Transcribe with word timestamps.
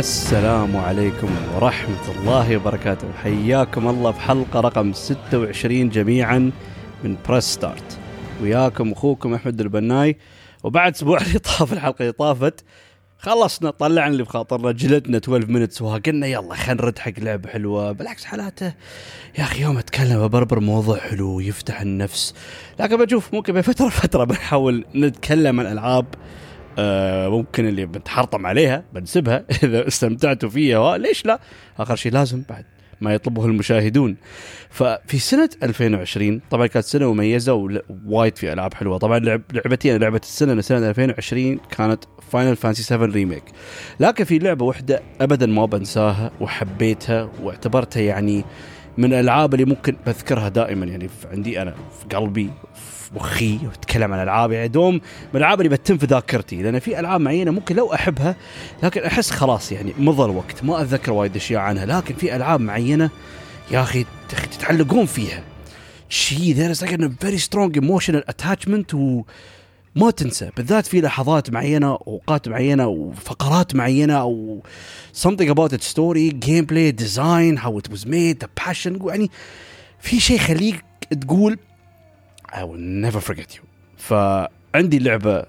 السلام 0.00 0.76
عليكم 0.76 1.28
ورحمة 1.54 2.10
الله 2.10 2.56
وبركاته. 2.56 3.12
حياكم 3.22 3.88
الله 3.88 4.12
في 4.12 4.20
حلقة 4.20 4.60
رقم 4.60 4.92
26 4.92 5.88
جميعا 5.88 6.50
من 7.04 7.16
Press 7.28 7.44
Start 7.44 7.98
وياكم 8.42 8.92
أخوكم 8.92 9.34
أحمد 9.34 9.60
البناي. 9.60 10.16
وبعد 10.64 10.94
أسبوع 10.94 11.20
اللي 11.22 11.38
طاف 11.38 11.72
الحلقة 11.72 12.00
اللي 12.00 12.12
طافت 12.12 12.64
خلصنا 13.18 13.70
طلعنا 13.70 14.12
اللي 14.12 14.22
بخاطرنا 14.22 14.72
جلدنا 14.72 15.16
12 15.16 15.46
Minutes 15.46 15.82
وقلنا 15.82 16.26
يلا 16.26 16.54
خلينا 16.54 16.82
نرد 16.82 16.98
حق 16.98 17.12
لعبة 17.18 17.48
حلوة. 17.48 17.92
بالعكس 17.92 18.24
حالاته 18.24 18.72
يا 19.38 19.42
أخي 19.44 19.62
يوم 19.62 19.78
أتكلم 19.78 20.26
ببربر 20.26 20.60
موضوع 20.60 20.98
حلو 20.98 21.40
يفتح 21.40 21.80
النفس. 21.80 22.34
لكن 22.80 22.96
بشوف 22.96 23.34
ممكن 23.34 23.52
بفترة 23.52 23.88
فترة 23.88 24.24
بنحاول 24.24 24.84
نتكلم 24.94 25.60
عن 25.60 25.66
ألعاب 25.66 26.06
آه 26.80 27.28
ممكن 27.28 27.68
اللي 27.68 27.86
بنتحرطم 27.86 28.46
عليها 28.46 28.84
بنسبها 28.94 29.44
إذا 29.64 29.88
استمتعتوا 29.88 30.48
فيها 30.48 30.98
ليش 30.98 31.26
لا؟ 31.26 31.40
آخر 31.78 31.96
شيء 31.96 32.12
لازم 32.12 32.42
بعد 32.48 32.64
ما 33.00 33.14
يطلبه 33.14 33.46
المشاهدون. 33.46 34.16
ففي 34.70 35.18
سنة 35.18 35.50
2020 35.62 36.40
طبعا 36.50 36.66
كانت 36.66 36.84
سنة 36.84 37.12
مميزة 37.12 37.54
ووايد 37.54 38.36
في 38.36 38.52
ألعاب 38.52 38.74
حلوة. 38.74 38.98
طبعا 38.98 39.18
لعب 39.18 39.42
لعبتي 39.52 39.90
أنا 39.90 39.98
لعبة 39.98 40.20
السنة 40.22 40.60
سنة 40.60 40.90
2020 40.90 41.58
كانت 41.58 42.04
Final 42.32 42.56
Fantasy 42.56 42.82
7 42.82 43.06
Remake 43.06 43.42
لكن 44.00 44.24
في 44.24 44.38
لعبة 44.38 44.64
واحدة 44.64 45.02
أبدا 45.20 45.46
ما 45.46 45.64
بنساها 45.64 46.30
وحبيتها 46.40 47.30
واعتبرتها 47.42 48.02
يعني 48.02 48.44
من 48.98 49.04
الألعاب 49.04 49.54
اللي 49.54 49.64
ممكن 49.64 49.96
بذكرها 50.06 50.48
دائما. 50.48 50.86
يعني 50.86 51.08
عندي 51.32 51.62
أنا 51.62 51.70
في 51.70 52.16
قلبي 52.16 52.50
مخي 53.14 53.58
واتكلم 53.66 54.12
عن 54.12 54.22
ألعاب 54.22 54.52
يعني 54.52 54.68
دوم 54.68 55.00
الألعاب 55.34 55.60
اللي 55.60 55.76
بتم 55.76 55.98
في 55.98 56.06
ذاكرتي 56.06 56.62
لأن 56.62 56.78
في 56.78 57.00
ألعاب 57.00 57.20
معينة 57.20 57.50
ممكن 57.50 57.76
لو 57.76 57.94
أحبها 57.94 58.36
لكن 58.82 59.02
أحس 59.02 59.30
خلاص 59.30 59.72
يعني 59.72 59.92
مضى 59.98 60.24
الوقت 60.24 60.64
ما 60.64 60.82
أتذكر 60.82 61.12
وايد 61.12 61.36
أشياء 61.36 61.60
عنها 61.60 61.86
لكن 61.86 62.14
في 62.14 62.36
ألعاب 62.36 62.60
معينة 62.60 63.10
يا 63.70 63.82
أخي 63.82 64.04
تتعلقون 64.28 65.06
فيها. 65.06 65.42
شيء 66.08 66.54
there 66.54 66.70
is 66.70 66.84
very 67.20 67.38
strong 67.38 67.78
emotional 67.78 68.28
attachment 68.28 68.94
و 68.94 69.22
ما 69.96 70.10
تنسى. 70.10 70.50
بالذات 70.56 70.86
في 70.86 71.00
لحظات 71.00 71.50
معينة 71.50 71.98
أوقات 72.06 72.48
معينة 72.48 72.86
وفقرات 72.86 73.74
معينة 73.74 74.14
أو 74.14 74.62
something 75.22 75.48
about 75.48 75.72
its 75.72 75.86
story 75.92 76.32
gameplay 76.46 76.62
design 76.62 77.58
how 77.58 77.72
it 77.78 77.92
was 77.92 78.04
made 78.04 78.44
the 78.44 78.64
passion 78.64 79.06
يعني 79.06 79.30
في 80.00 80.20
شيء 80.20 80.36
يخليك 80.36 80.84
تقول 81.20 81.58
I 82.52 82.64
will 82.64 82.80
never 83.06 83.20
forget 83.20 83.56
you. 83.56 83.60
فعندي 83.96 84.98
لعبة 84.98 85.44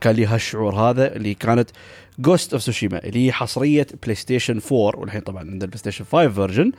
كان 0.00 0.14
لي 0.14 0.26
هالشعور 0.26 0.74
هذا 0.74 1.16
اللي 1.16 1.34
كانت 1.34 1.70
Ghost 2.18 2.52
of 2.52 2.62
Tsushima 2.62 3.04
اللي 3.04 3.26
هي 3.26 3.32
حصرية 3.32 3.86
PlayStation 4.02 4.60
4 4.72 5.00
والحين 5.00 5.20
طبعا 5.20 5.40
عندنا 5.40 5.64
ال 5.64 5.78
PlayStation 5.78 6.04
5 6.04 6.28
version 6.28 6.72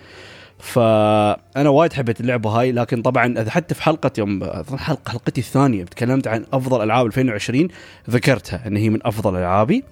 فأنا 0.60 1.70
وايد 1.70 1.94
حبيت 1.94 2.22
اللعبة 2.22 2.50
هاي 2.50 2.72
لكن 2.72 3.02
طبعا 3.02 3.50
حتى 3.50 3.76
في 3.76 3.84
حلقة 3.84 4.12
يوم 4.18 4.44
حلقة 4.78 5.12
حلقتي 5.12 5.42
الثانية 5.42 5.84
تكلمت 5.84 6.28
عن 6.28 6.46
أفضل 6.54 6.84
ألعاب 6.84 7.06
2020 7.06 7.68
ذكرتها 8.10 8.68
إن 8.68 8.78
هي 8.78 8.90
من 8.90 9.00
أفضل 9.08 9.36
ألعابي. 9.36 9.84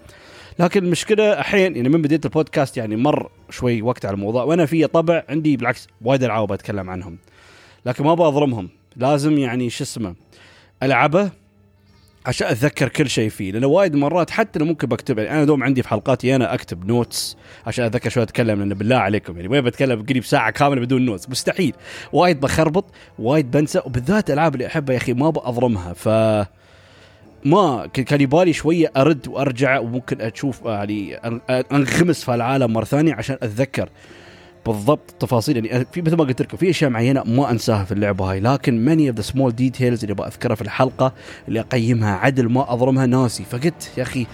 لكن 0.59 0.83
المشكلة 0.83 1.39
الحين 1.39 1.75
يعني 1.75 1.89
من 1.89 2.01
بديت 2.01 2.25
البودكاست 2.25 2.77
يعني 2.77 2.95
مر 2.95 3.29
شوي 3.49 3.81
وقت 3.81 4.05
على 4.05 4.13
الموضوع 4.13 4.43
وأنا 4.43 4.65
في 4.65 4.87
طبع 4.87 5.23
عندي 5.29 5.57
بالعكس 5.57 5.87
وايد 6.01 6.23
ألعاب 6.23 6.47
بتكلم 6.47 6.89
عنهم. 6.89 7.17
لكن 7.85 8.03
ما 8.03 8.13
بظلمهم 8.13 8.69
لازم 8.95 9.37
يعني 9.37 9.69
شو 9.69 9.83
اسمه 9.83 10.15
ألعبه 10.83 11.31
عشان 12.25 12.47
أتذكر 12.47 12.89
كل 12.89 13.09
شيء 13.09 13.29
فيه 13.29 13.51
لأنه 13.51 13.67
وايد 13.67 13.95
مرات 13.95 14.29
حتى 14.29 14.59
لو 14.59 14.65
ممكن 14.65 14.87
بكتب 14.87 15.19
يعني 15.19 15.31
أنا 15.31 15.45
دوم 15.45 15.63
عندي 15.63 15.83
في 15.83 15.89
حلقاتي 15.89 16.35
أنا 16.35 16.53
أكتب 16.53 16.85
notes 16.87 17.37
عشان 17.67 17.85
أتذكر 17.85 18.09
شو 18.09 18.21
أتكلم 18.21 18.59
لأنه 18.59 18.75
بالله 18.75 18.95
عليكم 18.95 19.35
يعني 19.35 19.47
وين 19.47 19.61
بتكلم 19.61 20.05
قريب 20.09 20.23
ساعة 20.23 20.51
كاملة 20.51 20.81
بدون 20.81 21.05
notes 21.05 21.29
مستحيل. 21.29 21.73
وايد 22.13 22.39
بخربط 22.39 22.85
وايد 23.19 23.51
بنسى 23.51 23.81
وبالذات 23.85 24.29
الالعاب 24.29 24.55
اللي 24.55 24.67
أحبها 24.67 24.93
يا 24.93 24.99
أخي 24.99 25.13
ما 25.13 25.29
بأظلمها 25.29 25.93
ف 25.93 26.07
ما 27.45 27.87
كان 27.93 28.21
يبالي 28.21 28.53
شوية 28.53 28.91
أرد 28.97 29.27
وأرجع 29.27 29.79
وممكن 29.79 30.21
أشوف 30.21 30.65
يعني 30.65 31.15
أنغمس 31.49 32.23
في 32.23 32.35
العالم 32.35 32.73
مرة 32.73 32.85
ثانية 32.85 33.13
عشان 33.13 33.37
أتذكر. 33.41 33.89
بالضبط 34.65 35.11
التفاصيل 35.11 35.65
يعني 35.65 35.85
في 35.91 36.01
مثل 36.01 36.15
ما 36.15 36.23
قلت 36.23 36.41
لكم 36.41 36.57
في 36.57 36.69
أشياء 36.69 36.89
معينة 36.89 37.23
ما 37.23 37.51
أنساها 37.51 37.83
في 37.83 37.91
اللعبة 37.91 38.31
هاي 38.31 38.39
لكن 38.39 38.85
many 38.85 39.09
of 39.09 39.15
the 39.15 39.21
small 39.21 39.55
details 39.55 40.03
اللي 40.03 40.15
بذكرها 40.15 40.55
في 40.55 40.61
الحلقة 40.61 41.13
اللي 41.47 41.59
أقيمها 41.59 42.15
عدل 42.15 42.49
ما 42.49 42.73
أظلمها 42.73 43.05
ناسي. 43.05 43.43
فقلت 43.43 43.91
يا 43.97 44.03
أخي 44.03 44.27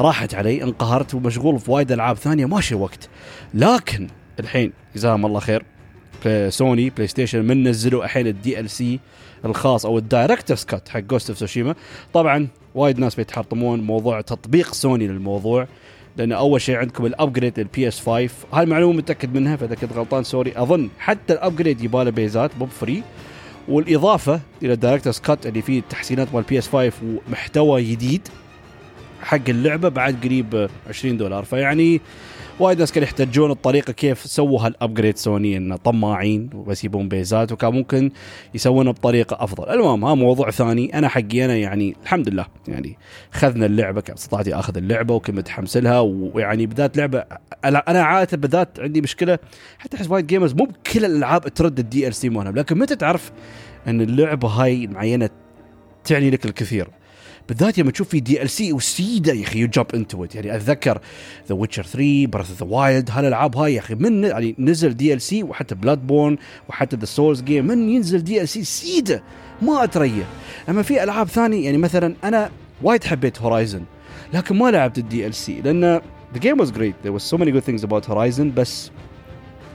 راحت 0.00 0.34
علي 0.34 0.62
انقهرت 0.62 1.14
ومشغول 1.14 1.58
في 1.58 1.70
وايد 1.70 1.92
ألعاب 1.92 2.16
ثانية 2.16 2.46
ماشي 2.46 2.74
وقت. 2.74 3.08
لكن 3.54 4.08
الحين 4.40 4.72
جزاهم 4.96 5.26
الله 5.26 5.40
خير 5.40 5.64
Sony 6.48 6.90
PlayStation 6.90 7.44
من 7.44 7.68
نزلوا 7.68 8.04
الحين 8.04 8.26
ال 8.26 8.70
DLC 8.70 9.00
الخاص 9.44 9.86
أو 9.86 9.98
ال 9.98 10.04
Director's 10.04 10.64
Cut 10.64 10.88
حق 10.88 11.00
Ghost 11.00 11.30
of 11.30 11.38
Tsushima 11.38 11.74
طبعا 12.12 12.48
وايد 12.74 12.98
ناس 12.98 13.14
بيتحطمون 13.14 13.80
موضوع 13.80 14.20
تطبيق 14.20 14.74
سوني 14.74 15.06
للموضوع. 15.06 15.68
لأن 16.18 16.32
أول 16.32 16.60
شيء 16.60 16.76
عندكم 16.76 17.06
ال 17.06 17.12
upgrade 17.12 17.58
ال 17.58 17.88
PS 17.88 18.00
5 18.00 18.28
هاي 18.52 18.64
المعلومة 18.64 18.98
متأكد 18.98 19.34
منها 19.34 19.56
فإذا 19.56 19.74
كنت 19.74 19.92
غلطان 19.92 20.24
sorry. 20.24 20.52
أظن 20.56 20.88
حتى 20.98 21.32
ال 21.32 21.38
upgrade 21.38 21.84
يباله 21.84 22.10
بيزات 22.10 22.50
مو 22.58 22.66
free 22.66 23.02
والإضافة 23.68 24.40
إلى 24.62 24.72
ال 24.72 24.76
Director's 24.76 25.18
Cut 25.18 25.46
اللي 25.46 25.62
فيه 25.62 25.82
تحسينات 25.90 26.34
مال 26.34 26.42
PS 26.42 26.68
5 26.68 26.92
ومحتوى 27.28 27.84
جديد 27.84 28.28
حق 29.22 29.48
اللعبة 29.48 29.88
بعد 29.88 30.16
قريب 30.24 30.68
20 30.88 31.16
دولار. 31.16 31.44
فيعني 31.44 32.00
وايد 32.60 32.78
ناس 32.78 32.92
كانوا 32.92 33.08
يحتجون 33.08 33.50
الطريقة 33.50 33.92
كيف 33.92 34.26
سووا 34.26 34.66
هال 34.66 34.77
upgrade 34.77 35.16
Sony 35.16 35.56
إنه 35.56 35.76
طماعين 35.76 36.50
وبس 36.54 36.84
يبون 36.84 37.08
بيزات 37.08 37.52
وكان 37.52 37.72
ممكن 37.72 38.10
يسوونها 38.54 38.92
بطريقة 38.92 39.44
أفضل. 39.44 39.70
المهم 39.70 40.04
ها 40.04 40.14
موضوع 40.14 40.50
ثاني. 40.50 40.98
أنا 40.98 41.08
حقي 41.08 41.44
أنا 41.44 41.56
يعني 41.56 41.96
الحمد 42.02 42.28
لله 42.28 42.46
يعني 42.68 42.98
خذنا 43.32 43.66
اللعبة 43.66 44.00
كان 44.00 44.16
استطعت 44.16 44.48
أخذ 44.48 44.76
اللعبة 44.76 45.14
وكنت 45.14 45.36
متحمس 45.36 45.76
لها 45.76 46.00
ويعني 46.00 46.66
بالذات 46.66 46.96
لعبة 46.96 47.24
أنا 47.64 48.02
عادة 48.02 48.36
بالذات 48.36 48.80
عندي 48.80 49.00
مشكلة 49.00 49.38
حتى 49.78 49.96
أحس 49.96 50.10
وايد 50.10 50.26
gamers 50.26 50.54
مو 50.54 50.64
بكل 50.64 51.04
الألعاب 51.04 51.48
ترد 51.48 51.78
ال 51.78 52.14
DLC 52.14 52.28
مالها 52.28 52.52
لكن 52.52 52.78
متى 52.78 52.96
تعرف 52.96 53.32
إن 53.86 54.00
اللعبة 54.00 54.48
هاي 54.48 54.86
معينة 54.86 55.30
تعني 56.04 56.30
لك 56.30 56.44
الكثير؟ 56.44 56.88
بالذات 57.48 57.78
لما 57.78 57.90
تشوف 57.90 58.08
في 58.08 58.20
DLC 58.20 58.72
وسيدة 58.72 59.32
يا 59.32 59.44
أخي 59.44 59.58
you 59.58 59.68
into 59.94 60.26
يعني 60.34 60.56
أتذكر 60.56 61.00
The 61.48 61.54
Witcher 61.54 61.82
3 61.82 62.26
Breath 62.26 62.50
of 62.50 62.62
the 62.62 62.66
Wild 62.66 63.10
هالالعاب 63.10 63.56
هاي 63.56 63.74
يا 63.74 63.80
أخي 63.80 63.94
من 63.94 64.24
يعني 64.24 64.54
نزل 64.58 64.96
DLC 64.96 65.42
وحتى 65.42 65.74
Bloodborne 65.74 66.36
وحتى 66.68 66.96
the 66.96 67.04
Souls 67.04 67.42
game 67.42 67.66
من 67.66 67.88
ينزل 67.88 68.24
DLC 68.24 68.64
سيدة؟ 68.64 69.22
ما 69.62 69.84
اتريا 69.84 70.24
أما 70.68 70.82
في 70.82 71.02
ألعاب 71.02 71.28
ثانية 71.28 71.64
يعني 71.64 71.78
مثلا 71.78 72.14
أنا 72.24 72.50
وايد 72.82 73.04
حبيت 73.04 73.40
Horizon 73.40 73.82
لكن 74.34 74.56
ما 74.56 74.70
لعبت 74.70 74.98
ال 74.98 75.34
DLC 75.34 75.60
لأن 75.60 76.00
the 76.34 76.38
game 76.38 76.58
was 76.58 76.70
great. 76.70 76.94
There 77.02 77.12
was 77.12 77.22
so 77.22 77.38
many 77.38 77.50
good 77.50 77.64
things 77.64 77.82
about 77.84 78.10
بس 78.40 78.90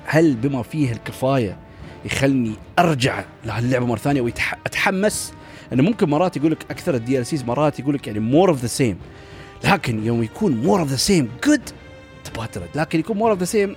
هل 0.05 0.35
بما 0.35 0.63
فيه 0.63 0.91
الكفاية 0.91 1.57
يخلني 2.05 2.53
أرجع 2.79 3.23
لهاللعبة 3.45 3.85
مرة 3.85 3.97
ثانية 3.97 4.21
واتحمس 4.21 5.33
إنه 5.73 5.83
ممكن 5.83 6.09
مرات 6.09 6.37
يقول 6.37 6.51
لك 6.51 6.65
أكثر 6.71 6.95
ال 6.95 7.25
DLCs 7.25 7.43
مرات 7.43 7.79
يقول 7.79 7.95
لك 7.95 8.07
يعني 8.07 8.19
more 8.19 8.49
of 8.49 8.61
the 8.61 8.67
same 8.67 8.97
لكن 9.63 10.05
يوم 10.05 10.23
يكون 10.23 10.57
more 10.57 10.79
of 10.79 10.89
the 10.89 10.95
same 10.95 11.29
good 11.45 11.61
تبغى 12.23 12.47
لكن 12.75 12.99
يكون 12.99 13.17
more 13.17 13.31
of 13.31 13.39
the 13.39 13.45
same 13.45 13.75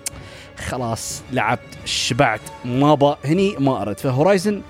خلاص 0.57 1.23
لعبت 1.33 1.61
شبعت 1.85 2.41
ما 2.65 2.95
با 2.95 3.17
هني 3.25 3.57
ما 3.59 3.83
أرد. 3.83 3.99
ف 3.99 4.07
Horizon 4.07 4.63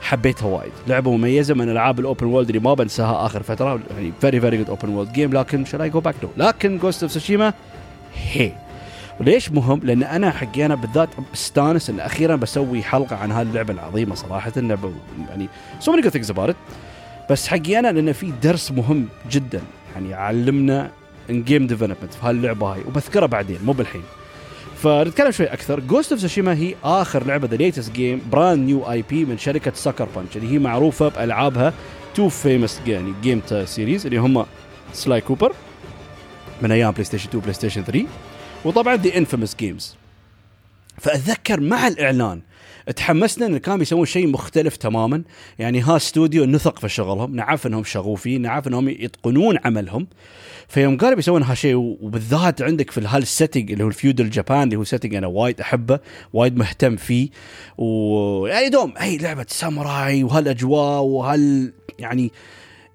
حبيتها 0.00 0.46
وايد. 0.46 0.72
لعبة 0.88 1.10
مميزة 1.10 1.54
من 1.54 1.68
ألعاب 1.68 2.00
ال 2.00 2.05
open 2.05 2.26
world 2.26 2.48
اللي 2.48 2.60
ما 2.60 2.74
بنساها 2.74 3.26
آخر 3.26 3.42
فترة. 3.42 3.80
يعني 3.96 4.12
very 4.20 4.40
very 4.40 4.56
good 4.56 4.68
open 4.70 4.88
world 4.88 5.12
game 5.12 5.32
لكن 5.32 5.64
شال 5.64 5.82
اي 5.82 5.90
جو 5.90 6.00
باك 6.00 6.14
لكن 6.36 6.78
Ghost 6.78 7.02
of 7.02 7.12
Tsushima 7.12 7.52
هي 8.32 8.52
وليش 9.20 9.52
مهم؟ 9.52 9.80
لأن 9.82 10.02
أنا 10.02 10.30
حقي 10.30 10.66
أنا 10.66 10.74
بالذات 10.74 11.08
استانس 11.34 11.90
إن 11.90 12.00
أخيرا 12.00 12.36
بسوي 12.36 12.82
حلقة 12.82 13.16
عن 13.16 13.32
هاللعبة 13.32 13.74
العظيمة 13.74 14.14
صراحة 14.14 14.52
اللعبه 14.56 14.92
يعني 15.28 15.48
so 15.80 15.92
many 15.92 16.10
things 16.10 16.30
about 16.30 16.56
بس 17.30 17.48
حقي 17.48 17.78
أنا 17.78 17.92
لأن 17.92 18.12
في 18.12 18.32
درس 18.42 18.70
مهم 18.72 19.08
جدا 19.30 19.60
يعني 19.94 20.14
علمنا 20.14 20.90
ان 21.30 21.44
game 21.44 21.66
development 21.66 22.14
في 22.14 22.26
هاللعبة 22.26 22.66
هاي 22.74 22.80
وبذكرها 22.80 23.26
بعدين 23.26 23.58
مو 23.64 23.72
بالحين. 23.72 24.02
فنتكلم 24.76 25.30
شوي 25.30 25.46
أكثر. 25.46 25.80
Ghost 25.80 26.12
of 26.12 26.20
Tsushima 26.20 26.54
هي 26.54 26.74
آخر 26.84 27.26
لعبة 27.26 27.48
the 27.48 27.56
latest 27.56 27.92
game 27.92 28.22
brand 28.32 28.66
new 28.66 28.90
IP 28.90 29.24
من 29.24 29.38
شركة 29.38 29.72
Sucker 29.74 30.08
Punch 30.16 30.36
اللي 30.36 30.52
هي 30.52 30.58
معروفة 30.58 31.08
بألعابها 31.08 31.72
two 32.14 32.28
famous 32.28 32.80
يعني 32.86 33.12
game 33.22 33.42
series 33.64 34.06
اللي 34.06 34.18
هم 34.18 34.46
Sly 34.92 35.20
Cooper 35.20 35.52
من 36.62 36.72
أيام 36.72 36.90
PlayStation 36.90 37.28
2 37.28 37.40
PlayStation 37.42 37.84
3 37.84 38.04
وطبعا 38.66 38.96
the 38.96 39.16
Infamous 39.16 39.56
games 39.56 39.96
فأتذكر 40.98 41.60
مع 41.60 41.86
الإعلان 41.86 42.40
تحمسنا 42.96 43.46
إن 43.46 43.58
كانوا 43.58 43.78
بيسوون 43.78 44.06
شيء 44.06 44.26
مختلف 44.26 44.76
تماما. 44.76 45.22
يعني 45.58 45.80
ها 45.80 45.96
استوديو 45.96 46.44
نثق 46.44 46.78
في 46.78 46.88
شغلهم 46.88 47.36
نعرف 47.36 47.66
إنهم 47.66 47.84
شغوفين 47.84 48.42
نعرف 48.42 48.68
إنهم 48.68 48.88
يتقنون 48.88 49.58
عملهم. 49.64 50.06
فيوم 50.68 50.96
قالوا 50.96 51.16
بيسوون 51.16 51.42
هالشيء 51.42 51.74
وبالذات 51.76 52.62
عندك 52.62 52.90
في 52.90 53.00
هال 53.06 53.21
setting 53.21 53.72
اللي 53.72 53.84
هو 53.84 53.88
ال 53.88 53.94
feudal 53.94 54.30
Japan 54.30 54.62
اللي 54.62 54.76
هو 54.76 54.84
setting 54.84 55.14
أنا 55.14 55.26
وايد 55.26 55.60
أحبه 55.60 55.98
وايد 56.32 56.56
مهتم 56.56 56.96
فيه. 56.96 57.28
ويعني 57.78 58.68
دوم 58.68 58.94
أي 59.00 59.18
لعبة 59.18 59.46
ساموراي 59.48 60.24
وهالأجواء 60.24 61.02
وهال 61.02 61.72
يعني 61.98 62.32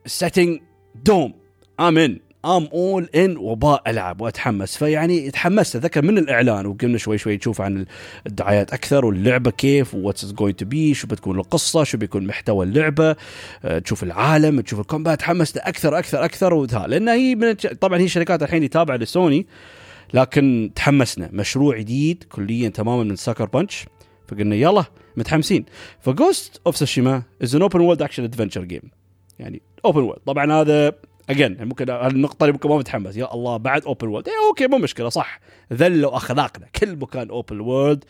سيتنج 0.06 0.60
دوم 1.06 1.34
امن 1.80 2.18
ام 2.46 2.70
اول 2.74 3.10
ان 3.16 3.38
وباء 3.38 3.82
ألعب 3.88 4.22
وأتحمس. 4.22 4.78
فيعني 4.78 5.32
تحمست. 5.32 5.76
أتذكر 5.76 6.02
من 6.02 6.18
الإعلان 6.18 6.66
وقمنا 6.66 6.98
شوي 6.98 7.18
شوي 7.18 7.36
نشوف 7.36 7.62
عن 7.62 7.86
الدعايات 8.28 8.74
أكثر 8.74 9.06
واللعبة 9.06 9.52
كيف 9.52 9.96
واتس 9.96 10.32
جوينت 10.32 10.60
تو 10.60 10.66
بي 10.66 10.94
شو 10.94 11.08
بتكون 11.08 11.40
القصة 11.40 11.84
شو 11.84 11.98
بيكون 11.98 12.28
محتوى 12.28 12.66
اللعبة 12.66 13.16
أه 13.64 13.80
تشوف 13.80 14.04
العالم 14.04 14.62
تشوف 14.62 14.80
الكومبات. 14.80 15.20
تحمست 15.20 15.58
أكثر 15.58 16.00
أكثر 16.00 16.26
أكثر 16.26 16.54
وذا 16.54 16.86
لأن 16.88 17.10
هي 17.10 17.36
من 17.36 17.54
طبعا 17.54 18.00
هي 18.00 18.08
شركات 18.08 18.44
الحين 18.44 18.70
تابعه 18.70 18.96
لسوني 18.96 19.48
لكن 20.14 20.72
تحمسنا. 20.76 21.30
مشروع 21.34 21.78
جديد 21.78 22.24
كليا 22.24 22.70
تماما 22.70 23.04
من 23.04 23.16
Sucker 23.16 23.46
Punch 23.46 23.86
فقلنا 24.28 24.56
يلا 24.56 24.86
متحمسين. 25.18 25.66
ف 26.00 26.10
Ghost 26.10 26.62
of 26.66 26.78
Tsushima 26.78 27.24
is 27.44 27.56
an 27.56 27.62
open 27.62 27.80
world 27.80 28.02
action 28.02 28.24
adventure 28.24 28.64
game 28.64 28.82
يعني 29.40 29.62
open 29.86 30.02
world 30.02 30.20
طبعا 30.26 30.62
هذا 30.62 30.94
again 31.30 31.54
يعني 31.54 31.66
ممكن 31.66 31.90
النقطة 31.90 32.44
اللي 32.44 32.54
ممكن 32.54 32.70
ما 32.70 32.78
متحمس 32.78 33.18
يا 33.18 33.34
الله 33.34 33.58
بعد 33.58 33.86
open 33.86 34.08
world 34.08 34.28
إيه 34.28 34.48
okay 34.50 34.68
مو 34.68 34.78
مشكلة 34.78 35.10
صح. 35.10 35.40
ذلوا 35.74 36.16
أخلاقنا. 36.16 36.68
كل 36.80 36.96
مكان 36.96 37.30
open 37.30 37.60
world 37.60 38.04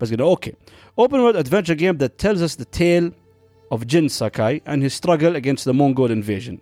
بس 0.00 0.10
قلنا 0.12 0.24
okay. 0.24 0.52
open 0.98 1.18
world 1.18 1.36
adventure 1.36 1.74
game 1.74 1.96
that 1.96 2.20
tells 2.20 2.42
us 2.42 2.58
the 2.58 2.66
tale 2.72 3.12
of 3.72 3.84
Jin 3.84 4.08
Sakai 4.08 4.62
and 4.68 4.82
his 4.82 4.88
struggle 4.88 5.36
against 5.36 5.68
the 5.68 5.72
Mongol 5.72 6.12
invasion 6.12 6.58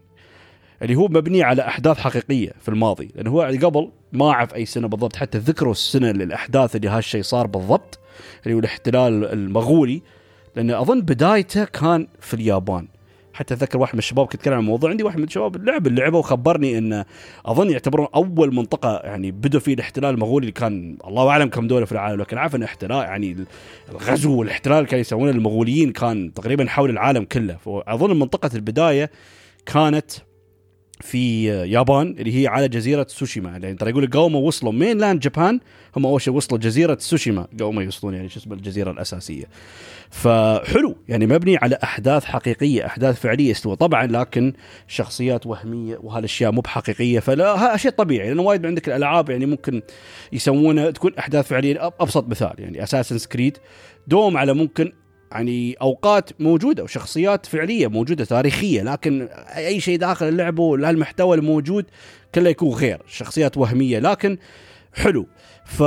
اللي 0.83 0.95
هو 0.95 1.09
مبني 1.09 1.43
على 1.43 1.63
أحداث 1.63 1.99
حقيقية 1.99 2.53
في 2.61 2.69
الماضي. 2.69 3.11
لأنه 3.15 3.31
هو 3.31 3.41
قبل 3.41 3.91
ما 4.13 4.31
أعرف 4.31 4.55
أي 4.55 4.67
سنة 4.67 4.89
بالضبط 4.89 5.17
حتى 5.17 5.39
ذكروا 5.39 5.73
السنة 5.73 6.11
للأحداث 6.11 6.77
اللي 6.77 6.89
هالشيء 6.89 7.23
صار 7.23 7.47
بالضبط 7.47 7.99
اللي 8.45 8.55
هو 8.55 8.59
الاحتلال 8.59 9.25
المغولي. 9.25 10.03
لأن 10.57 10.71
أظن 10.71 11.01
بدايته 11.01 11.65
كان 11.65 12.07
في 12.21 12.35
اليابان. 12.35 12.89
حتى 13.37 13.55
أتذكر 13.55 13.79
واحد 13.79 13.95
من 13.95 13.99
الشباب 13.99 14.27
كنت 14.27 14.35
أتكلم 14.35 14.55
عن 14.55 14.61
الموضوع 14.61 14.91
عندي 14.91 15.03
واحد 15.03 15.19
من 15.19 15.25
الشباب 15.25 15.65
لعب 15.65 15.87
اللعبة 15.87 16.19
وخبرني 16.19 16.79
انه 16.79 17.05
أظن 17.47 17.71
يعتبرون 17.71 18.07
أول 18.15 18.55
منطقة 18.55 19.01
يعني 19.05 19.31
بدوا 19.31 19.61
فيه 19.61 19.75
الاحتلال 19.75 20.15
المغولي 20.15 20.43
اللي 20.45 20.53
كان 20.53 20.97
الله 21.07 21.29
أعلم 21.29 21.49
كم 21.49 21.67
دولة 21.67 21.85
في 21.87 21.93
العالم 21.93 22.21
لكن 22.21 22.39
عارف 22.39 22.55
ان 22.57 22.63
احتلال 22.63 22.99
يعني 23.05 23.37
الغزو 23.91 24.39
والاحتلال 24.39 24.77
اللي 24.77 24.89
كانوا 24.89 25.01
يسوونه 25.01 25.31
المغوليين 25.31 25.93
كان 25.93 26.33
تقريبا 26.33 26.67
حول 26.69 26.91
العالم 26.91 27.25
كله. 27.25 27.57
فأظن 27.57 28.19
منطقة 28.19 28.51
البداية 28.55 29.11
كانت 29.67 30.11
في 31.01 31.47
يابان 31.47 32.17
اللي 32.19 32.43
هي 32.43 32.47
على 32.47 32.69
جزيرة 32.69 33.07
سوشيما 33.09 33.51
يعني 33.51 33.75
ترى 33.75 33.91
يقول 33.91 34.11
قوم 34.11 34.35
وصلوا 34.35 34.73
mainland 34.73 35.21
Japan 35.21 35.61
هم 35.97 36.07
أول 36.07 36.21
شيء 36.21 36.35
وصلوا 36.35 36.61
جزيرة 36.61 36.97
سوشيما 37.01 37.43
قبل 37.43 37.75
ما 37.75 37.83
يوصلون 37.83 38.15
يعني 38.15 38.29
شو 38.29 38.41
اسمه 38.41 38.55
الجزيرة 38.55 38.91
الأساسية. 38.91 39.45
فحلو 40.11 40.97
يعني 41.09 41.27
مبني 41.27 41.57
على 41.57 41.79
أحداث 41.83 42.25
حقيقية 42.25 42.87
أحداث 42.87 43.21
فعلية 43.21 43.51
استوى. 43.51 43.77
طبعا 43.77 44.07
لكن 44.07 44.53
شخصيات 44.89 45.47
وهمية 45.47 45.99
وهالأشياء 46.03 46.53
مو 46.53 46.61
بحقيقية. 46.61 47.21
فلا 47.21 47.77
شيء 47.77 47.91
طبيعي 47.91 48.29
لأنه 48.29 48.43
وايد 48.43 48.67
عندك 48.67 48.89
الألعاب 48.89 49.31
يعني 49.31 49.47
ممكن 49.47 49.83
يسوونها 50.33 50.91
تكون 50.91 51.15
أحداث 51.19 51.49
فعلية. 51.49 51.93
أبسط 52.01 52.29
مثال 52.29 52.55
يعني 52.59 52.83
Assassin's 52.83 53.19
Creed 53.19 53.59
دوم 54.07 54.37
على 54.37 54.55
ممكن 54.55 54.93
يعني 55.37 55.75
أوقات 55.83 56.31
موجودة 56.41 56.83
وشخصيات 56.83 57.47
فعلية 57.47 57.87
موجودة 57.87 58.25
تاريخية 58.25 58.83
لكن 58.83 59.29
أي 59.57 59.81
شيء 59.81 59.99
داخل 59.99 60.29
اللعبة 60.29 60.75
المحتوى 60.75 61.37
الموجود 61.37 61.85
كله 62.35 62.51
يكون 62.51 62.75
غير 62.75 63.03
شخصيات 63.07 63.57
وهمية 63.57 63.99
لكن 63.99 64.39
حلو. 64.95 65.27
ف 65.65 65.83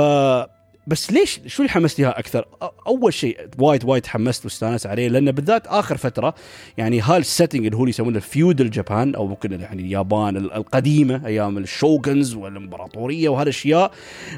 بس 0.86 1.12
ليش 1.12 1.40
شو 1.46 1.62
اللي 1.62 1.72
حمستني 1.72 2.06
أكثر؟ 2.06 2.44
أول 2.86 3.14
شيء 3.14 3.38
وايد 3.58 3.84
وايد 3.84 4.02
تحمست 4.02 4.44
واستانست 4.44 4.86
عليه 4.86 5.08
لأن 5.08 5.32
بالذات 5.32 5.66
آخر 5.66 5.96
فترة 5.96 6.34
يعني 6.78 7.00
هال 7.00 7.14
setting 7.14 7.64
اللي 7.64 7.76
هو 7.76 7.80
اللي 7.80 7.90
يسمونه 7.90 8.16
ال 8.16 8.24
feudal 8.24 8.70
Japan 8.70 9.14
أو 9.14 9.26
ممكن 9.26 9.60
يعني 9.60 9.82
اليابان 9.82 10.36
القديمة 10.36 11.26
أيام 11.26 11.58
ال 11.58 11.68
shoguns 11.68 12.34
والإمبراطورية 12.34 13.28
وهالأشياء 13.28 13.92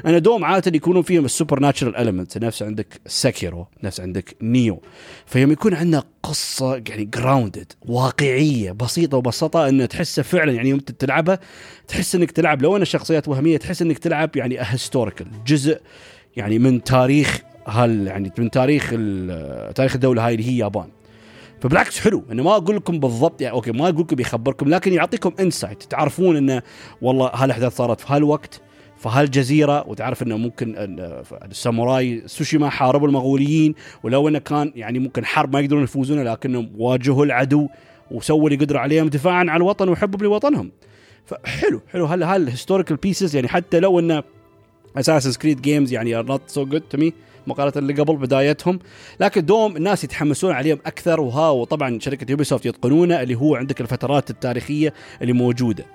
أنا 0.05 0.19
دوم 0.19 0.45
عادة 0.45 0.71
يكونون 0.75 1.03
فيهم 1.03 1.25
ال 1.25 1.59
supernatural 1.59 1.95
element 1.95 2.37
نفس 2.37 2.63
عندك 2.63 3.01
Sekiro 3.07 3.67
نفس 3.83 3.99
عندك 3.99 4.35
Nioh 4.41 4.81
فيوم 5.25 5.51
يكون 5.51 5.73
عندنا 5.73 6.03
قصة 6.23 6.75
يعني 6.75 7.05
grounded 7.05 7.71
واقعية 7.85 8.71
بسيطة 8.71 9.17
وبساطة 9.17 9.69
انه 9.69 9.85
تحسه 9.85 10.21
فعلا 10.21 10.51
يعني 10.51 10.69
يوم 10.69 10.79
تلعبها 10.79 11.39
تحس 11.87 12.15
إنك 12.15 12.31
تلعب 12.31 12.61
لو 12.61 12.77
أنا 12.77 12.85
شخصيات 12.85 13.27
وهمية 13.27 13.57
تحس 13.57 13.81
إنك 13.81 13.97
تلعب 13.97 14.35
يعني 14.35 14.57
historical 14.59 15.27
جزء 15.47 15.79
يعني 16.37 16.59
من 16.59 16.83
تاريخ 16.83 17.41
هال 17.67 18.07
يعني 18.07 18.31
من 18.37 18.51
تاريخ 18.51 18.89
تاريخ 19.75 19.95
الدولة 19.95 20.27
هاي 20.27 20.33
اللي 20.33 20.45
هي 20.45 20.49
اليابان 20.49 20.87
فبالعكس 21.61 21.99
حلو 21.99 22.23
انه 22.31 22.43
ما 22.43 22.55
أقول 22.55 22.75
لكم 22.75 22.99
بالضبط 22.99 23.41
يعني 23.41 23.55
okay 23.55 23.71
ما 23.71 23.89
أقول 23.89 24.01
لكم 24.01 24.19
يخبركم 24.19 24.69
لكن 24.69 24.93
يعطيكم 24.93 25.31
insight 25.39 25.83
تعرفون 25.83 26.37
إنه 26.37 26.61
والله 27.01 27.31
هالأحداث 27.33 27.75
صارت 27.75 28.01
في 28.01 28.13
هالوقت 28.13 28.61
في 28.97 29.09
هالجزيرة 29.09 29.87
وتعرف 29.87 30.23
إنه 30.23 30.37
ممكن 30.37 30.75
الساموراي 31.51 32.23
سوشيما 32.25 32.69
حاربوا 32.69 33.07
المغوليين 33.07 33.75
ولو 34.03 34.27
إنه 34.27 34.39
كان 34.39 34.71
يعني 34.75 34.99
ممكن 34.99 35.25
حرب 35.25 35.53
ما 35.53 35.59
يقدرون 35.59 35.83
يفوزون 35.83 36.23
لكنهم 36.23 36.71
واجهوا 36.77 37.25
العدو 37.25 37.67
وسووا 38.11 38.49
اللي 38.49 38.65
قدروا 38.65 38.81
عليهم 38.81 39.07
دفاعا 39.07 39.39
عن 39.49 39.57
الوطن 39.57 39.89
وحبا 39.89 40.19
لوطنهم 40.19 40.71
فحلو 41.25 41.81
حلو 41.91 42.05
هل 42.05 42.23
هال 42.23 42.35
historical 42.35 42.97
pieces 42.97 43.35
يعني 43.35 43.47
حتى 43.47 43.79
لو 43.79 43.99
إنه 43.99 44.23
Assassin's 44.97 45.39
Creed 45.39 45.61
games 45.61 45.93
يعني 45.93 46.15
are 46.15 46.25
not 46.25 46.41
so 46.47 46.65
good 46.65 46.81
to 46.81 46.97
me 46.97 47.13
مقارنة 47.47 47.73
اللي 47.75 47.93
قبل 47.93 48.15
بدايتهم. 48.15 48.79
لكن 49.19 49.45
دوم 49.45 49.77
الناس 49.77 50.03
يتحمسون 50.03 50.51
عليهم 50.51 50.79
أكثر. 50.85 51.21
وها 51.21 51.49
وطبعا 51.49 51.99
شركة 51.99 52.31
Ubisoft 52.31 52.65
يتقنونه 52.65 53.21
اللي 53.21 53.35
هو 53.35 53.55
عندك 53.55 53.81
الفترات 53.81 54.29
التاريخية 54.29 54.93
اللي 55.21 55.33
موجودة. 55.33 55.85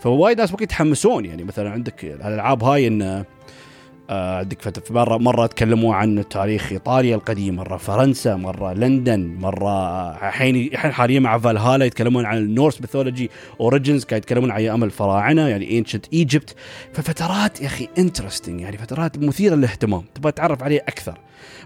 فوايد 0.00 0.38
ناس 0.38 0.50
ممكن 0.50 0.64
يتحمسون. 0.64 1.24
يعني 1.24 1.44
مثلا 1.44 1.70
عندك 1.70 2.04
الألعاب 2.04 2.64
هاي 2.64 2.86
إن 2.86 3.24
عندك 4.12 4.84
في 4.86 4.92
مره 4.92 5.16
مرة 5.16 5.46
تكلموا 5.46 5.94
عن 5.94 6.24
تاريخ 6.30 6.72
إيطاليا 6.72 7.16
القديم 7.16 7.56
مرة 7.56 7.76
فرنسا 7.76 8.36
مرة 8.36 8.72
لندن 8.72 9.36
مرة 9.40 10.10
الحين 10.28 10.56
الحين 10.56 10.92
حاليا 10.92 11.20
مع 11.20 11.38
فالهالا 11.38 11.84
يتكلمون 11.84 12.24
عن 12.24 12.38
ال 12.38 12.45
Norse 12.45 12.80
mythology 12.80 13.30
Origins 13.60 14.04
قاعد 14.04 14.22
يتكلمون 14.22 14.50
عن 14.50 14.56
أيام 14.56 14.84
الفراعنه 14.84 15.48
يعني 15.48 15.78
ancient 15.78 16.06
Egypt 16.12 16.54
ففترات 16.92 17.60
يا 17.60 17.66
أخي 17.66 17.88
interesting 17.98 18.60
يعني 18.60 18.76
فترات 18.76 19.18
مثيرة 19.18 19.54
للاهتمام. 19.54 20.04
تبغى 20.14 20.32
تتعرف 20.32 20.62
عليه 20.62 20.80
أكثر. 20.80 21.18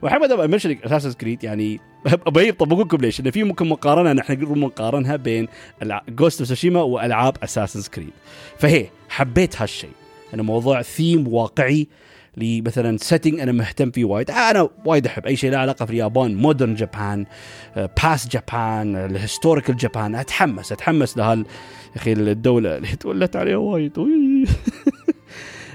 وحمد 0.02 0.32
أبغى 0.32 0.44
أمشي 0.44 0.78
Assassin's 0.84 1.12
Creed 1.12 1.44
يعني 1.44 1.80
ابي 2.26 2.52
بقول 2.52 2.80
لكم 2.80 2.96
ليش؟ 2.96 3.20
انه 3.20 3.30
في 3.30 3.42
ممكن 3.44 3.68
مقارنة 3.68 4.12
نحن 4.12 4.32
نقدر 4.32 4.58
نقارنها 4.58 5.16
بين 5.16 5.48
Ghost 6.08 6.40
of 6.40 6.48
Tsushima 6.48 6.82
وألعاب 6.82 7.36
Assassin's 7.42 7.90
Creed 7.90 8.10
فهي 8.58 8.86
حبيت 9.08 9.62
هالشيء. 9.62 9.90
انه 10.34 10.42
موضوع 10.42 10.82
ثيم 10.82 11.28
واقعي. 11.28 11.88
لمثلا 12.36 12.96
setting 12.96 13.40
أنا 13.40 13.52
مهتم 13.52 13.90
فيه 13.90 14.04
وايد. 14.04 14.30
أنا 14.30 14.68
وايد 14.84 15.06
أحب 15.06 15.26
أي 15.26 15.36
شيء 15.36 15.50
له 15.50 15.58
علاقة 15.58 15.86
في 15.86 15.92
اليابان 15.92 16.34
modern 16.34 16.74
Japan 16.74 17.26
past 17.76 18.28
Japan 18.28 18.96
ال 18.96 19.04
historical 19.04 19.76
Japan 19.76 20.14
أتحمس 20.14 20.72
أتحمس 20.72 21.16
لهال 21.16 21.38
يا 21.38 21.96
أخي 21.96 22.12
الدولة 22.12 22.76
اللي 22.76 22.96
تولت 22.96 23.36
عليها 23.36 23.56
وايد. 23.56 23.92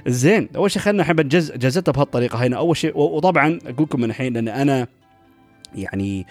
زين 0.08 0.50
أول 0.56 0.72
شيء 0.72 0.82
خلينا 0.82 1.03
احب 1.03 1.30
جز 1.30 1.51
جزتها 1.51 1.91
بهالطريقة 1.91 2.46
هنا. 2.46 2.58
أول 2.58 2.77
شيء 2.77 2.98
وطبعا 2.98 3.60
أقول 3.65 3.84
لكم 3.84 4.01
من 4.01 4.10
الحين 4.10 4.34
لأن 4.34 4.48
أنا 4.48 4.88
يعني 5.75 6.27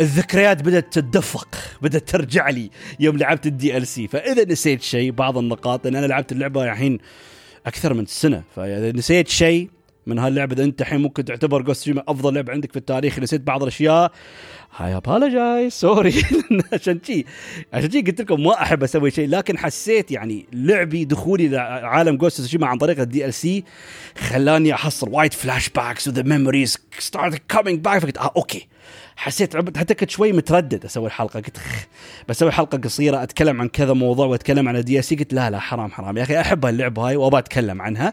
الذكريات 0.00 0.62
بدأت 0.62 0.92
تتدفق 0.92 1.58
بدأت 1.82 2.08
ترجع 2.08 2.48
لي 2.48 2.70
يوم 3.00 3.16
لعبت 3.16 3.46
ال 3.46 3.86
DLC 3.86 4.08
فإذا 4.08 4.44
نسيت 4.52 4.82
شيء 4.82 5.10
بعض 5.10 5.38
النقاط 5.38 5.84
لأن 5.84 5.96
أنا 5.96 6.06
لعبت 6.06 6.32
اللعبة 6.32 6.64
الحين 6.64 6.98
أكثر 7.66 7.94
من 7.94 8.06
سنة. 8.06 8.42
فإذا 8.56 8.92
نسيت 8.92 9.28
شيء 9.28 9.68
من 10.06 10.18
هاللعبة 10.18 10.54
إذا 10.54 10.64
أنت 10.64 10.80
الحين 10.80 11.00
ممكن 11.00 11.24
تعتبر 11.24 11.62
Ghost 11.62 11.94
أفضل 12.08 12.34
لعبة 12.34 12.52
عندك 12.52 12.72
في 12.72 12.76
التاريخ 12.76 13.18
نسيت 13.18 13.40
بعض 13.40 13.62
الأشياء 13.62 14.12
هاي 14.76 14.96
apologize 14.96 15.72
sorry 15.72 16.14
عشان 16.72 17.00
شي 17.06 17.24
عشان 17.72 17.90
شي 17.90 18.02
قلت 18.02 18.20
لكم 18.20 18.42
ما 18.42 18.62
أحب 18.62 18.82
أسوي 18.82 19.10
شيء 19.10 19.28
لكن 19.28 19.58
حسيت 19.58 20.10
يعني 20.10 20.46
لعبي 20.52 21.04
دخولي 21.04 21.48
لعالم 21.48 22.16
Ghost 22.16 22.40
Tsushima 22.40 22.66
عن 22.66 22.78
طريق 22.78 23.00
ال 23.00 23.34
DLC 23.34 23.64
خلاني 24.18 24.74
أحصل 24.74 25.08
وايد 25.10 25.32
flashbacks 25.32 25.68
و 25.68 26.08
the 26.08 26.22
memories 26.22 26.78
start 26.98 27.42
coming 27.50 27.80
back 27.80 27.98
فقلت 27.98 28.18
آه 28.18 28.32
okay. 28.36 28.68
حسيت 29.16 29.76
حتى 29.78 29.94
كنت 29.94 30.10
شوي 30.10 30.32
متردد 30.32 30.84
أسوي 30.84 31.06
الحلقة. 31.06 31.40
قلت 31.40 31.58
بسوي 32.28 32.50
حلقة 32.52 32.78
قصيرة 32.78 33.22
أتكلم 33.22 33.60
عن 33.60 33.68
كذا 33.68 33.92
موضوع 33.92 34.26
وأتكلم 34.26 34.68
عن 34.68 34.76
ال 34.76 35.04
DLC 35.04 35.16
قلت 35.16 35.32
لا 35.34 35.50
لا 35.50 35.58
حرام 35.58 35.90
حرام. 35.90 36.16
يا 36.18 36.22
أخي 36.22 36.40
أحب 36.40 36.66
هاللعبه 36.66 37.08
هاي 37.08 37.16
وأبى 37.16 37.38
أتكلم 37.38 37.82
عنها. 37.82 38.12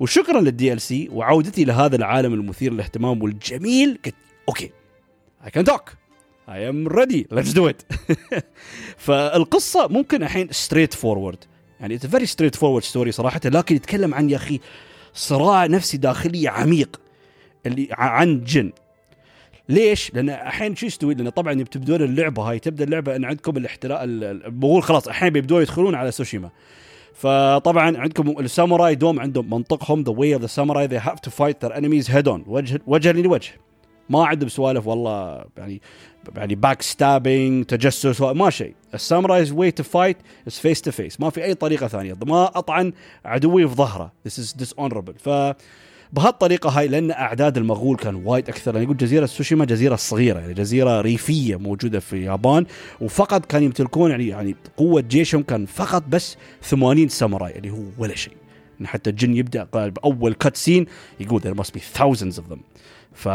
وشكرا 0.00 0.40
لل 0.40 0.72
DLC 0.72 1.08
وعودتي 1.12 1.64
لهذا 1.64 1.96
العالم 1.96 2.34
المثير 2.34 2.72
للاهتمام 2.72 3.22
والجميل. 3.22 3.98
قلت 4.04 4.14
okay. 4.48 4.70
I 5.46 5.50
can 5.50 5.64
talk. 5.64 5.96
I 6.48 6.58
am 6.70 6.88
ready. 6.88 7.26
Let's 7.30 7.52
do 7.54 7.66
it. 7.68 7.84
فالقصة 9.06 9.88
ممكن 9.88 10.22
الحين 10.22 10.48
straight 10.48 10.94
forward 10.94 11.36
يعني 11.80 11.98
a 11.98 12.02
very 12.02 12.26
straight 12.26 12.58
forward 12.60 12.84
story 12.92 13.10
صراحة 13.10 13.40
لكن 13.44 13.76
يتكلم 13.76 14.14
عن 14.14 14.30
يا 14.30 14.36
أخي 14.36 14.60
صراع 15.14 15.66
نفسي 15.66 15.96
داخلي 15.96 16.48
عميق 16.48 17.00
اللي 17.66 17.88
عن 17.92 18.44
جن. 18.44 18.72
ليش؟ 19.70 20.14
لأن 20.14 20.30
الحين 20.30 20.76
شو 20.76 20.86
يستوي؟ 20.86 21.14
لأن 21.14 21.28
طبعا 21.28 21.54
بتبدون 21.54 22.02
اللعبة 22.02 22.42
هاي 22.42 22.58
تبدأ 22.58 22.84
اللعبة 22.84 23.16
إن 23.16 23.24
عندكم 23.24 23.56
الاحتلال 23.56 24.24
المغول 24.24 24.82
خلاص 24.82 25.08
الحين 25.08 25.30
بيبدون 25.30 25.62
يدخلون 25.62 25.94
على 25.94 26.10
سوشيما. 26.10 26.50
فطبعا 27.14 27.98
عندكم 27.98 28.40
الساموراي 28.40 28.94
دوم 28.94 29.20
عندهم 29.20 29.50
منطقهم 29.50 30.02
the 30.02 30.12
way 30.12 30.34
of 30.34 30.42
the 30.42 30.46
samurai 30.46 30.88
they 30.88 31.02
have 31.02 31.20
to 31.26 31.30
fight 31.30 31.54
their 31.64 31.72
enemies 31.72 32.08
head 32.08 32.26
on 32.28 32.40
وجه 32.46 32.80
وجها 32.86 33.12
لوجه. 33.12 33.52
ما 34.08 34.26
عندهم 34.26 34.48
سوالف 34.48 34.86
والله 34.86 35.44
يعني 35.56 35.80
يعني 36.36 36.54
backstabbing 36.54 37.64
تجسس 37.64 38.20
ما 38.20 38.50
شيء. 38.50 38.74
ال 38.94 39.00
samurai's 39.00 39.52
way 39.52 39.70
to 39.70 39.82
fight 39.82 40.16
is 40.46 40.58
face 40.58 40.82
to 40.82 40.90
face 40.90 41.20
ما 41.20 41.30
في 41.30 41.44
أي 41.44 41.54
طريقة 41.54 41.88
ثانية. 41.88 42.16
ما 42.26 42.44
أطعن 42.58 42.92
عدوي 43.24 43.68
في 43.68 43.74
ظهره. 43.74 44.12
this 44.26 44.38
is 44.38 44.52
dishonorable 44.52 45.14
ف 45.18 45.28
بهالطريقة 46.12 46.70
هاي 46.70 46.88
لأن 46.88 47.10
أعداد 47.10 47.56
المغول 47.56 47.96
كان 47.96 48.14
وايد 48.14 48.48
أكثر. 48.48 48.72
يعني 48.74 48.84
يقول 48.84 48.96
جزيرة 48.96 49.26
سوشيما 49.26 49.64
جزيرة 49.64 49.96
صغيرة 49.96 50.38
يعني 50.38 50.54
جزيرة 50.54 51.00
ريفية 51.00 51.56
موجودة 51.56 52.00
في 52.00 52.12
اليابان 52.12 52.66
وفقط 53.00 53.46
كانوا 53.46 53.66
يمتلكون 53.66 54.10
يعني 54.10 54.28
يعني 54.28 54.56
قوة 54.76 55.00
جيشهم 55.00 55.42
كان 55.42 55.66
فقط 55.66 56.02
بس 56.08 56.36
80 56.62 57.08
ساموراي 57.08 57.58
اللي 57.58 57.70
هو 57.70 57.82
ولا 57.98 58.14
شيء. 58.14 58.32
حتى 58.84 59.10
الجن 59.10 59.36
يبدأ 59.36 59.64
بأول 59.64 60.34
cutscene 60.34 60.86
يقول 61.20 61.42
there 61.42 61.60
must 61.62 61.70
be 61.70 61.80
thousands 61.98 62.36
of 62.36 62.54
them. 62.54 62.58
ف 63.12 63.28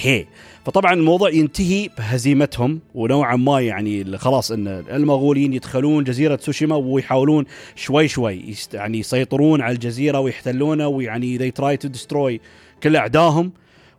هي. 0.00 0.26
فطبعا 0.64 0.92
الموضوع 0.92 1.30
ينتهي 1.30 1.88
بهزيمتهم 1.98 2.80
ونوعا 2.94 3.36
ما 3.36 3.60
يعني 3.60 4.18
خلاص 4.18 4.52
إن 4.52 4.68
المغوليين 4.68 5.52
يدخلون 5.52 6.04
جزيرة 6.04 6.38
سوشيما 6.42 6.76
ويحاولون 6.76 7.44
شوي 7.74 8.08
شوي 8.08 8.54
يعني 8.74 8.98
يسيطرون 8.98 9.60
على 9.60 9.74
الجزيرة 9.74 10.20
ويحتلونها 10.20 10.86
ويعني 10.86 11.38
they 11.38 11.52
try 11.60 11.86
to 11.86 11.88
destroy 11.88 12.40
كل 12.82 12.96
أعدائهم. 12.96 13.52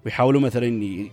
ويحاولون 0.05 0.41
مثلا 0.43 0.65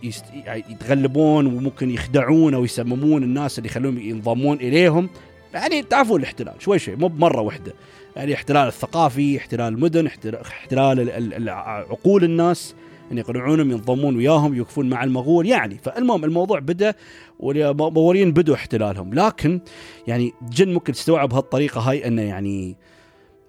يست... 0.03 0.25
يتغلبون 0.69 1.45
وممكن 1.45 1.91
يخدعون 1.91 2.53
أو 2.53 2.65
يسممون 2.65 3.23
الناس 3.23 3.57
اللي 3.57 3.69
يخلون 3.69 3.97
ينضمون 3.97 4.57
إليهم. 4.57 5.09
يعني 5.53 5.83
تعرفون 5.83 6.19
الاحتلال 6.19 6.53
شوي 6.59 6.79
شوي 6.79 6.95
مو 6.95 7.07
بمرة 7.07 7.41
واحدة. 7.41 7.73
يعني 8.15 8.33
احتلال 8.33 8.67
الثقافي 8.67 9.37
احتلال 9.37 9.73
المدن 9.73 10.07
احتلال 10.07 11.49
عقول 11.89 12.23
الناس. 12.23 12.75
أن 13.11 13.17
يقنعونهم 13.17 13.71
ينضمون 13.71 14.15
وياهم 14.15 14.53
يوقفون 14.53 14.89
مع 14.89 15.03
المغول. 15.03 15.45
يعني 15.47 15.77
فالمهم 15.77 16.23
الموضوع 16.23 16.59
بدأ 16.59 16.93
والمغوليين 17.39 18.31
بدوا 18.31 18.55
احتلالهم. 18.55 19.13
لكن 19.13 19.61
يعني 20.07 20.33
جن 20.51 20.73
ممكن 20.73 20.93
تستوعب 20.93 21.33
هالطريقه 21.33 21.81
هاي 21.81 22.07
أنه 22.07 22.21
يعني 22.21 22.77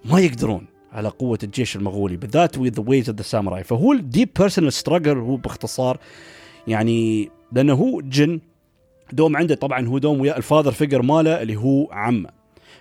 ما 0.04 0.20
يقدرون 0.20 0.66
على 0.92 1.08
قوة 1.08 1.38
الجيش 1.42 1.76
المغولي 1.76 2.16
بالذات 2.16 2.56
the 2.56 2.82
ways 2.82 3.08
of 3.08 3.16
the 3.16 3.24
samurai. 3.24 3.62
فهو 3.62 3.92
ال 3.92 3.99
deep 3.99 4.28
personal 4.38 4.72
struggle 4.72 5.18
هو 5.18 5.36
باختصار 5.36 5.98
يعني 6.66 7.30
لأنه 7.52 7.74
هو 7.74 8.00
جن 8.00 8.40
دوم 9.12 9.36
عنده 9.36 9.54
طبعا 9.54 9.86
هو 9.86 9.98
دوم 9.98 10.20
ويا 10.20 10.36
ال 10.36 10.41
father 10.41 10.72
figure 10.72 11.02
ماله 11.02 11.42
اللي 11.42 11.56
هو 11.56 11.88
عمه. 11.92 12.28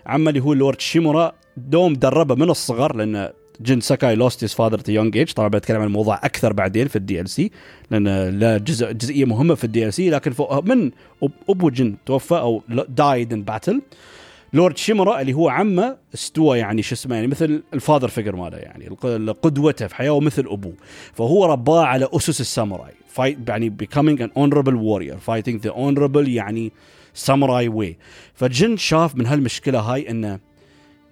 عمه 0.05 0.29
اللي 0.29 0.39
هو 0.39 0.53
لورد 0.53 0.82
شيمورا 0.82 1.32
دوم 1.58 1.94
دربه 1.94 2.36
من 2.36 2.50
الصغر 2.50 2.96
لأنه 2.96 3.45
جن 3.62 3.80
ساكاي 3.80 4.16
lost 4.15 4.44
his 4.44 4.54
father 4.54 4.80
to 4.80 4.92
young 4.92 5.18
age. 5.18 5.32
طبعا 5.32 5.48
بتكلم 5.48 5.78
عن 5.78 5.88
الموضوع 5.88 6.16
أكثر 6.16 6.54
بعدين 6.54 6.88
في 6.88 6.96
ال 6.96 7.30
DLC 7.30 7.51
لأن 7.92 8.08
لا 8.40 8.58
جزء 8.58 8.92
جزئية 8.92 9.26
مهمة 9.26 9.56
في 9.56 9.64
ال 9.63 9.94
DLC 9.94 10.10
لكن 10.10 10.34
من 10.64 10.92
أبو 11.50 11.70
جن 11.70 11.96
توفى 12.06 12.36
أو 12.36 12.64
died 12.89 13.34
in 13.34 13.44
battle 13.44 13.82
lord 14.54 14.77
شيمورا 14.78 15.22
اللي 15.22 15.34
هو 15.34 15.50
عمه 15.50 15.98
استوى 16.14 16.60
يعني 16.60 16.82
شو 16.82 16.96
اسمه 16.96 17.16
يعني 17.16 17.28
مثل 17.28 17.64
ال 17.74 17.78
father 17.78 18.08
figure 18.08 18.36
ماله 18.36 18.58
يعني 18.58 18.88
قدوته 19.42 19.88
في 19.88 19.96
حياته 19.96 20.14
ومثل 20.14 20.46
أبوه. 20.48 20.74
فهو 21.14 21.46
رباه 21.46 21.86
على 21.86 22.08
أسس 22.14 22.42
ال 22.42 22.48
samurai 22.48 22.94
fight 23.08 23.38
يعني 23.50 23.74
becoming 23.84 24.20
an 24.20 24.30
honorable 24.40 24.78
warrior 24.78 25.18
fighting 25.32 25.68
the 25.68 25.72
honorable 25.72 26.28
يعني 26.28 26.72
samurai 27.13 27.68
way 27.68 27.98
فجن 28.34 28.78
شاف 28.78 29.16
من 29.16 29.26
هالمشكلة 29.26 29.80
هاي 29.80 30.10
إنه 30.10 30.40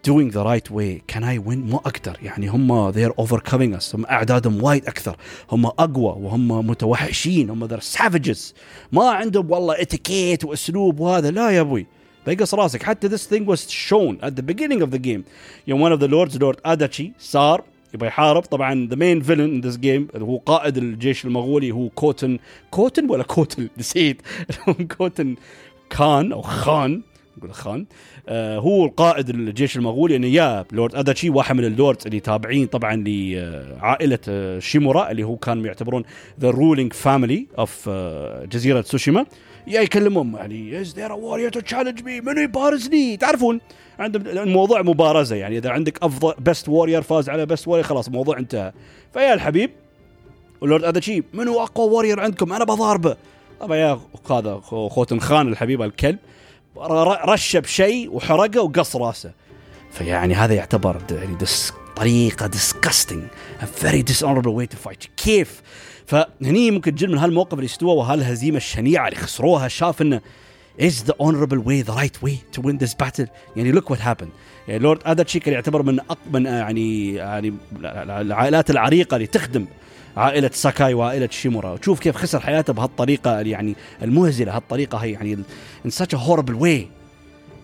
doing 0.03 0.29
the 0.31 0.43
right 0.43 0.69
way. 0.69 1.01
Can 1.07 1.23
I 1.23 1.37
win? 1.37 1.71
ما 1.71 1.77
أقدر. 1.85 2.17
يعني 2.23 2.47
هم 2.49 2.91
they 2.91 3.03
are 3.05 3.13
overcoming 3.25 3.73
us. 3.79 3.95
هم 3.95 4.05
أعدادهم 4.05 4.63
وايد 4.63 4.85
أكثر. 4.87 5.17
هم 5.51 5.65
أقوى 5.65 6.15
وهم 6.23 6.67
متوحشين. 6.67 7.49
هم 7.49 7.67
they're 7.67 7.81
savages. 7.81 8.53
ما 8.91 9.09
عندهم 9.09 9.51
والله 9.51 9.81
اتيكيت 9.81 10.43
وأسلوب 10.45 10.99
وهذا. 10.99 11.31
لا 11.31 11.49
يا 11.49 11.61
أبوي. 11.61 11.85
بيقص 12.27 12.53
راسك. 12.53 12.83
حتى 12.83 13.09
this 13.09 13.21
thing 13.21 13.45
was 13.45 13.69
shown 13.71 14.17
at 14.21 14.35
the 14.35 14.43
beginning 14.43 14.81
of 14.81 14.91
the 14.91 14.99
game. 14.99 15.23
يوم 15.67 15.89
one 15.89 15.91
of 15.91 15.99
the 15.99 16.07
lords 16.07 16.39
lord 16.39 16.57
اداتشي 16.65 17.11
صار 17.19 17.63
يبغى 17.93 18.07
يحارب. 18.07 18.41
طبعا 18.43 18.87
the 18.89 18.95
main 18.95 19.21
villain 19.21 19.41
in 19.41 19.61
this 19.61 19.77
game 19.77 20.07
هو 20.15 20.37
قائد 20.37 20.77
الجيش 20.77 21.25
المغولي 21.25 21.71
هو 21.71 21.89
كوتن. 21.89 22.39
كوتن 22.71 23.09
ولا 23.09 23.23
كوتل 23.23 23.69
نسيت. 23.77 24.21
كوتن 24.97 25.35
كان 25.89 26.31
أو 26.31 26.41
خان. 26.41 27.01
نقول 27.37 27.53
خان. 27.53 27.85
آه 28.29 28.57
هو 28.57 28.85
القائد 28.85 29.29
الجيش 29.29 29.77
المغولي 29.77 30.13
يعني 30.13 30.33
يا 30.33 30.65
لورد 30.71 30.95
أداتشي 30.95 31.29
واحد 31.29 31.55
من 31.55 31.65
ال 31.65 31.72
lords 31.72 32.05
اللي 32.05 32.19
تابعين 32.19 32.67
طبعا 32.67 33.03
لعائلة 33.07 34.19
آه 34.29 34.59
شيمورا 34.59 35.11
اللي 35.11 35.23
هو 35.23 35.35
كان 35.35 35.65
يعتبرون 35.65 36.03
the 36.39 36.49
ruling 36.49 36.93
family 36.93 37.47
of 37.57 37.89
جزيرة 38.51 38.81
سوشيما. 38.81 39.25
يا 39.67 39.81
يكلمهم 39.81 40.35
يعني 40.35 40.81
is 40.81 40.93
there 40.95 41.11
a 41.11 41.13
warrior 41.13 41.49
to 41.49 41.59
challenge 41.59 42.03
me 42.03 42.21
منو 42.21 42.41
يبارزني؟ 42.41 43.17
تعرفون 43.17 43.61
عندهم 43.99 44.27
الموضوع 44.27 44.81
مبارزة 44.81 45.35
يعني 45.35 45.57
إذا 45.57 45.69
عندك 45.69 46.03
أفضل 46.03 46.33
best 46.39 46.69
warrior 46.69 47.01
فاز 47.01 47.29
على 47.29 47.45
best 47.45 47.67
warrior 47.67 47.87
خلاص 47.87 48.07
الموضوع 48.07 48.37
انتهى. 48.37 48.73
فيا 49.13 49.33
الحبيب 49.33 49.71
ولورد 50.61 50.83
أداتشي 50.83 51.23
منو 51.33 51.59
أقوى 51.59 51.91
warrior 51.91 52.19
عندكم؟ 52.19 52.53
أنا 52.53 52.65
بضاربه. 52.65 53.17
طبعا 53.59 53.77
يا 53.77 53.99
هذا 54.31 54.59
خوتن 54.65 55.19
خان 55.19 55.47
الحبيب 55.47 55.81
الكلب 55.81 56.17
رشه 56.77 57.59
بشيء 57.59 58.11
وحرقه 58.11 58.61
وقص 58.61 58.95
راسه. 58.95 59.31
فيعني 59.91 60.33
هذا 60.33 60.53
يعتبر 60.53 61.01
يعني 61.11 61.35
this 61.35 61.73
طريقة 61.95 62.49
disgusting. 62.49 63.23
A 63.61 63.65
very 63.83 64.03
dishonorable 64.03 64.55
way 64.55 64.65
to 64.65 64.89
fight. 64.89 65.07
كيف؟ 65.17 65.61
فهني 66.05 66.71
ممكن 66.71 66.95
جن 66.95 67.07
من 67.07 67.17
هالموقف 67.17 67.53
اللي 67.53 67.65
استوى 67.65 67.95
وهالهزيمة 67.95 68.57
الشنيعة 68.57 69.07
اللي 69.07 69.19
خسروها 69.19 69.67
شاف 69.67 70.01
إنه 70.01 70.21
is 70.79 71.03
the 71.07 71.13
honorable 71.23 71.61
way 71.67 71.83
the 71.83 71.93
right 71.93 72.17
way 72.25 72.35
to 72.55 72.61
win 72.61 72.77
this 72.77 72.93
battle 73.03 73.27
يعني 73.55 73.73
look 73.73 73.89
what 73.89 73.99
happened. 73.99 74.31
يعني 74.67 74.79
لورد 74.79 74.99
اداتشي 75.05 75.39
كان 75.39 75.53
يعتبر 75.53 75.83
من 75.83 75.99
من 76.33 76.45
يعني 76.45 77.13
يعني 77.13 77.53
العائلات 77.81 78.69
العريقة 78.69 79.15
اللي 79.15 79.27
تخدم 79.27 79.65
عائلة 80.17 80.49
ساكاي 80.53 80.93
وعائلة 80.93 81.29
شيمورا. 81.31 81.71
وتشوف 81.71 81.99
كيف 81.99 82.15
خسر 82.15 82.39
حياته 82.39 82.73
بهالطريقة 82.73 83.39
يعني 83.39 83.75
المهزلة 84.01 84.55
هالطريقة 84.55 84.97
هي 84.97 85.11
يعني 85.11 85.37
in 85.87 85.89
such 85.89 86.17
a 86.17 86.17
horrible 86.17 86.63
way. 86.63 87.03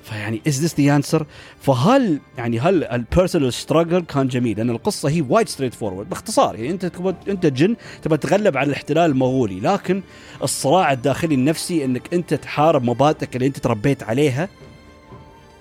فيعني 0.04 0.42
is 0.48 0.64
this 0.66 0.80
the 0.80 0.96
answer 0.96 1.26
فهل 1.62 2.20
يعني 2.38 2.60
هل 2.60 2.84
ال 2.84 2.92
personal 2.92 3.54
struggle 3.54 4.00
كان 4.00 4.28
جميل 4.28 4.58
لأن 4.58 4.70
القصة 4.70 5.10
هي 5.10 5.22
وايد 5.30 5.50
straightforward 5.50 6.10
باختصار 6.10 6.56
يعني 6.56 6.70
أنت 6.70 6.92
أنت 7.28 7.46
جن 7.46 7.76
تبى 8.02 8.18
تتغلب 8.18 8.58
على 8.58 8.68
الاحتلال 8.68 9.12
المغولي 9.12 9.60
لكن 9.60 10.02
الصراع 10.44 10.92
الداخلي 10.92 11.36
النفسي 11.36 11.86
إنك 11.86 12.14
أنت 12.14 12.34
تحارب 12.34 12.84
مبادئك 12.84 13.36
اللي 13.36 13.48
أنت 13.48 13.58
تربيت 13.58 14.04
عليها 14.04 14.50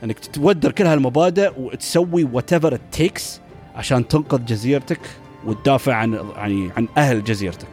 إنك 0.05 0.19
تودر 0.19 0.73
كل 0.73 0.87
هالمبادئ 0.87 1.53
وتسوي 1.59 2.25
whatever 2.25 2.79
takes 2.93 3.41
عشان 3.75 4.09
تنقذ 4.09 4.45
جزيرتك. 4.45 5.01
وتدافع 5.49 5.95
عن 5.95 6.13
يعني 6.37 6.71
عن 6.77 6.89
أهل 6.97 7.25
جزيرتك. 7.25 7.69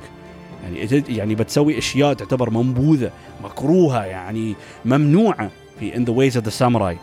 يعني 0.64 1.04
يعني 1.10 1.36
بتسوي 1.36 1.78
أشياء 1.78 2.14
تعتبر 2.14 2.50
منبوذة 2.50 3.12
مكروهة 3.44 4.06
يعني 4.06 4.56
ممنوعة 4.86 5.52
في 5.80 5.96
in 5.96 6.04
the 6.04 6.14
ways 6.14 6.38
of 6.38 6.46
the 6.46 6.52
samurai 6.52 6.98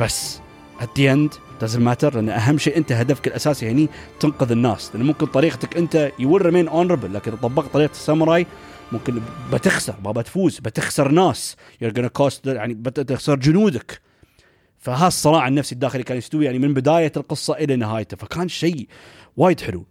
بس 0.00 0.40
at 0.80 0.84
the 0.98 1.02
end 1.14 1.32
doesn't 1.64 1.82
matter 1.88 2.14
لأن 2.14 2.28
أهم 2.28 2.58
شيء 2.58 2.76
أنت 2.76 2.92
هدفك 2.92 3.26
الأساسي 3.26 3.70
هني 3.70 3.88
تنقذ 4.20 4.52
الناس. 4.52 4.90
لأن 4.94 5.06
ممكن 5.06 5.26
طريقتك 5.26 5.76
أنت 5.76 6.12
you 6.18 6.24
will 6.24 6.42
remain 6.42 6.72
honorable 6.72 7.10
لكن 7.10 7.36
طبقت 7.36 7.72
طريقة 7.72 7.90
الساموراي 7.90 8.46
ممكن 8.92 9.20
بتخسر 9.52 9.94
ما 10.04 10.12
بتفوز 10.12 10.58
بتخسر 10.58 11.08
ناس. 11.08 11.56
Gonna 11.84 12.30
يعني 12.46 12.74
بتخسر 12.74 13.36
جنودك. 13.36 14.00
فها 14.78 15.08
الصراع 15.08 15.48
النفسي 15.48 15.74
الداخلي 15.74 16.02
كان 16.02 16.18
يستوي 16.18 16.44
يعني 16.44 16.58
من 16.58 16.74
بداية 16.74 17.12
القصة 17.16 17.54
إلى 17.54 17.76
نهايته. 17.76 18.16
فكان 18.16 18.48
شيء 18.48 18.88
وايد 19.36 19.60
حلو. 19.60 19.84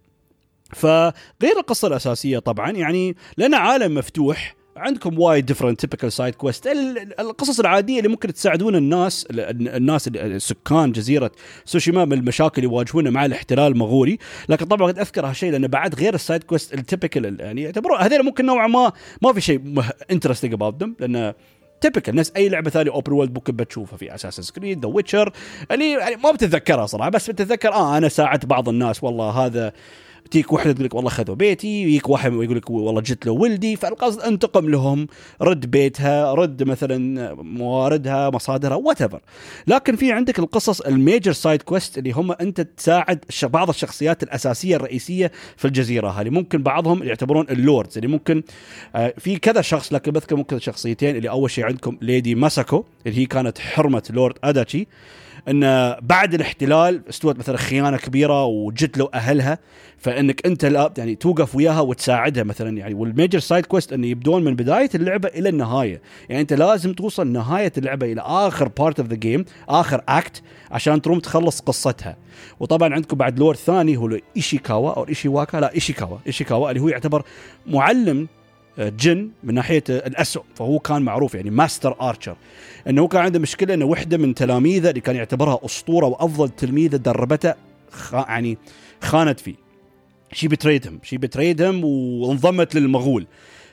فغير 0.72 1.58
القصة 1.58 1.88
الأساسية 1.88 2.38
طبعا 2.38 2.70
يعني 2.70 3.16
لنا 3.38 3.56
عالم 3.56 3.94
مفتوح 3.94 4.62
عندكم 4.76 5.18
وايد 5.18 5.46
different 5.46 5.80
typical 5.80 6.12
side 6.12 6.34
quest 6.34 6.66
القصص 7.20 7.60
العادية 7.60 7.98
اللي 7.98 8.08
ممكن 8.08 8.32
تساعدون 8.32 8.76
الناس 8.76 9.26
الناس 9.30 10.10
سكان 10.36 10.92
جزيرة 10.92 11.30
سوشيما 11.64 12.04
من 12.04 12.12
المشاكل 12.12 12.62
اللي 12.62 12.74
يواجهونها 12.74 13.10
مع 13.10 13.24
الاحتلال 13.24 13.72
المغولي. 13.72 14.18
لكن 14.48 14.66
طبعا 14.66 14.86
قد 14.86 14.98
أذكر 14.98 15.26
هالشيء 15.26 15.52
لأنه 15.52 15.66
بعد 15.66 15.94
غير 15.94 16.14
ال 16.14 16.20
side 16.20 16.44
quest 16.44 16.74
ال 16.74 16.82
typical 16.82 17.40
يعني 17.40 17.62
يعتبرون 17.62 17.98
هذول 18.00 18.24
ممكن 18.24 18.46
نوعا 18.46 18.66
ما 18.66 18.92
ما 19.22 19.32
في 19.32 19.40
شيء 19.40 19.82
interesting 20.10 20.52
about 20.52 20.82
them 20.82 20.96
لأنه 21.00 21.34
typical 21.80 22.14
نفس 22.14 22.32
أي 22.36 22.48
لعبة 22.48 22.70
ثانية 22.70 22.90
open 22.90 23.12
world 23.12 23.34
ممكن 23.34 23.56
بتشوفها 23.56 23.96
في 23.96 24.14
Assassin's 24.14 24.40
Creed 24.40 24.80
The 24.80 24.88
Witcher 24.88 25.32
اللي 25.70 25.90
يعني 25.90 26.16
ما 26.16 26.30
بتتذكرها 26.30 26.86
صراحة 26.86 27.10
بس 27.10 27.30
بتتذكر 27.30 27.72
آه 27.72 27.96
أنا 27.96 28.08
ساعدت 28.08 28.46
بعض 28.46 28.68
الناس 28.68 29.04
والله 29.04 29.30
هذا 29.30 29.72
تيك 30.30 30.52
وحده 30.52 30.72
تقول 30.72 30.84
لك 30.84 30.94
والله 30.94 31.10
خذوا 31.10 31.34
بيتي 31.34 31.82
يجيك 31.82 32.08
واحد 32.08 32.32
يقول 32.32 32.56
لك 32.56 32.70
والله 32.70 33.00
جتلوا 33.00 33.32
ولدي 33.32 33.76
فالقصد 33.76 34.20
انتقم 34.20 34.70
لهم 34.70 35.06
رد 35.40 35.70
بيتها 35.70 36.34
رد 36.34 36.62
مثلا 36.62 37.34
مواردها 37.34 38.30
مصادرها 38.30 38.76
what 38.76 39.02
لكن 39.66 39.96
في 39.96 40.12
عندك 40.12 40.38
القصص 40.38 40.80
ال 40.80 40.89
major 40.89 41.32
side 41.32 41.62
quest 41.62 41.98
اللي 41.98 42.12
هم 42.12 42.32
أنت 42.32 42.60
تساعد 42.60 43.24
بعض 43.42 43.68
الشخصيات 43.68 44.22
الأساسية 44.22 44.76
الرئيسية 44.76 45.32
في 45.56 45.64
الجزيرة 45.64 46.08
هذه. 46.08 46.30
ممكن 46.30 46.62
بعضهم 46.62 47.02
يعتبرون 47.02 47.46
ال 47.50 47.58
lords 47.58 47.98
اللي 47.98 48.08
ممكن 48.08 48.42
آه، 48.96 49.14
في 49.18 49.36
كذا 49.36 49.60
شخص 49.60 49.92
لكن 49.92 50.10
بذكر 50.10 50.36
ممكن 50.36 50.58
شخصيتين 50.58 51.16
اللي 51.16 51.30
أول 51.30 51.50
شيء 51.50 51.64
عندكم 51.64 51.98
lady 52.02 52.34
ماساكو 52.34 52.84
اللي 53.06 53.18
هي 53.18 53.26
كانت 53.26 53.58
حرمة 53.58 54.02
لورد 54.10 54.34
اداتشي 54.44 54.86
انه 55.48 55.98
بعد 55.98 56.34
الاحتلال 56.34 57.02
استوت 57.08 57.38
مثلا 57.38 57.56
خيانة 57.56 57.96
كبيرة 57.96 58.44
وجتلوا 58.44 59.08
أهلها 59.14 59.58
فإنك 59.98 60.46
أنت 60.46 60.64
لا 60.64 60.92
يعني 60.98 61.14
توقف 61.14 61.56
وياها 61.56 61.80
وتساعدها 61.80 62.42
مثلا. 62.44 62.78
يعني 62.78 62.94
وال 62.94 63.07
major 63.07 63.38
side 63.38 63.66
quest 63.66 63.92
انه 63.92 64.06
يبدون 64.06 64.44
من 64.44 64.56
بداية 64.56 64.90
اللعبة 64.94 65.28
إلى 65.28 65.48
النهاية. 65.48 66.02
يعني 66.28 66.42
أنت 66.42 66.52
لازم 66.52 66.92
توصل 66.92 67.26
نهاية 67.26 67.72
اللعبة 67.78 68.12
إلى 68.12 68.20
آخر 68.20 68.68
part 68.68 69.00
of 69.00 69.08
the 69.08 69.14
game 69.14 69.44
آخر 69.68 70.02
act 70.08 70.42
عشان 70.70 71.02
تروم 71.02 71.18
تخلص 71.18 71.60
قصتها. 71.60 72.16
وطبعا 72.60 72.94
عندكم 72.94 73.16
بعد 73.16 73.38
لور 73.38 73.56
ثاني 73.56 73.96
هو 73.96 74.18
إيشيكاوا 74.36 74.90
أو 74.90 75.08
إيشيواكا 75.08 75.56
لا 75.56 75.74
إيشيكاوا. 75.74 76.18
إيشيكاوا 76.26 76.70
اللي 76.70 76.80
هو 76.80 76.88
يعتبر 76.88 77.22
معلم 77.66 78.28
جن 78.78 79.30
من 79.44 79.54
ناحية 79.54 79.84
الاسهم 79.88 80.44
فهو 80.54 80.78
كان 80.78 81.02
معروف 81.02 81.34
يعني 81.34 81.50
master 81.50 81.96
archer. 82.00 82.36
إنه 82.88 83.08
كان 83.08 83.22
عنده 83.22 83.38
مشكلة 83.38 83.74
إنه 83.74 83.84
وحدة 83.84 84.16
من 84.16 84.34
تلاميذه 84.34 84.88
اللي 84.88 85.00
كان 85.00 85.16
يعتبرها 85.16 85.58
أسطورة 85.64 86.06
وأفضل 86.06 86.48
تلميذة 86.48 86.96
دربته 86.96 87.54
خ... 87.90 88.14
يعني 88.14 88.58
خانت 89.02 89.40
فيه. 89.40 89.54
she 90.32 90.48
betrayed 90.48 90.81
them 90.81 90.98
she 91.02 91.16
betrayed 91.18 91.62
them 91.62 91.84
وانضمت 91.84 92.74
للمغول. 92.74 93.26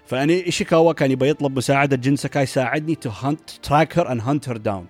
فاني 0.05 0.45
ايشيكاوا 0.45 0.93
كان 0.93 1.11
يبغى 1.11 1.29
يطلب 1.29 1.57
مساعدة 1.57 1.95
جن 1.95 2.15
ساكاي 2.15 2.45
ساعدني 2.45 2.95
to 2.95 3.09
hunt 3.09 3.49
track 3.63 3.97
her 3.97 4.11
and 4.11 4.21
hunt 4.21 4.49
her 4.49 4.57
down 4.57 4.85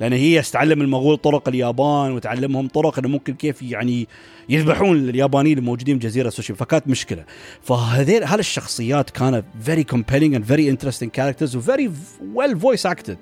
لأن 0.00 0.12
هي 0.12 0.42
تتعلم 0.42 0.82
المغول 0.82 1.16
طرق 1.16 1.48
اليابان 1.48 2.12
وتعلمهم 2.12 2.68
طرق 2.68 2.98
إنه 2.98 3.08
ممكن 3.08 3.34
كيف 3.34 3.62
يعني 3.62 4.08
يذبحون 4.48 5.08
اليابانيين 5.08 5.58
الموجودين 5.58 5.98
بجزيره 5.98 6.28
سوشيما 6.28 6.54
فكانت 6.54 6.88
مشكلة. 6.88 7.24
فهذيل 7.62 8.24
هالشخصيات 8.24 9.10
كانت 9.10 9.44
very 9.60 9.84
compelling 9.84 10.34
and 10.34 10.44
very 10.44 10.70
interesting 10.70 11.10
characters 11.10 11.56
و 11.56 11.63
very 11.63 11.90
well 12.34 12.60
voice 12.60 12.86
acted 12.86 13.18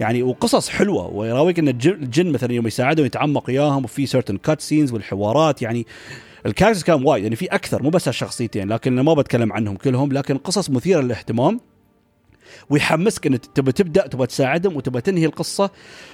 يعني 0.00 0.22
وقصص 0.22 0.68
حلوة 0.68 1.06
ويراويك 1.06 1.58
إن 1.58 1.68
الجن 1.68 2.32
مثلا 2.32 2.52
يوم 2.52 2.66
يساعدهم 2.66 3.06
يتعمق 3.06 3.48
وياهم 3.48 3.84
وفي 3.84 4.06
certain 4.06 4.36
cutscenes 4.36 4.92
والحوارات 4.92 5.62
يعني 5.62 5.86
ال 6.46 6.49
characters 6.49 6.82
كان 6.82 7.06
وايد 7.06 7.22
يعني 7.22 7.36
في 7.36 7.46
أكثر 7.46 7.82
مو 7.82 7.90
بس 7.90 8.08
هالشخصيتين 8.08 8.68
لكن 8.72 8.92
أنا 8.92 9.02
ما 9.02 9.14
بتكلم 9.14 9.52
عنهم 9.52 9.76
كلهم 9.76 10.12
لكن 10.12 10.38
قصص 10.38 10.70
مثيرة 10.70 11.00
للاهتمام. 11.00 11.60
ويحمسك 12.70 13.26
إنك 13.26 13.46
تبى 13.46 13.72
تبدأ 13.72 14.06
تبى 14.06 14.26
تساعدهم 14.26 14.76
وتبى 14.76 15.00
تنهي 15.00 15.26
القصة 15.26 15.70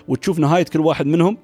وتشوف 0.09 0.39
نهاية 0.39 0.65
كل 0.65 0.81
واحد 0.81 1.07
منهم. 1.07 1.39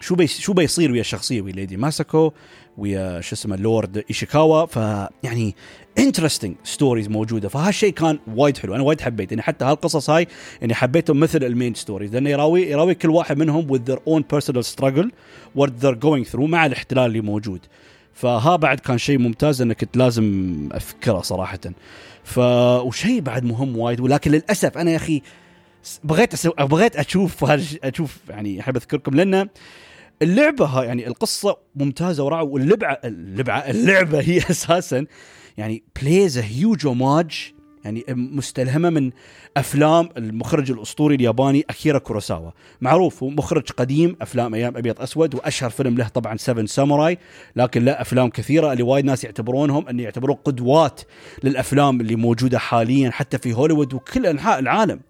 شو 0.00 0.14
بي 0.14 0.26
شو 0.26 0.52
بيصير 0.52 0.92
ويا 0.92 1.00
الشخصية؟ 1.00 1.40
ويا 1.40 1.52
Lady 1.52 1.76
ماساكو 1.76 2.32
ويا 2.78 3.20
شو 3.20 3.34
اسمه 3.34 3.56
لورد 3.56 4.04
ايشيكاوا 4.08 4.66
فيعني 4.66 5.54
interesting 5.98 6.56
stories 6.64 7.08
موجودة. 7.08 7.48
فهالشيء 7.48 7.92
كان 7.92 8.18
وايد 8.36 8.58
حلو. 8.58 8.74
أنا 8.74 8.82
وايد 8.82 9.00
حبيت. 9.00 9.32
يعني 9.32 9.42
حتى 9.42 9.64
هالقصص 9.64 10.10
هاي 10.10 10.26
يعني 10.60 10.74
حبيتهم 10.74 11.20
مثل 11.20 11.44
ال 11.44 11.50
main 11.50 11.74
stories 11.74 12.14
لأنه 12.14 12.30
يراوي 12.30 12.62
يراوي 12.62 12.94
كل 12.94 13.10
واحد 13.10 13.38
منهم 13.38 13.76
with 13.76 13.80
their 13.80 13.98
own 13.98 14.22
personal 14.36 14.62
struggle 14.62 15.08
what 15.58 15.70
they're 15.82 16.00
going 16.04 16.32
through 16.32 16.48
مع 16.48 16.66
الاحتلال 16.66 17.06
اللي 17.06 17.20
موجود. 17.20 17.60
فها 18.18 18.56
بعد 18.56 18.80
كان 18.80 18.98
شيء 18.98 19.18
ممتاز 19.18 19.62
إنك 19.62 19.80
كنت 19.80 19.96
لازم 19.96 20.68
أفكره 20.72 21.20
صراحة. 21.20 21.60
ف 22.24 22.38
وشيء 22.84 23.20
بعد 23.20 23.44
مهم 23.44 23.76
وايد 23.76 24.00
ولكن 24.00 24.30
للأسف 24.30 24.78
أنا 24.78 24.90
يا 24.90 24.96
أخي 24.96 25.22
بغيت 26.04 26.34
أسو... 26.34 26.50
بغيت 26.50 26.96
أشوف 26.96 27.44
أشوف 27.84 28.18
يعني 28.28 28.60
أحب 28.60 28.76
أذكركم 28.76 29.14
لأن 29.14 29.48
اللعبة 30.22 30.64
ها 30.64 30.84
يعني 30.84 31.06
القصة 31.06 31.56
ممتازة 31.74 32.24
ورائعة 32.24 32.42
واللعبه 32.42 32.86
اللعبه 33.04 33.52
اللعبة 33.52 34.20
هي 34.20 34.38
أساسا 34.50 35.06
يعني 35.58 35.82
pays 36.02 36.38
huge 36.38 36.86
homage 36.86 37.52
يعني 37.88 38.04
مستلهمة 38.08 38.90
من 38.90 39.10
أفلام 39.56 40.08
المخرج 40.16 40.70
الأسطوري 40.70 41.14
الياباني 41.14 41.64
أكيرا 41.70 41.98
كوروساوا. 41.98 42.50
معروف 42.80 43.22
هو 43.22 43.28
مخرج 43.28 43.70
قديم 43.70 44.16
أفلام 44.22 44.54
أيام 44.54 44.76
أبيض 44.76 45.00
أسود 45.00 45.34
وأشهر 45.34 45.70
فيلم 45.70 45.98
له 45.98 46.08
طبعا 46.08 46.36
7 46.36 46.66
ساموراي 46.66 47.18
لكن 47.56 47.84
له 47.84 47.92
أفلام 47.92 48.30
كثيرة 48.30 48.72
اللي 48.72 48.82
وايد 48.82 49.04
ناس 49.04 49.24
يعتبرونهم 49.24 49.88
أن 49.88 50.00
يعتبرون 50.00 50.36
قدوات 50.36 51.00
للأفلام 51.44 52.00
اللي 52.00 52.16
موجودة 52.16 52.58
حاليا 52.58 53.10
حتى 53.10 53.38
في 53.38 53.52
هوليوود 53.52 53.94
وكل 53.94 54.26
أنحاء 54.26 54.58
العالم. 54.58 55.00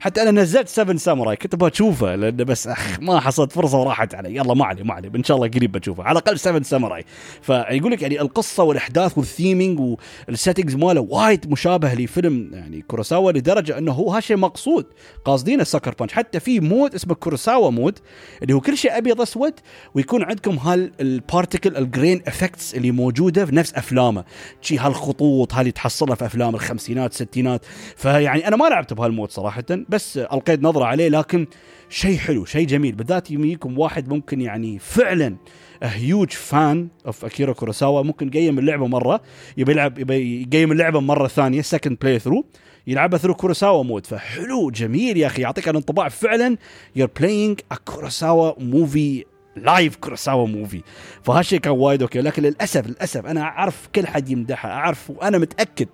حتى 0.00 0.22
أنا 0.22 0.30
نزلت 0.30 0.68
7 0.68 0.96
ساموراي 0.96 1.36
كنت 1.36 1.54
أبغى 1.54 1.70
أشوفه 1.70 2.14
لأنه 2.14 2.44
بس 2.44 2.66
أخ 2.66 3.00
ما 3.00 3.20
حصلت 3.20 3.52
فرصة 3.52 3.78
وراحت 3.78 4.14
علي. 4.14 4.36
يلا 4.36 4.54
ما 4.54 4.64
علي 4.64 4.82
ما 4.82 4.94
علي. 4.94 5.10
إن 5.16 5.24
شاء 5.24 5.36
الله 5.36 5.48
قريب 5.48 5.72
بشوفه. 5.72 6.04
على 6.04 6.18
الأقل 6.18 6.38
7 6.38 6.62
ساموراي. 6.62 7.04
فيقول 7.42 7.92
لك 7.92 8.02
يعني 8.02 8.20
القصة 8.20 8.62
والأحداث 8.62 9.18
وال 9.18 9.35
theming 9.35 9.96
وال 10.28 10.37
settings 10.37 10.74
ماله 10.74 11.00
وايد 11.00 11.50
مشابه 11.50 11.94
لفيلم 11.94 12.50
يعني 12.52 12.82
كوروساوا 12.82 13.32
لدرجة 13.32 13.78
إنه 13.78 13.92
هو 13.92 14.12
هالشيء 14.12 14.36
مقصود. 14.36 14.86
قاصدين 15.24 15.60
ال 15.60 15.65
Sucker 15.65 15.94
Punch 15.98 16.12
حتى 16.12 16.40
في 16.40 16.60
mode 16.60 16.94
اسمه 16.94 17.14
كوروساوا 17.14 17.70
mode 17.70 17.98
اللي 18.42 18.54
هو 18.54 18.60
كل 18.60 18.76
شيء 18.76 18.98
أبيض 18.98 19.20
أسود 19.20 19.54
ويكون 19.94 20.22
عندكم 20.22 20.56
هال 20.56 20.80
particle 20.80 21.76
ال 21.76 21.84
grain 21.84 22.22
effects 22.26 22.74
اللي 22.74 22.90
موجودة 22.90 23.46
في 23.46 23.54
نفس 23.54 23.74
أفلامه. 23.74 24.24
شي 24.60 24.78
هالخطوط 24.78 25.54
هذه 25.54 25.70
تحصلها 25.70 26.14
في 26.14 26.26
أفلام 26.26 26.54
الخمسينات 26.54 27.10
الستينات 27.10 27.64
فيعني 27.96 28.48
أنا 28.48 28.56
ما 28.56 28.64
لعبت 28.68 28.92
بهال 28.92 29.08
mode 29.08 29.30
صراحة. 29.30 29.64
بس 29.72 30.18
ألقيت 30.18 30.62
نظرة 30.62 30.84
عليه 30.84 31.08
لكن 31.08 31.46
شيء 31.88 32.18
حلو 32.18 32.44
شيء 32.44 32.66
جميل. 32.66 32.94
بالذات 32.94 33.30
يجيكم 33.30 33.78
واحد 33.78 34.08
ممكن 34.08 34.40
يعني 34.40 34.78
فعلا 34.78 35.36
huge 35.82 36.30
fan 36.30 36.88
of 37.06 37.24
اكيرا 37.24 37.52
كوروساوا 37.52 38.02
ممكن 38.02 38.28
يقيم 38.28 38.58
اللعبة 38.58 38.86
مرة 38.86 39.20
يبي 39.56 39.72
يلعب 39.72 39.98
يبي 39.98 40.42
يقيم 40.42 40.72
اللعبة 40.72 41.00
مرة 41.00 41.28
ثانية 41.28 41.62
second 41.62 41.98
playthrough 42.00 42.44
يلعبها 42.86 43.18
through 43.18 43.34
Kurosawa 43.34 43.84
mode 43.84 44.06
فحلو 44.06 44.70
جميل 44.70 45.16
يا 45.16 45.26
أخي 45.26 45.42
يعطيك 45.42 45.68
الانطباع. 45.68 46.08
فعلا 46.08 46.56
you're 46.96 47.08
playing 47.20 47.60
a 47.72 48.54
movie 48.58 49.24
live 49.56 49.96
Kurosawa 49.96 50.46
movie 50.46 50.82
فهالشيء 51.22 51.58
كان 51.58 51.72
وايد 51.72 52.02
okay 52.02 52.20
لكن 52.20 52.42
للأسف 52.42 52.86
للأسف 52.86 53.26
أنا 53.26 53.40
أعرف 53.40 53.88
كل 53.94 54.06
حد 54.06 54.30
يمدحها 54.30 54.70
أعرف 54.70 55.10
وأنا 55.10 55.38
متأكد 55.38 55.88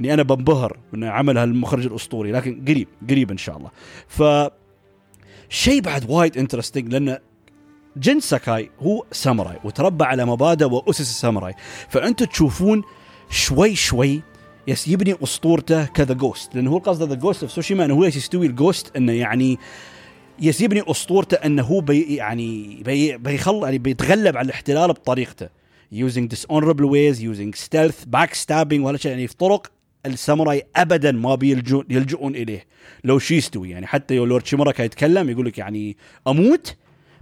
اني 0.00 0.14
أنا 0.14 0.22
بنبهر 0.22 0.78
من 0.92 1.04
عمل 1.04 1.38
هالمخرج 1.38 1.86
الأسطوري 1.86 2.32
لكن 2.32 2.64
قريب 2.68 2.88
قريب 3.10 3.30
إن 3.30 3.38
شاء 3.38 3.56
الله. 3.56 3.70
ف 4.08 4.22
شيء 5.48 5.80
بعد 5.80 6.10
وايد 6.10 6.38
interesting 6.38 6.92
لأن 6.92 7.18
جن 7.96 8.20
ساكاي 8.20 8.70
هو 8.80 9.04
ساموراي 9.12 9.56
وتربى 9.64 10.04
على 10.04 10.24
مبادئ 10.24 10.64
وأسس 10.64 11.00
الساموراي 11.00 11.54
فانتم 11.88 12.24
تشوفون 12.24 12.82
شوي 13.30 13.74
شوي 13.74 14.22
يس 14.68 14.88
يبني 14.88 15.14
أسطورته 15.22 15.84
ك 15.84 15.92
the 15.92 16.14
Ghost 16.14 16.54
لأنه 16.54 16.70
هو 16.70 16.76
القصد 16.76 17.08
the 17.08 17.14
Ghost 17.14 17.42
of 17.42 17.52
Tsushima 17.52 17.84
إنه 17.84 17.94
هو 17.94 18.04
يستوي 18.04 18.46
ال 18.46 18.54
Ghost 18.54 18.96
إنه 18.96 19.12
يعني 19.12 19.58
يس 20.40 20.60
يبني 20.60 20.82
أسطورته 20.90 21.34
إنه 21.34 21.62
هو 21.62 21.80
بي 21.80 22.14
يعني 22.14 22.82
بي 22.84 23.16
بيخل 23.16 23.60
يعني 23.62 23.78
بيتغلب 23.78 24.36
على 24.36 24.46
الاحتلال 24.46 24.88
بطريقته. 24.88 25.60
Using 25.92 26.28
dishonorable 26.34 26.88
ways 26.94 27.16
using 27.20 27.52
stealth 27.66 28.06
backstabbing 28.16 28.80
ولا 28.80 28.96
شيء 28.96 29.10
يعني 29.10 29.26
في 29.26 29.36
طرق 29.36 29.72
الساموراي 30.06 30.62
ابدا 30.76 31.12
ما 31.12 31.34
بيلجؤون 31.34 31.84
يلجؤون 31.90 32.34
إليه. 32.34 32.66
لو 33.04 33.18
شي 33.18 33.36
يستوي 33.36 33.70
يعني 33.70 33.86
حتى 33.86 34.16
لو 34.16 34.24
لورد 34.24 34.46
شيمورا 34.46 34.72
كان 34.72 34.86
يتكلم 34.86 35.30
يقول 35.30 35.46
لك 35.46 35.58
يعني 35.58 35.96
أموت 36.28 36.76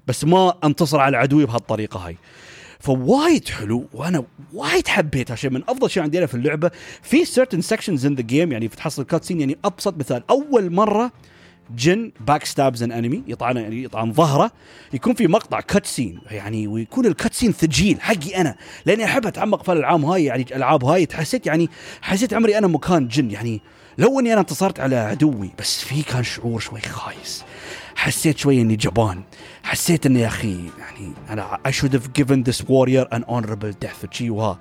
بس 0.06 0.24
ما 0.24 0.54
أنتصر 0.64 1.00
على 1.00 1.16
عدوي 1.16 1.46
بهالطريقة 1.46 2.06
هاي. 2.06 2.16
فوايد 2.80 3.48
حلو 3.48 3.88
وأنا 3.92 4.24
وايد 4.52 4.88
حبيت 4.88 5.30
هالشيء 5.30 5.50
من 5.50 5.62
أفضل 5.68 5.90
شيء 5.90 6.02
عندي 6.02 6.26
في 6.26 6.34
اللعبة 6.34 6.70
في 7.02 7.24
certain 7.24 7.62
sections 7.62 8.00
in 8.00 8.20
the 8.20 8.24
game 8.30 8.52
يعني 8.52 8.68
تحصل 8.68 9.04
cutscene 9.04 9.40
يعني 9.40 9.58
أبسط 9.64 9.96
مثال 9.96 10.22
أول 10.30 10.72
مرة 10.72 11.12
جن 11.76 12.12
backstabs 12.20 12.83
an 12.83 12.92
enemy 12.92 13.22
يطعن 13.26 13.72
يطعن 13.72 14.12
ظهره. 14.12 14.50
يكون 14.92 15.14
في 15.14 15.26
مقطع 15.26 15.61
cutscene 15.61 16.20
يعني 16.31 16.66
ويكون 16.66 17.07
ال 17.07 17.35
cutscene 17.35 17.52
ثقيل 17.52 18.00
حقي 18.00 18.37
أنا. 18.37 18.57
لأني 18.87 19.04
أحب 19.04 19.26
أتعمق 19.26 19.62
في 19.62 19.72
الألعاب 19.72 20.04
هاي 20.04 20.24
يعني 20.24 20.42
الألعاب 20.42 20.85
هاي 20.85 21.09
حسيت 21.12 21.46
يعني 21.46 21.70
حسيت 22.02 22.35
عمري 22.35 22.59
أنا 22.59 22.66
مكان 22.66 23.09
جن. 23.09 23.31
يعني 23.31 23.61
لو 23.98 24.20
إني 24.20 24.33
أنا 24.33 24.40
انتصرت 24.40 24.81
على 24.81 24.96
عدوي 24.96 25.50
بس 25.59 25.85
في 25.85 26.02
كان 26.02 26.24
شعور 26.24 26.61
شوي 26.61 26.81
خايس. 26.81 27.44
حسيت 27.96 28.38
شوي 28.38 28.61
إني 28.61 28.76
جبان. 28.76 29.22
حسيت 29.62 30.07
إني 30.07 30.20
يا 30.20 30.26
أخي 30.26 30.70
يعني 30.78 31.12
أنا 31.31 31.59
I 31.68 31.70
should 31.70 31.92
have 31.92 32.12
given 32.20 32.50
this 32.50 32.61
an 32.61 33.24
honorable 33.28 33.72
death. 33.85 34.09
وشي 34.09 34.31
وها 34.31 34.59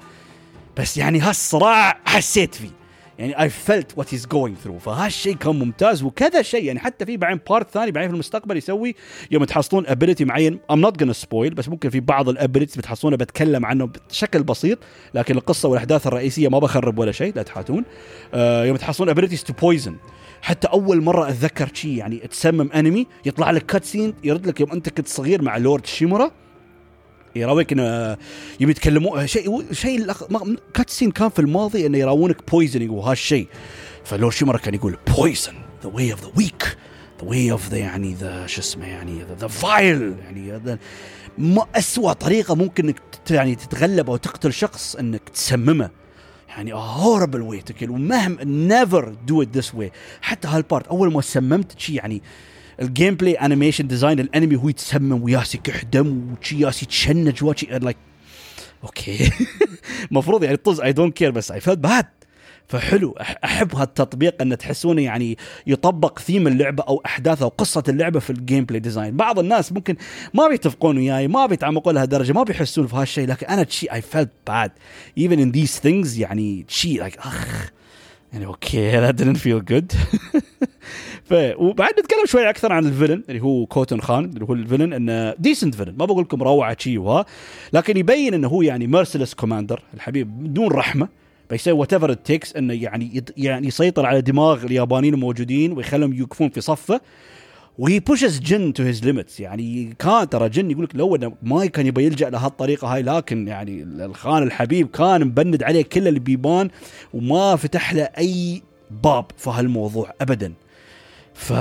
بس 0.77 0.97
يعني 0.97 1.19
هالصراع 1.19 1.99
حسيت 2.05 2.55
فيه. 2.55 2.86
يعني 3.19 3.35
I 3.35 3.51
felt 3.69 4.01
what 4.01 4.05
he's 4.05 4.25
going 4.25 4.65
through. 4.65 4.77
فهالشيء 4.79 5.35
كان 5.35 5.55
ممتاز. 5.55 6.03
وكذا 6.03 6.41
شيء 6.41 6.63
يعني 6.63 6.79
حتى 6.79 7.05
في 7.05 7.17
بعدين 7.17 7.39
part 7.49 7.71
ثاني 7.71 7.91
بعدين 7.91 8.09
في 8.09 8.13
المستقبل 8.13 8.57
يسوي 8.57 8.95
يوم 9.31 9.43
تحصلون 9.43 9.87
ability 9.87 10.25
معين. 10.25 10.59
I'm 10.71 10.75
not 10.75 11.03
gonna 11.03 11.25
spoil 11.25 11.53
بس 11.53 11.69
ممكن 11.69 11.89
في 11.89 11.99
بعض 11.99 12.29
ال 12.29 12.34
abilities 12.34 12.75
بتحصلونه 12.77 13.17
بتكلم 13.17 13.65
عنه 13.65 13.89
بشكل 14.09 14.43
بسيط 14.43 14.79
لكن 15.13 15.35
القصة 15.35 15.69
والأحداث 15.69 16.07
الرئيسية 16.07 16.47
ما 16.47 16.59
بخرب 16.59 16.99
ولا 16.99 17.11
شيء 17.11 17.33
لا 17.35 17.43
تحاتون. 17.43 17.83
آه 18.33 18.65
يوم 18.65 18.77
تحصلون 18.77 19.09
abilities 19.09 19.43
to 19.43 19.53
poison 19.53 19.95
حتى 20.41 20.67
أول 20.67 21.01
مرة 21.01 21.29
أتذكر 21.29 21.69
شيء 21.73 21.91
يعني 21.91 22.17
تسمم 22.17 22.71
enemy 22.71 23.07
يطلع 23.25 23.51
لك 23.51 23.65
cutscene 23.65 24.13
يرد 24.23 24.47
لك 24.47 24.59
يوم 24.59 24.71
أنت 24.71 24.89
كنت 24.89 25.07
صغير 25.07 25.41
مع 25.41 25.57
لورد 25.57 25.85
شيمورا. 25.85 26.31
يراويك 27.37 27.71
إنه 27.71 28.17
يبي 28.59 28.71
يتكلمون 28.71 29.27
شيء 29.27 29.73
شيء 29.73 30.11
cutscene 30.73 31.11
كان 31.11 31.29
في 31.29 31.39
الماضي 31.39 31.85
إنه 31.85 31.97
يراونك 31.97 32.51
poisoning 32.51 32.91
وهالشيء 32.91 33.47
فلور 34.03 34.31
شيمر 34.31 34.57
كان 34.57 34.73
يقول 34.73 34.97
poison 35.17 35.53
the 35.83 35.89
way 35.89 36.11
of 36.11 36.21
the 36.21 36.31
weak 36.37 36.77
the 37.21 37.27
way 37.27 37.51
of 37.51 37.69
the 37.69 37.77
يعني 37.77 38.13
ذا 38.13 38.47
شو 38.47 38.61
اسمه 38.61 38.87
يعني 38.87 39.25
the 39.39 39.47
vile 39.47 40.15
يعني 40.23 40.79
ما 41.37 41.65
اسوء 41.75 42.13
طريقة 42.13 42.55
ممكن 42.55 42.85
إنك 42.85 43.01
يعني 43.31 43.55
تتغلب 43.55 44.09
أو 44.09 44.17
تقتل 44.17 44.53
شخص 44.53 44.95
إنك 44.95 45.29
تسممه. 45.29 45.89
يعني 46.47 46.73
horrible 46.73 47.41
way 47.41 47.61
to 47.61 47.93
ومهما 47.93 48.43
never 48.43 49.15
do 49.27 49.41
it 49.41 49.57
this 49.57 49.75
way 49.75 49.91
حتى 50.21 50.47
هال 50.47 50.61
part 50.61 50.87
أول 50.87 51.13
ما 51.13 51.21
سممت 51.21 51.79
شيء 51.79 51.95
يعني 51.95 52.21
ال 52.81 53.15
gameplay 53.15 53.33
animation 53.33 53.87
design 53.87 54.19
ال 54.19 54.25
enemy 54.25 54.55
هو 54.55 54.69
يتسمم 54.69 55.23
وياس 55.23 55.55
يكح 55.55 55.83
دم 55.83 56.35
وشي 56.41 56.59
ياس 56.59 56.83
يتشنج 56.83 57.43
وشي 57.43 57.65
like 57.65 57.97
okay 58.83 59.31
المفروض 60.11 60.43
يعني 60.43 60.57
طز 60.57 60.81
I 60.81 60.93
don't 60.93 61.17
care 61.17 61.31
بس 61.31 61.51
I 61.51 61.59
feel 61.59 61.75
bad 61.75 62.05
فحلو. 62.67 63.15
أحب 63.43 63.75
هالتطبيق 63.75 64.41
إن 64.41 64.57
تحسونه 64.57 65.01
يعني 65.01 65.37
يطبق 65.67 66.19
ثيم 66.19 66.47
اللعبة 66.47 66.83
أو 66.83 67.01
احداث 67.05 67.41
أو 67.41 67.47
قصة 67.47 67.83
اللعبة 67.89 68.19
في 68.19 68.29
ال 68.29 68.65
gameplay 68.65 68.79
design 68.79 69.17
بعض 69.17 69.39
الناس 69.39 69.71
ممكن 69.71 69.95
ما 70.33 70.47
بيتفقون 70.47 70.97
وياي 70.97 71.27
ما 71.27 71.45
بيتعمقون 71.45 71.95
لهالدرجة 71.95 72.33
ما 72.33 72.43
بيحسون 72.43 72.87
في 72.87 72.95
هالشيء 72.95 73.27
لكن 73.27 73.47
أنا 73.47 73.63
تشي 73.63 73.91
I 73.91 74.01
felt 74.01 74.31
bad 74.47 74.71
even 75.17 75.39
in 75.39 75.51
these 75.51 75.79
things 75.79 76.19
يعني 76.19 76.65
تشي 76.67 76.97
like 76.97 77.17
أخ. 77.17 77.71
يعني 78.33 78.45
okay 78.45 79.11
that 79.11 79.15
didn't 79.15 79.37
feel 79.37 79.73
good. 79.73 79.95
ف 81.29 81.33
وبعد 81.57 81.91
نتكلم 81.99 82.25
شوي 82.25 82.49
أكثر 82.49 82.73
عن 82.73 82.85
ال 82.85 82.90
villain 82.90 83.23
اللي 83.29 83.41
هو 83.41 83.65
كوتن 83.65 84.01
خان 84.01 84.25
اللي 84.25 84.45
هو 84.45 84.53
ال 84.53 84.58
villain 84.58 84.93
إنه 84.93 85.33
decent 85.39 85.75
villain 85.75 85.95
ما 85.97 86.05
بقول 86.05 86.23
لكم 86.23 86.43
روعة 86.43 86.77
شي 86.79 86.97
وها 86.97 87.25
لكن 87.73 87.97
يبين 87.97 88.33
إنه 88.33 88.47
هو 88.47 88.61
يعني 88.61 88.87
merciless 88.87 89.33
commander 89.33 89.81
الحبيب 89.93 90.43
بدون 90.43 90.67
رحمة. 90.67 91.07
بيسوي 91.49 91.73
whatever 91.73 91.93
it 91.93 92.13
takes 92.13 92.55
إنه 92.55 92.73
يعني 92.73 93.23
يعني 93.37 93.67
يسيطر 93.67 94.05
على 94.05 94.21
دماغ 94.21 94.63
اليابانيين 94.63 95.13
الموجودين 95.13 95.71
ويخليهم 95.71 96.13
يوقفون 96.13 96.49
في 96.49 96.61
صفه. 96.61 97.01
و 97.77 97.99
he 97.99 98.09
pushes 98.09 98.39
جن 98.39 98.73
to 98.73 98.83
his 98.83 99.05
limits 99.05 99.39
يعني 99.39 99.95
كان 99.99 100.29
ترى 100.29 100.49
جن 100.49 100.71
يقول 100.71 100.83
لك 100.83 100.95
لو 100.95 101.15
إنه 101.15 101.33
ما 101.41 101.65
كان 101.65 101.87
يبي 101.87 102.05
يلجأ 102.05 102.29
لهالطريقة 102.29 102.95
هاي 102.95 103.01
لكن 103.01 103.47
يعني 103.47 103.83
الخان 103.83 104.43
الحبيب 104.43 104.87
كان 104.87 105.25
مبند 105.25 105.63
عليه 105.63 105.81
كل 105.81 106.07
البيبان 106.07 106.69
وما 107.13 107.55
فتح 107.55 107.93
له 107.93 108.03
أي 108.03 108.61
باب 109.03 109.25
في 109.37 109.49
هالموضوع 109.49 110.13
ابدا. 110.21 110.53
ف 111.37 111.53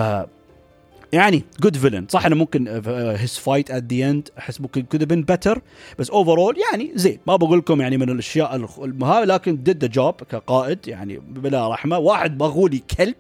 يعني 1.12 1.42
good 1.61 1.76
villain 1.76 2.06
صح 2.08 2.26
إنه 2.26 2.36
ممكن 2.36 2.68
his 3.16 3.38
fight 3.38 3.70
at 3.70 3.92
the 3.92 4.11
end 4.11 4.28
أحس 4.38 4.60
ممكن 4.60 4.82
could've 4.82 5.04
been 5.04 5.22
better 5.22 5.62
بس 5.98 6.10
overall 6.11 6.56
يعني 6.58 6.92
زين. 6.94 7.18
ما 7.26 7.36
بقول 7.36 7.58
لكم 7.58 7.80
يعني 7.80 7.96
من 7.96 8.10
الأشياء 8.10 8.68
هاي 9.02 9.24
لكن 9.24 9.62
did 9.62 9.76
the 9.76 9.90
job 9.90 10.14
كقائد 10.14 10.88
يعني 10.88 11.18
بلا 11.18 11.68
رحمة. 11.68 11.98
واحد 11.98 12.42
مغولي 12.42 12.82
كلب 12.98 13.14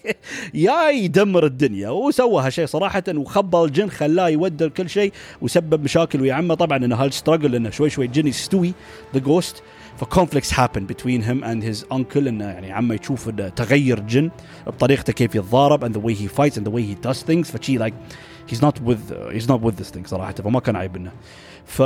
يا 0.54 0.90
يدمر 0.90 1.46
الدنيا. 1.46 1.90
وسوى 1.90 2.42
هالشيء 2.42 2.66
صراحة 2.66 3.04
وخبى 3.08 3.58
الجن 3.58 3.90
خلاه 3.90 4.28
يودر 4.28 4.68
كل 4.68 4.90
شيء 4.90 5.12
وسبب 5.42 5.82
مشاكل 5.84 6.20
ويا 6.20 6.34
عمه. 6.34 6.54
طبعا 6.54 6.78
إنه 6.78 6.96
هالستراجل 6.96 7.54
إنه 7.54 7.70
شوي 7.70 7.90
شوي 7.90 8.06
الجن 8.06 8.26
يستوي 8.26 8.72
the 9.14 9.20
ghost 9.20 9.62
ف 9.98 10.04
conflicts 10.04 10.54
happen 10.54 10.86
between 10.86 11.22
him 11.22 11.44
and 11.44 11.64
his 11.64 11.86
uncle 11.92 12.28
انه 12.28 12.44
يعني 12.44 12.72
عمه 12.72 12.94
يشوف 12.94 13.28
تغير 13.28 14.00
جن 14.00 14.30
بطريقته 14.66 15.12
كيف 15.12 15.34
يتضارب 15.34 15.84
and 15.84 15.98
the 15.98 16.04
way 16.04 16.22
he 16.22 16.28
fights 16.28 16.58
and 16.58 16.68
the 16.68 16.74
way 16.74 16.90
he 16.90 16.94
does 16.94 17.16
things 17.16 17.50
فشي 17.50 17.76
like 17.76 17.94
he's 18.50 18.64
not 18.64 18.82
with 18.82 18.98
he's 19.30 19.50
not 19.50 19.62
with 19.62 19.74
this 19.74 19.90
thing 19.90 20.06
صراحة 20.06 20.32
فما 20.32 20.60
كان 20.60 20.76
عيب 20.76 20.98
منه 20.98 21.12
ف 21.64 21.82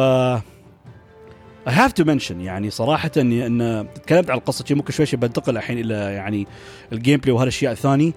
I 1.66 1.72
have 1.72 1.92
to 2.02 2.04
mention 2.04 2.30
يعني 2.30 2.70
صراحة 2.70 3.10
اني 3.16 3.46
إن 3.46 3.86
تكلمت 3.94 4.30
عن 4.30 4.38
القصة 4.38 4.64
ممكن 4.70 4.92
شوي 4.92 5.06
شوي 5.06 5.20
بنتقل 5.20 5.56
الحين 5.56 5.78
إلى 5.78 5.94
يعني 5.94 6.46
ال 6.92 7.20
gameplay 7.20 7.32
وهالاشياء 7.32 7.72
الثاني. 7.72 8.14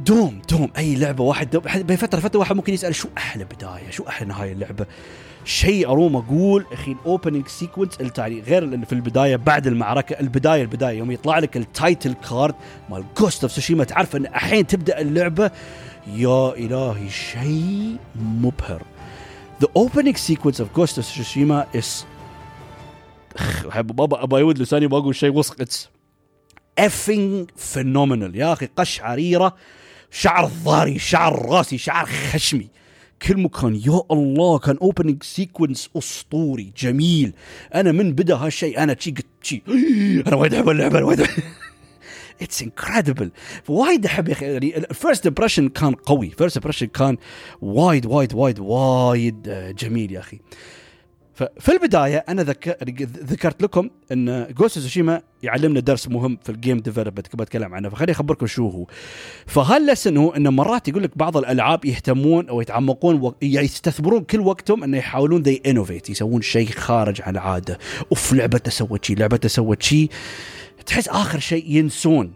دوم 0.00 0.42
دوم 0.50 0.70
أي 0.78 0.96
لعبة 0.96 1.24
واحد 1.24 1.56
بفترة 1.56 2.20
فترة 2.20 2.40
واحد 2.40 2.56
ممكن 2.56 2.74
يسأل 2.74 2.94
شو 2.94 3.08
أحلى 3.18 3.44
بداية 3.44 3.90
شو 3.90 4.04
أحلى 4.08 4.28
نهاية 4.28 4.52
اللعبة. 4.52 4.86
شيء 5.44 5.90
أروم 5.90 6.16
أقول 6.16 6.66
أخي 6.72 6.92
ال 6.92 6.99
opening 6.99 7.48
sequence 7.48 7.98
يعني 8.18 8.40
غير 8.40 8.62
اللي 8.62 8.86
في 8.86 8.92
البداية 8.92 9.36
بعد 9.36 9.66
المعركة 9.66 10.20
البداية 10.20 10.62
البداية 10.62 10.98
يوم 10.98 11.10
يطلع 11.10 11.38
لك 11.38 11.56
ال 11.56 11.66
title 11.66 12.14
card 12.30 12.54
مال 12.90 13.04
Ghost 13.18 13.44
of 13.44 13.52
Tsushima 13.52 13.84
تعرف 13.84 14.16
إن 14.16 14.26
الحين 14.26 14.66
تبدأ 14.66 15.00
اللعبة؟ 15.00 15.50
يا 16.06 16.52
إلهي 16.56 17.10
شيء 17.10 17.96
مبهر. 18.16 18.82
The 19.60 19.68
opening 19.78 20.16
sequence 20.16 20.60
of 20.60 20.72
Ghost 20.74 20.98
of 20.98 21.04
Tsushima 21.04 21.76
is 21.78 22.04
بابا 23.74 24.22
ابى 24.22 24.36
يود 24.36 24.58
لساني 24.58 24.86
بقول 24.86 25.14
شيء 25.14 25.32
وسخ 25.32 25.54
it's 25.60 25.88
effing 26.80 27.46
phenomenal. 27.74 28.34
يا 28.34 28.52
أخي 28.52 28.68
قشعريره 28.76 29.54
شعر 30.10 30.50
ضاري 30.64 30.98
شعر 30.98 31.46
راسي 31.48 31.78
شعر 31.78 32.06
خشمي. 32.06 32.68
كل 33.22 33.36
مكان 33.40 33.74
يا 33.76 34.00
الله 34.10 34.58
كان 34.58 34.76
opening 34.76 35.22
sequence 35.22 35.90
أسطوري 35.96 36.72
جميل. 36.76 37.32
أنا 37.74 37.92
من 37.92 38.12
بدأ 38.12 38.34
هالشيء 38.36 38.78
أنا 38.82 38.96
شي 38.98 39.10
قلت 39.10 39.26
شي 39.42 39.62
أنا 40.26 40.36
وايد 40.36 40.54
أحب 40.54 40.68
اللعبة 40.68 40.98
أنا 40.98 41.06
وايد 41.06 41.26
it's 42.42 42.62
incredible 42.62 43.30
فوايد 43.64 44.06
أحب 44.06 44.28
يا 44.28 44.32
أخي 44.32 44.46
يعني 44.46 44.76
ال 44.78 44.86
first 44.86 45.26
impression 45.26 45.68
كان 45.68 45.94
قوي 45.94 46.30
first 46.30 46.56
impression 46.56 46.86
كان 46.86 47.16
وايد 47.62 48.06
وايد 48.06 48.34
وايد 48.34 48.58
وايد 48.58 49.48
آه، 49.48 49.70
جميل 49.70 50.12
يا 50.12 50.20
أخي. 50.20 50.40
ففي 51.34 51.72
البداية 51.72 52.24
أنا 52.28 52.42
ذكرت 53.02 53.62
لكم 53.62 53.90
إن 54.12 54.46
Ghost 54.58 54.78
Tsushima 54.78 55.22
يعلمنا 55.42 55.80
درس 55.80 56.08
مهم 56.08 56.38
في 56.42 56.48
ال 56.48 56.54
game 56.54 56.78
development 56.78 57.26
كنت 57.26 57.40
بتكلم 57.40 57.74
عنه. 57.74 57.88
فخليني 57.88 58.12
أخبركم 58.12 58.46
شو 58.46 58.68
هو. 58.68 58.86
فهال 59.46 59.69
lesson 59.69 60.16
هو 60.16 60.30
إن 60.30 60.48
مرات 60.48 60.88
يقول 60.88 61.02
لك 61.02 61.18
بعض 61.18 61.36
الألعاب 61.36 61.84
يهتمون 61.84 62.48
أو 62.48 62.60
يتعمقون 62.60 63.20
و... 63.20 63.34
يستثمرون 63.42 64.24
كل 64.24 64.40
وقتهم 64.40 64.84
إنه 64.84 64.98
يحاولون 64.98 65.42
they 65.42 65.62
innovate 65.66 66.10
يسوون 66.10 66.42
شيء 66.42 66.70
خارج 66.70 67.22
عن 67.22 67.34
العادة. 67.34 67.78
أوف 68.10 68.32
لعبته 68.32 68.70
سوت 68.70 69.04
شيء 69.04 69.18
لعبته 69.18 69.48
سوت 69.48 69.82
شيء 69.82 70.10
تحس 70.86 71.08
آخر 71.08 71.38
شيء 71.38 71.70
ينسون 71.70 72.32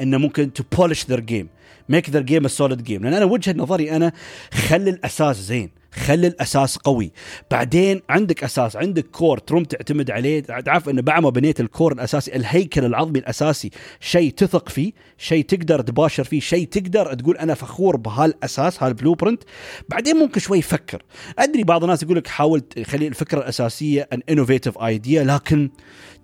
انه 0.00 0.18
ممكن 0.18 0.52
to 0.52 0.64
polish 0.78 1.06
their 1.06 1.20
game 1.20 1.48
make 1.88 2.10
their 2.10 2.22
game 2.22 2.48
solid 2.48 2.82
game 2.82 3.02
لأن 3.02 3.14
أنا 3.14 3.24
وجهة 3.24 3.54
نظري 3.56 3.96
أنا 3.96 4.12
خلي 4.52 4.90
الأساس 4.90 5.36
زين. 5.36 5.70
خلي 5.96 6.26
الأساس 6.26 6.76
قوي. 6.76 7.12
بعدين 7.50 8.02
عندك 8.10 8.44
أساس 8.44 8.76
عندك 8.76 9.06
core 9.06 9.38
تروم 9.38 9.64
تعتمد 9.64 10.10
عليه. 10.10 10.40
تعرف 10.40 10.88
إنه 10.88 11.02
بعد 11.02 11.22
ما 11.22 11.30
بنيت 11.30 11.60
ال 11.60 11.66
core 11.66 11.92
الأساسي 11.92 12.36
الهيكل 12.36 12.84
العظمي 12.84 13.18
الأساسي 13.18 13.70
شيء 14.00 14.30
تثق 14.32 14.68
فيه 14.68 14.92
شيء 15.18 15.44
تقدر 15.44 15.80
تباشر 15.80 16.24
فيه 16.24 16.40
شيء 16.40 16.66
تقدر 16.68 17.14
تقول 17.14 17.36
أنا 17.36 17.54
فخور 17.54 17.96
بهالأساس 17.96 18.82
هال 18.82 19.14
blueprint 19.14 19.42
بعدين 19.88 20.16
ممكن 20.16 20.40
شوي 20.40 20.58
يفكر. 20.58 21.02
أدري 21.38 21.64
بعض 21.64 21.82
الناس 21.84 22.02
يقول 22.02 22.16
لك 22.16 22.26
حاول 22.26 22.62
خلي 22.86 23.08
الفكرة 23.08 23.38
الأساسية 23.38 24.08
an 24.12 24.22
innovative 24.30 24.78
idea 24.78 25.24
لكن 25.24 25.70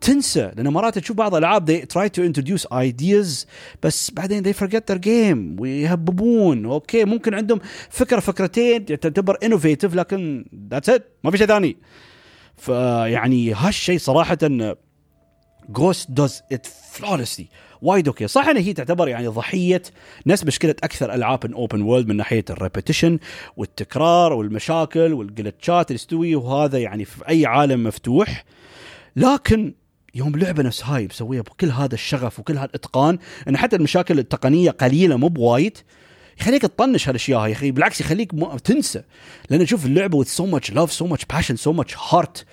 تنسى 0.02 0.52
لأن 0.56 0.68
مرات 0.68 0.98
تشوف 0.98 1.16
بعض 1.16 1.34
الألعاب 1.34 1.70
they 1.70 1.84
try 1.84 2.08
to 2.08 2.22
introduce 2.22 2.66
ideas 2.72 3.46
بس 3.82 4.10
بعدين 4.10 4.44
they 4.44 4.56
forget 4.56 4.92
their 4.92 4.98
game 4.98 5.60
ويهببون. 5.60 6.66
أوكي 6.66 7.04
ممكن 7.04 7.34
عندهم 7.34 7.60
فكرة 7.90 8.20
فكرتين 8.20 8.84
تعتبر 8.84 9.38
innovative 9.42 9.94
لكن 9.94 10.44
that's 10.70 10.88
it 10.88 11.08
ما 11.24 11.30
في 11.30 11.38
شيء 11.38 11.46
ثاني. 11.46 11.76
فيعني 12.56 13.52
هالشيء 13.52 13.98
صراحة 13.98 14.38
Ghost 15.68 16.11
does 16.11 16.42
it 16.52 16.66
flawlessly 16.66 17.48
وايد 17.82 18.08
أوكي. 18.08 18.26
صح 18.26 18.48
إن 18.48 18.56
هي 18.56 18.72
تعتبر 18.72 19.08
يعني 19.08 19.26
ضحية. 19.26 19.82
نفس 20.26 20.44
مشكلة 20.44 20.74
أكثر 20.82 21.14
ألعاب 21.14 21.52
open 21.52 21.82
world 21.82 22.08
من 22.08 22.16
ناحية 22.16 22.44
ال 22.50 22.57
repetition 22.57 23.18
والتكرار 23.56 24.32
والمشاكل 24.32 25.12
وال 25.12 25.30
glitchات 25.30 25.90
اللي 25.90 25.98
تستوي 25.98 26.34
وهذا 26.34 26.78
يعني 26.78 27.04
في 27.04 27.28
أي 27.28 27.46
عالم 27.46 27.84
مفتوح. 27.84 28.44
لكن 29.16 29.74
يوم 30.14 30.37
لعبة 30.37 30.62
نفس 30.62 30.85
هاي 30.85 31.07
مسويها 31.07 31.42
بكل 31.42 31.70
هذا 31.70 31.94
الشغف 31.94 32.38
وكل 32.38 32.55
هذا 32.55 32.64
الإتقان 32.64 33.18
إن 33.48 33.57
حتى 33.57 33.77
المشاكل 33.77 34.18
التقنية 34.18 34.70
قليلة 34.70 35.16
مو 35.16 35.29
بوايد 35.29 35.79
يخليك 36.40 36.62
تطنش 36.62 37.09
هالأشياء 37.09 37.46
يا 37.46 37.53
أخي. 37.53 37.70
بالعكس 37.70 38.01
يخليك 38.01 38.35
م... 38.35 38.57
تنسى. 38.57 39.03
لأن 39.51 39.64
تشوف 39.64 39.87
اللعبة 39.87 40.25
with 40.25 40.29
so 40.29 40.42
much 40.42 40.75
love 40.75 40.90
so 40.90 41.07
much 41.12 41.22
passion 41.37 41.57
so 41.57 41.72
much 41.81 41.94
heart 41.94 42.44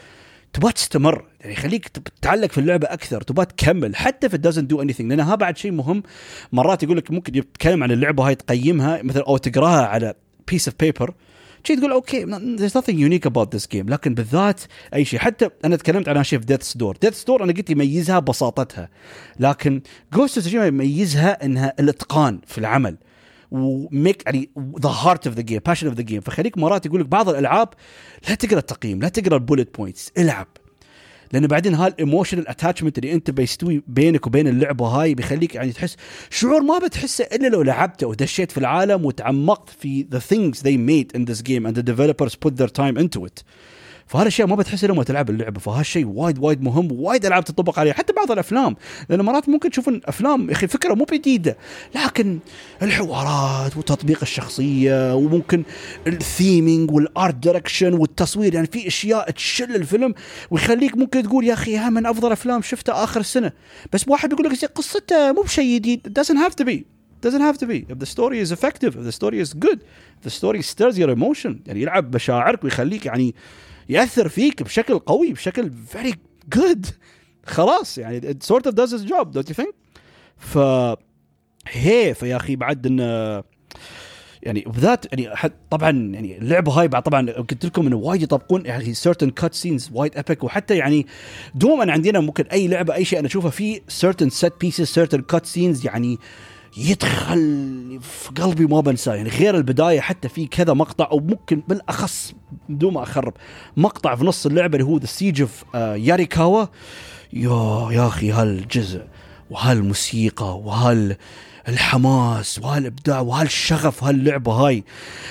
تبغى 0.54 0.72
تستمر. 0.72 1.26
يعني 1.42 1.54
يخليك 1.54 1.88
تتعلق 1.88 2.52
في 2.52 2.58
اللعبة 2.58 2.88
أكثر 2.88 3.22
تبغى 3.22 3.46
تكمل 3.46 3.96
حتى 3.96 4.30
في 4.30 4.38
doesn't 4.38 4.74
do 4.74 4.86
anything. 4.86 5.02
لأن 5.02 5.20
ها 5.20 5.36
بعد 5.36 5.58
شيء 5.58 5.72
مهم 5.72 6.04
مرات 6.52 6.84
يقول 6.84 6.98
لك 6.98 7.12
ممكن 7.12 7.32
تتكلم 7.32 7.84
عن 7.84 7.92
اللعبة 7.92 8.28
هاي 8.28 8.36
تقيمها 8.36 9.02
مثلا 9.02 9.24
أو 9.28 9.38
تقراها 9.38 9.86
على 9.86 10.14
piece 10.52 10.66
of 10.66 10.74
paper 10.86 11.12
شي 11.70 11.76
تقول 11.76 11.92
أوكي 11.92 12.26
there's 12.58 12.74
nothing 12.74 12.98
unique 12.98 13.32
about 13.32 13.48
this 13.56 13.68
game. 13.76 13.90
لكن 13.90 14.14
بالذات 14.14 14.62
أي 14.94 15.06
شيء 15.06 15.20
حتى 15.20 15.50
أنا 15.66 15.76
تكلمت 15.76 16.10
عن 16.10 16.24
شيء 16.24 16.40
في 16.40 16.46
Death 16.46 16.64
Stranding 16.64 16.98
Death 17.02 17.14
Stranding 17.14 17.44
أنا 17.44 17.54
قلت 17.54 17.70
يميزها 17.70 18.20
بساطتها. 18.20 18.90
لكن 19.40 19.82
Ghost 20.14 20.54
يميزها 20.54 21.46
إنها 21.46 21.74
الإتقان 21.80 22.40
في 22.46 22.58
العمل. 22.58 22.98
و 23.52 23.66
make 23.66 24.24
يعني 24.26 24.50
the 24.84 24.90
heart 24.90 25.28
of 25.28 25.36
the 25.36 25.42
game 25.42 25.62
passion 25.66 25.88
of 25.88 25.96
the 25.96 26.02
game 26.02 26.22
فخليك 26.22 26.58
مرات 26.58 26.86
يقول 26.86 27.02
لك 27.02 27.08
بعض 27.08 27.30
الألعاب 27.30 27.70
لا 28.30 28.36
تقرأ 28.36 28.60
التقييم 28.60 29.02
لا 29.02 29.10
تقرأ 29.10 29.36
ال 29.36 29.42
bullet 29.42 29.78
points 29.78 30.12
العب. 30.18 30.48
لأن 31.34 31.48
بعدين 31.48 31.76
هال 31.76 31.89
emotional 31.89 32.48
attachment 32.48 32.98
اللي 32.98 33.14
أنت 33.14 33.32
بيستوي 33.32 33.84
بينك 33.88 34.28
وبين 34.28 34.48
اللعبة 34.48 34.88
هاي 34.88 35.16
بيخليك 35.16 35.56
يعني 35.56 35.72
تحس 35.72 35.96
شعور 36.30 36.62
ما 36.62 36.80
بتحسه 36.80 37.24
إلا 37.24 37.48
لو 37.48 37.62
لعبته 37.62 38.08
ودشيت 38.08 38.52
في 38.52 38.58
العالم 38.58 39.06
وتعمقت 39.06 39.70
في 39.70 40.06
the 40.16 40.20
things 40.34 40.60
they 40.62 40.78
made 40.78 41.20
in 41.20 41.26
this 41.32 41.42
game 41.42 41.66
and 41.66 41.76
the 41.76 41.84
developers 41.84 42.36
put 42.36 42.58
their 42.58 42.70
time 42.70 42.98
into 42.98 43.26
it. 43.26 43.44
فهالاشياء 44.10 44.48
ما 44.48 44.56
بتحس 44.56 44.86
لما 44.86 45.04
تلعب 45.04 45.30
اللعبة. 45.30 45.60
فهالشيء 45.60 46.06
وايد 46.06 46.40
وايد 46.40 46.62
مهم 46.62 46.88
وايد 46.92 47.26
ألعاب 47.26 47.44
تطبق 47.44 47.80
عليها. 47.80 47.94
حتى 47.94 48.14
بعض 48.14 48.32
الأفلام 48.32 48.76
لأن 49.10 49.22
مرات 49.22 49.50
ممكن 49.50 49.70
تشوفون 49.70 50.02
أفلام 50.06 50.48
يا 50.48 50.54
أخي 50.54 50.68
فكرة 50.68 50.94
مو 50.94 51.06
جديده 51.12 51.58
لكن 51.96 52.40
الحوارات 52.82 53.78
وتطبيق 53.78 54.20
الشخصية 54.22 55.16
وممكن 55.16 55.64
ال 56.08 56.18
theming 56.18 56.92
وال 56.92 57.09
art 57.09 57.36
direction 57.36 57.94
والتصوير 57.94 58.54
يعني 58.54 58.68
في 58.68 58.88
أشياء 58.88 59.32
تشل 59.32 59.76
الفيلم 59.76 60.14
ويخليك 60.52 60.98
ممكن 60.98 61.24
تقول 61.24 61.46
يا 61.46 61.54
أخي 61.54 61.78
ها 61.78 61.90
من 61.90 62.06
أفضل 62.06 62.32
أفلام 62.32 62.62
شفتها 62.62 63.04
آخر 63.04 63.20
السنة 63.20 63.52
بس 63.94 64.08
واحد 64.08 64.30
بيقول 64.30 64.46
لك 64.46 64.66
قصته 64.66 65.32
مو 65.32 65.42
بشيء 65.42 65.76
جديد 65.76 66.20
doesn't 66.20 66.50
have 66.50 66.56
to 66.64 66.66
be 66.66 66.84
doesn't 67.28 67.42
have 67.42 67.58
to 67.58 67.68
be. 67.68 67.86
If 67.92 68.00
the 68.00 68.06
story 68.06 68.40
is 68.40 68.52
effective 68.52 68.92
if 68.96 69.04
the 69.10 69.16
story 69.22 69.40
is 69.46 69.54
good 69.66 69.80
if 70.18 70.24
the 70.24 70.34
story 70.42 70.62
stirs 70.62 70.98
your 70.98 71.10
emotion 71.10 71.52
يعني 71.68 71.82
يلعب 71.82 72.16
مشاعرك 72.16 72.64
ويخليك 72.64 73.06
يعني 73.06 73.36
يأثر 73.90 74.30
فيك 74.30 74.64
بشكل 74.64 75.00
قوي 75.00 75.34
بشكل 75.34 75.72
very 75.88 76.14
good 76.54 76.86
خلاص 77.46 77.98
يعني 77.98 78.22
it 78.22 78.54
sort 78.54 78.72
of 78.72 78.76
does 78.76 78.94
its 78.94 79.10
job 79.10 79.34
don't 79.34 79.50
you 79.50 79.64
think 79.64 79.74
ف 80.38 80.58
هي 81.68 82.14
فيا 82.14 82.36
أخي 82.36 82.56
بعد 82.56 82.86
انه 82.86 83.44
يعني 84.44 84.64
وبذات 84.68 85.06
يعني 85.14 85.52
طبعا 85.70 85.92
يعني 85.92 86.38
اللعبه 86.38 86.72
هاي 86.72 86.88
بعد 86.88 87.04
طبعا 87.04 87.32
قلت 87.32 87.66
لكم 87.66 87.88
إنه 87.88 87.96
وايد 87.96 88.22
يطبقون 88.22 88.66
يعني 88.66 88.96
certain 88.96 89.30
cut 89.42 89.54
scenes 89.62 89.92
وايد 89.92 90.18
epic 90.18 90.44
وحتى 90.44 90.78
يعني 90.78 91.08
دوما 91.56 91.92
عندنا 91.92 92.20
ممكن 92.20 92.44
أي 92.44 92.68
لعبة 92.68 92.94
أي 92.94 93.06
شيء 93.06 93.20
أنا 93.20 93.28
اشوفها 93.28 93.50
في 93.52 93.82
certain 94.02 94.30
set 94.30 94.52
pieces 94.64 94.88
certain 94.88 95.22
cut 95.36 95.44
scenes 95.56 95.86
يعني 95.86 96.20
يدخل 96.78 98.00
في 98.02 98.30
قلبي 98.42 98.66
ما 98.66 98.82
بنساه. 98.82 99.16
يعني 99.16 99.30
غير 99.30 99.58
البداية 99.58 100.00
حتى 100.00 100.30
في 100.30 100.48
كذا 100.48 100.74
مقطع 100.74 101.08
أو 101.12 101.20
ممكن 101.20 101.64
بالأخص 101.68 102.34
بدون 102.70 102.94
ما 102.94 103.04
أخرب 103.04 103.34
مقطع 103.78 104.16
في 104.16 104.26
نص 104.26 104.46
اللعبة 104.46 104.78
اللي 104.78 104.90
هو 104.90 104.98
the 104.98 105.06
siege 105.06 105.42
of 105.42 105.64
Yarikawa. 105.76 106.66
يا 107.34 107.88
يا 107.92 108.08
أخي 108.08 108.32
هالجزء 108.32 109.02
وهالموسيقى 109.50 110.60
وهال 110.60 111.16
الحماس 111.68 112.60
وهالابداع 112.60 113.20
وهالشغف 113.20 114.04
هاللعبة 114.04 114.52
هاي؟ 114.52 114.84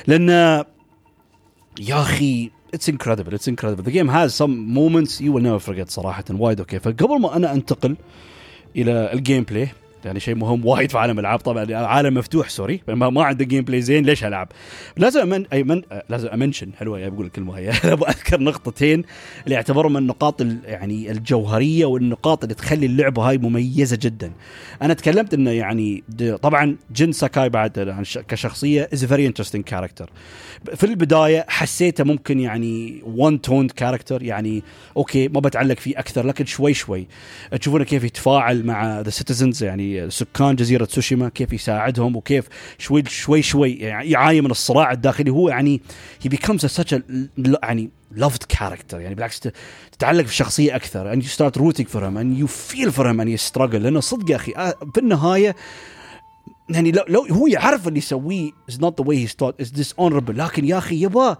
لأن 0.06 0.28
يا 1.80 2.02
أخي 2.02 2.50
it's 2.74 2.88
incredible 2.88 3.34
it's 3.34 3.48
incredible 3.48 3.82
the 3.82 3.90
game 3.90 4.10
has 4.10 4.32
some 4.32 4.50
moments 4.50 5.20
you 5.20 5.34
will 5.34 5.44
never 5.44 5.58
forget 5.58 5.90
صراحة. 5.90 6.24
وايد 6.30 6.60
أوكي. 6.60 6.78
فقبل 6.78 7.20
ما 7.20 7.36
أنا 7.36 7.52
أنتقل 7.52 7.96
إلى 8.76 9.12
ال 9.12 9.42
gameplay 9.42 9.68
يعني 10.04 10.20
شيء 10.20 10.34
مهم 10.34 10.66
وايد 10.66 10.90
في 10.90 10.98
عالم 10.98 11.18
الألعاب. 11.18 11.38
طبعا 11.38 11.74
عالم 11.74 12.14
مفتوح 12.14 12.48
sorry. 12.48 12.80
ما, 12.88 13.10
ما 13.10 13.24
عنده 13.24 13.44
gameplay 13.44 13.80
زين. 13.80 14.04
ليش 14.04 14.24
ألعب؟ 14.24 14.48
لازم 14.96 15.20
أمن 15.20 15.46
أي 15.52 15.62
من 15.62 15.82
لازم 16.08 16.28
أ 16.28 16.33
mention. 16.33 16.70
حلوة 16.78 17.08
بقول 17.08 17.26
الكلمة 17.26 17.58
هي 17.58 17.70
أبغى 17.92 18.10
أذكر 18.10 18.40
نقطتين 18.40 19.04
اللي 19.44 19.54
يعتبروا 19.54 19.90
من 19.90 19.96
النقاط 19.96 20.42
يعني 20.64 21.10
الجوهرية 21.10 21.84
والنقاط 21.84 22.42
اللي 22.42 22.54
تخلي 22.54 22.86
اللعبة 22.86 23.22
هاي 23.22 23.38
مميزة 23.38 23.98
جدا. 24.02 24.32
أنا 24.82 24.94
تكلمت 24.94 25.34
إنه 25.34 25.50
يعني 25.50 26.04
طبعا 26.42 26.76
جن 26.94 27.12
ساكاي 27.12 27.48
بعد 27.48 28.04
كشخصية 28.28 28.88
is 28.92 29.04
very 29.04 29.26
interesting 29.26 29.64
character. 29.64 30.10
في 30.74 30.84
البداية 30.84 31.44
حسيته 31.48 32.04
ممكن 32.04 32.40
يعني 32.40 33.02
one 33.06 33.40
toned 33.40 33.70
character 33.70 34.22
يعني 34.22 34.62
okay 34.96 35.28
ما 35.28 35.40
بتعلق 35.40 35.78
فيه 35.78 35.98
أكثر 35.98 36.26
لكن 36.26 36.44
شوي 36.44 36.74
شوي. 36.74 37.06
تشوفونه 37.60 37.84
كيف 37.84 38.04
يتفاعل 38.04 38.66
مع 38.66 39.00
the 39.00 39.10
citizens 39.10 39.64
يعني 39.64 39.87
سكان 40.08 40.56
جزيرة 40.56 40.84
تسوشيما 40.84 41.28
كيف 41.28 41.52
يساعدهم 41.52 42.16
وكيف 42.16 42.48
شوي 42.78 43.02
شوي 43.08 43.42
شوي 43.42 43.72
يعني 43.72 44.10
يعاني 44.10 44.44
من 44.44 44.50
الصراع 44.50 44.92
الداخلي. 44.92 45.30
هو 45.30 45.48
يعني 45.48 45.80
هي 46.22 46.28
بيكمز 46.28 46.66
such 46.66 46.94
a 46.94 47.00
يعني 47.38 47.90
loved 48.16 48.56
character. 48.56 48.94
يعني 48.94 49.14
بالعكس 49.14 49.40
تتعلق 49.92 50.24
في 50.24 50.30
الشخصيه 50.30 50.76
أكثر 50.76 51.14
and 51.14 51.24
you 51.24 51.28
start 51.28 51.60
rooting 51.60 51.86
for 51.86 52.00
him 52.00 52.16
and 52.16 52.38
you 52.38 52.46
feel 52.46 52.90
for 52.90 53.04
him 53.04 53.20
and 53.20 53.28
you 53.28 53.50
struggle. 53.50 53.76
لأنه 53.76 54.00
صدق 54.00 54.30
يا 54.30 54.36
أخي 54.36 54.52
آه، 54.56 54.74
في 54.94 55.00
النهاية 55.00 55.56
يعني 56.70 56.92
لو, 56.92 57.04
لو 57.08 57.22
هو 57.22 57.46
يعرف 57.46 57.88
اللي 57.88 57.98
يسويه 57.98 58.50
is 58.70 58.74
not 58.74 58.92
the 59.00 59.04
way 59.04 59.16
he's 59.26 59.34
taught 59.34 59.64
is 59.64 59.70
dishonorable. 59.70 60.30
لكن 60.30 60.64
يا 60.64 60.78
أخي 60.78 61.02
يبغى 61.02 61.36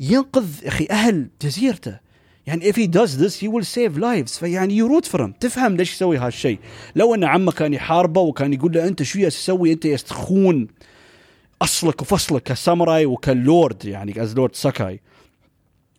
ينقذ 0.00 0.66
أخي 0.66 0.86
أهل 0.90 1.28
جزيرته. 1.42 2.11
يعني 2.46 2.72
if 2.72 2.76
he 2.76 2.86
does 2.86 3.16
this 3.18 3.40
he 3.40 3.48
will 3.48 3.64
save 3.64 3.98
lives. 3.98 4.38
فيعني 4.38 4.76
يروت 4.76 5.06
فرم 5.06 5.32
تفهم 5.40 5.76
ليش 5.76 5.92
يسوي 5.92 6.16
هالشيء. 6.16 6.58
لو 6.96 7.14
إن 7.14 7.24
عمه 7.24 7.52
كان 7.52 7.74
يحاربه 7.74 8.20
وكان 8.20 8.52
يقول 8.52 8.72
له 8.72 8.88
أنت 8.88 9.02
شو 9.02 9.28
تسوي؟ 9.28 9.72
أنت 9.72 9.84
يستخون 9.84 10.68
أصلك 11.62 12.02
وفصلك 12.02 12.42
كساموراي 12.42 13.06
وكالورد 13.06 13.84
يعني 13.84 14.22
as 14.22 14.34
lord 14.34 14.54
ساكاي 14.54 15.00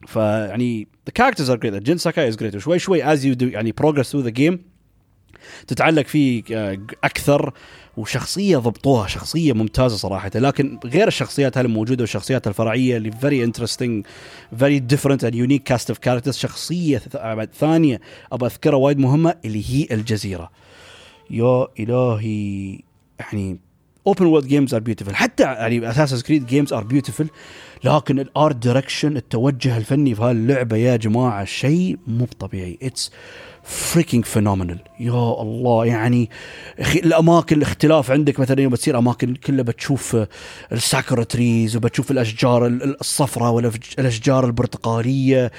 فيعني 0.08 0.88
the 1.10 1.24
characters 1.24 1.50
are 1.50 1.58
great. 1.58 1.76
جين 1.76 1.98
ساكاي 1.98 2.32
is 2.32 2.36
great. 2.36 2.56
وشوي 2.56 2.80
شوي 2.80 3.04
as 3.04 3.20
you 3.20 3.36
do 3.36 3.44
يعني 3.44 3.74
progress 3.82 4.12
through 4.12 4.24
the 4.24 4.40
game. 4.40 4.73
تتعلق 5.68 6.06
فيه 6.06 6.44
آه، 6.52 6.80
أكثر 7.04 7.54
وشخصية 7.98 8.58
ضبطوها 8.58 9.08
شخصية 9.08 9.54
ممتازة 9.54 9.98
صراحة. 9.98 10.32
لكن 10.36 10.80
غير 10.86 11.08
الشخصيات 11.08 11.58
هذه 11.58 11.66
الموجوده 11.66 12.02
والشخصيات 12.02 12.48
الفرعية 12.48 12.98
اللي 12.98 13.12
very 13.12 13.44
interesting 13.44 14.06
very 14.60 14.80
different 14.80 15.24
and 15.24 15.36
unique 15.36 15.64
cast 15.64 15.90
of 15.90 16.00
characters 16.00 16.38
شخصية 16.38 16.98
ثانية 17.60 18.02
ابى 18.32 18.46
أذكرها 18.46 18.78
وايد 18.78 18.98
مهمة 18.98 19.36
اللي 19.46 19.64
هي 19.70 19.88
الجزيرة. 19.92 20.52
يا 21.30 21.68
إلهي. 21.80 22.80
يعني 23.20 23.60
open 24.08 24.26
world 24.26 24.48
games 24.48 24.74
are 24.74 24.80
beautiful 24.80 25.16
حتى 25.16 25.44
يعني 25.44 25.90
Assassin's 25.90 26.24
Creed 26.24 26.46
games 26.46 26.74
are 26.74 26.84
beautiful 26.84 27.28
لكن 27.84 28.20
ال 28.20 28.29
art 28.29 28.56
direction 28.56 29.18
التوجه 29.18 29.78
الفني 29.78 30.16
في 30.16 30.22
هاللعبه 30.22 30.78
يا 30.78 30.96
جماعة 30.96 31.46
شيء 31.46 31.98
مو 32.08 32.26
طبيعي 32.40 32.78
it's 32.84 33.12
freaking 33.64 34.26
phenomenal 34.26 34.80
يا 35.00 35.42
الله 35.42 35.86
يعني 35.86 36.30
الأماكن 36.96 37.58
الاختلاف 37.58 38.12
عندك 38.12 38.40
مثلا 38.40 38.62
يوم 38.62 38.72
بتصير 38.74 38.98
أماكن 38.98 39.36
كلها 39.36 39.64
بتشوف 39.64 40.18
ال 40.72 40.79
sakura 40.79 41.24
trees 41.24 41.76
وبتشوف 41.76 42.12
الأشجار 42.12 42.68
الصفراء 42.68 43.52
والاشجار 43.54 44.46
البرتقالية 44.46 45.52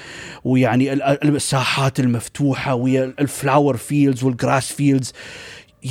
ويعني 0.43 0.93
الساحات 0.93 1.99
المفتوحة 1.99 2.75
ويا 2.75 3.13
ال 3.19 3.27
flower 3.27 3.77
fields 3.77 4.23
وال 4.23 4.37
grass 4.37 4.73
fields 4.73 5.13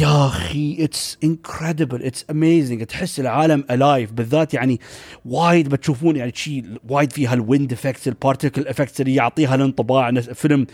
يا 0.01 0.27
أخي 0.27 0.85
it's 0.85 1.19
incredible 1.25 2.03
it's 2.03 2.25
amazing 2.31 2.87
تحس 2.87 3.21
العالم 3.21 3.65
alive 3.71 4.13
بالذات 4.13 4.55
يعني 4.55 4.81
وايد 5.25 5.69
بتشوفون 5.69 6.17
يعني 6.17 6.33
شيء 6.35 6.65
وايد 6.89 7.13
فيها 7.13 7.35
ال 7.35 7.42
wind 7.42 7.73
effects 7.73 8.09
ال 8.09 8.16
particle 8.16 8.69
effects 8.69 9.01
اللي 9.01 9.15
يعطيها 9.15 9.55
الانطباع 9.55 10.21
فيلم 10.21 10.67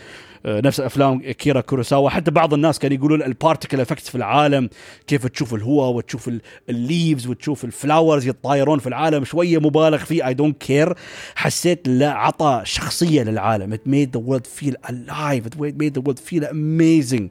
آه، 0.45 0.61
نفس 0.61 0.79
أفلام 0.79 1.21
أكيرا 1.21 1.61
كوروساوا. 1.61 2.09
حتى 2.09 2.31
بعض 2.31 2.53
الناس 2.53 2.79
كانوا 2.79 2.97
يقولون 2.97 3.23
ال 3.23 3.29
particle 3.29 3.81
effects 3.81 4.09
في 4.09 4.15
العالم 4.15 4.69
كيف 5.07 5.27
تشوف 5.27 5.53
الهواء 5.53 5.89
وتشوف 5.89 6.29
ال 6.69 6.77
leaves 6.77 7.27
وتشوف 7.27 7.65
ال 7.65 7.73
flowers 7.73 8.27
يتطايرون 8.27 8.79
في 8.79 8.87
العالم. 8.87 9.25
شوية 9.25 9.59
مبالغ 9.59 9.97
فيه 9.97 10.27
I 10.27 10.33
don't 10.33 10.57
care 10.61 10.93
حسيت 11.35 11.87
لا 11.87 12.11
عطى 12.13 12.61
شخصية 12.63 13.23
للعالم. 13.23 13.75
It 13.75 13.89
made 13.89 14.11
the 14.17 14.21
world 14.21 14.47
feel 14.47 14.75
alive. 14.89 15.45
It 15.45 15.55
made 15.59 15.93
the 15.93 16.01
world 16.01 16.19
feel 16.19 16.43
amazing. 16.43 17.29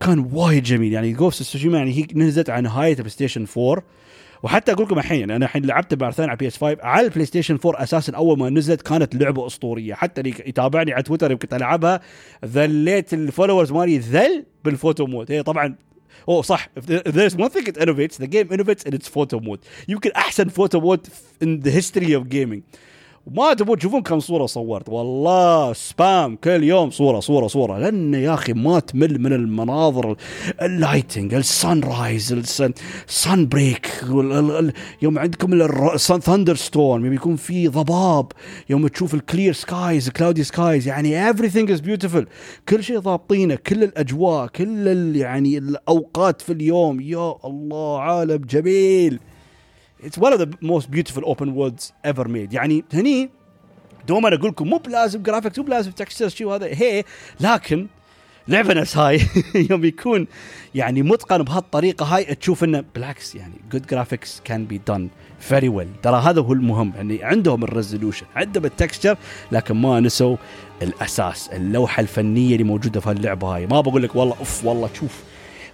كان 0.00 0.30
وايد 0.32 0.62
جميل. 0.62 0.92
يعني 0.92 1.12
Ghost 1.12 1.42
Tsushima 1.42 1.78
يعني 1.78 1.98
هي 1.98 2.06
نزلت 2.14 2.50
على 2.50 2.62
نهايه 2.62 2.94
بلاي 2.94 3.08
ستيشن 3.10 3.46
4 3.56 3.82
وحتى 4.42 4.72
أقول 4.72 4.86
لكم 4.86 4.98
الحين 4.98 5.20
يعني 5.20 5.36
أنا 5.36 5.44
الحين 5.44 5.66
لعبت 5.66 5.94
ماراثون 5.94 6.28
على 6.28 6.36
PS 6.36 6.56
5 6.56 6.76
على 6.82 7.06
البلاي 7.06 7.26
ستيشن 7.26 7.58
4 7.66 7.82
أساسا 7.82 8.12
أول 8.16 8.38
ما 8.38 8.50
نزلت 8.50 8.82
كانت 8.82 9.14
لعبة 9.14 9.46
أسطورية. 9.46 9.94
حتى 9.94 10.20
اللي 10.20 10.34
يتابعني 10.46 10.92
على 10.92 11.02
تويتر 11.02 11.30
يمكن 11.30 11.56
ألعبها. 11.56 12.00
ذليت 12.44 13.14
ال 13.14 13.20
followers 13.20 13.72
مالي 13.72 13.98
ذل 13.98 14.44
بال 14.64 14.76
photo 14.76 15.06
mode. 15.06 15.32
هي 15.32 15.42
طبعا 15.42 15.76
أوه 16.28 16.42
صح. 16.42 16.70
If 16.78 17.12
there's 17.12 17.34
one 17.34 17.50
thing 17.50 17.66
it 17.66 17.76
innovates. 17.76 18.16
The 18.16 18.26
game 18.26 18.48
innovates 18.48 18.84
in 18.86 18.94
its 18.94 19.08
photo 19.08 19.40
mode. 19.40 19.60
يمكن 19.88 20.10
أحسن 20.16 20.48
photo 20.48 20.80
mode 20.80 21.06
in 21.44 21.60
the 21.66 21.70
history 21.70 22.12
of 22.12 22.28
gaming. 22.28 22.60
وما 23.26 23.54
تبون 23.54 23.78
تشوفون 23.78 24.02
كم 24.02 24.20
صورة 24.20 24.46
صورت. 24.46 24.88
والله 24.88 25.72
spam 25.72 26.36
كل 26.36 26.64
يوم 26.64 26.90
صورة 26.90 27.20
صورة 27.20 27.46
صورة. 27.46 27.78
لأن 27.78 28.14
يا 28.14 28.34
أخي 28.34 28.52
ما 28.52 28.80
تمل 28.80 29.20
من 29.20 29.32
المناظر. 29.32 30.16
ال 30.62 30.69
lighting 30.69 31.27
ال 31.27 31.34
sunrise 31.34 32.32
ال 32.32 32.61
sun 32.61 33.48
break 33.48 34.04
يوم 35.02 35.18
عندكم 35.18 35.62
ال 35.94 36.54
thunderstorm 36.54 37.04
يوم 37.04 37.14
يكون 37.14 37.36
في 37.36 37.68
ضباب 37.68 38.32
يوم 38.70 38.86
تشوف 38.86 39.14
ال 39.14 39.20
clear 39.20 39.52
skies 39.52 40.08
cloudy 40.08 40.44
skies 40.44 40.88
يعني 40.88 41.32
everything 41.32 41.68
is 41.68 41.80
beautiful. 41.80 42.24
كل 42.68 42.84
شيء 42.84 42.98
ضابطينه 42.98 43.54
كل 43.54 43.84
الأجواء 43.84 44.46
كل 44.46 45.16
يعني 45.16 45.58
الأوقات 45.58 46.42
في 46.42 46.52
اليوم. 46.52 47.00
يا 47.00 47.34
الله 47.44 48.00
عالم 48.00 48.36
جميل. 48.36 49.20
it's 50.04 50.20
one 50.20 50.32
of 50.32 50.40
the 50.40 50.48
most 50.62 50.86
beautiful 50.90 51.24
open 51.24 51.48
worlds 51.48 51.92
ever 52.10 52.24
made. 52.24 52.52
يعني 52.54 52.84
هني 52.92 53.30
دوما 54.08 54.34
أقول 54.34 54.50
لكم 54.50 54.68
مو 54.68 54.76
بلازم 54.76 55.22
graphics 55.22 55.58
مو 55.58 55.64
بلازم 55.64 55.90
texture 55.90 56.28
شيء 56.28 56.46
وهذا. 56.46 56.66
هي 56.66 57.04
لكن 57.40 57.86
لعبه 58.48 58.74
نفس 58.74 58.96
هاي 58.98 59.20
يوم 59.70 59.84
يكون 59.84 60.26
يعني 60.74 61.02
متقن 61.02 61.42
بهالطريقة 61.42 62.06
هاي 62.06 62.24
تشوف 62.24 62.64
إنه 62.64 62.84
بالعكس 62.94 63.34
يعني 63.34 63.54
good 63.72 63.86
graphics 63.86 64.40
can 64.44 64.64
be 64.64 64.80
done 64.86 65.10
very 65.40 65.68
well 65.68 65.88
ترى 66.02 66.16
هذا 66.16 66.40
هو 66.40 66.52
المهم 66.52 66.92
يعني 66.96 67.24
عندهم 67.24 67.64
ال 67.64 67.70
resolution 67.70 68.26
عندهم 68.36 68.64
ال 68.64 68.71
texture 68.71 69.16
لكن 69.52 69.76
ما 69.76 70.00
نسوا 70.00 70.36
الأساس 70.82 71.48
اللوحة 71.48 72.00
الفنية 72.00 72.52
اللي 72.52 72.64
موجودة 72.64 73.00
في 73.00 73.10
اللعبه 73.10 73.56
هاي. 73.56 73.66
ما 73.66 73.80
بقول 73.80 74.02
لك 74.02 74.16
والله 74.16 74.36
أوف 74.38 74.64
والله 74.64 74.90
شوف. 74.94 75.22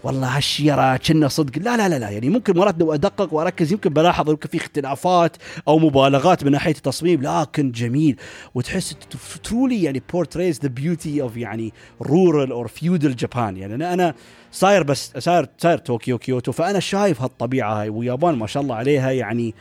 والله 0.06 0.36
هالشجرة 0.36 0.96
كأنها 0.96 1.28
صدق. 1.28 1.58
لا 1.58 1.76
لا 1.76 1.88
لا 1.88 1.98
لا 1.98 2.10
يعني 2.10 2.28
ممكن 2.28 2.58
مرات 2.58 2.74
لو 2.80 2.94
أدقق 2.94 3.34
وأركز 3.34 3.72
يمكن 3.72 3.90
بلاحظ 3.90 4.30
يمكن 4.30 4.48
في 4.48 4.56
اختلافات 4.56 5.36
أو 5.68 5.78
مبالغات 5.78 6.44
من 6.44 6.52
ناحية 6.52 6.74
التصميم 6.74 7.22
لكن 7.22 7.72
جميل. 7.72 8.16
وتحس 8.54 8.96
truly 9.44 9.82
يعني 9.82 10.02
portrays 10.12 10.60
the 10.60 10.68
beauty 10.68 11.22
of 11.22 11.36
يعني 11.36 11.72
rural 12.02 12.52
or 12.52 12.68
feudal 12.68 13.16
Japan 13.16 13.56
يعني 13.56 13.74
أنا 13.74 13.92
أنا 13.92 14.14
صاير 14.52 14.82
بس 14.82 15.12
صاير 15.18 15.48
صاير 15.58 15.78
طوكيو 15.78 16.18
كيوتو 16.18 16.52
فأنا 16.52 16.80
شايف 16.80 17.22
هالطبيعة 17.22 17.80
هاي 17.80 17.88
ويابان 17.88 18.34
ما 18.34 18.46
شاء 18.46 18.62
الله 18.62 18.74
عليها 18.74 19.10
يعني 19.10 19.54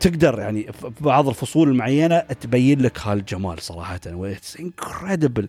تقدر 0.00 0.38
يعني 0.38 0.66
بعض 1.00 1.28
الفصول 1.28 1.68
المعينة 1.68 2.18
تبين 2.18 2.80
لك 2.80 2.98
هالجمال 3.00 3.62
صراحة. 3.62 4.00
و 4.06 4.16
it's 4.16 4.56
incredible 4.60 5.48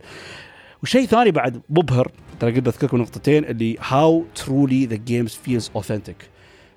وشيء 0.83 1.05
ثاني 1.05 1.31
بعد 1.31 1.61
مبهر 1.69 2.11
ترى 2.39 2.51
قلت 2.51 2.65
بذكركم 2.65 2.97
نقطتين 2.97 3.45
اللي 3.45 3.77
how 3.81 4.23
truly 4.35 4.85
the 4.85 4.95
games 4.95 5.39
feels 5.43 5.71
authentic 5.75 6.29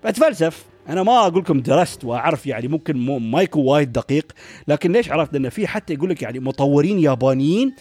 بتفلسف 0.04 0.64
أنا 0.88 1.02
ما 1.02 1.26
أقول 1.26 1.42
لكم 1.42 1.60
درست 1.60 2.04
وأعرف 2.04 2.46
يعني 2.46 2.68
ممكن 2.68 2.96
ما 3.30 3.42
يكون 3.42 3.64
وايد 3.64 3.92
دقيق 3.92 4.32
لكن 4.68 4.92
ليش 4.92 5.10
عرفت؟ 5.10 5.32
لأن 5.32 5.48
في 5.48 5.66
حتى 5.66 5.94
يقول 5.94 6.10
لك 6.10 6.22
يعني 6.22 6.38
مطورين 6.40 6.98
يابانيين 6.98 7.74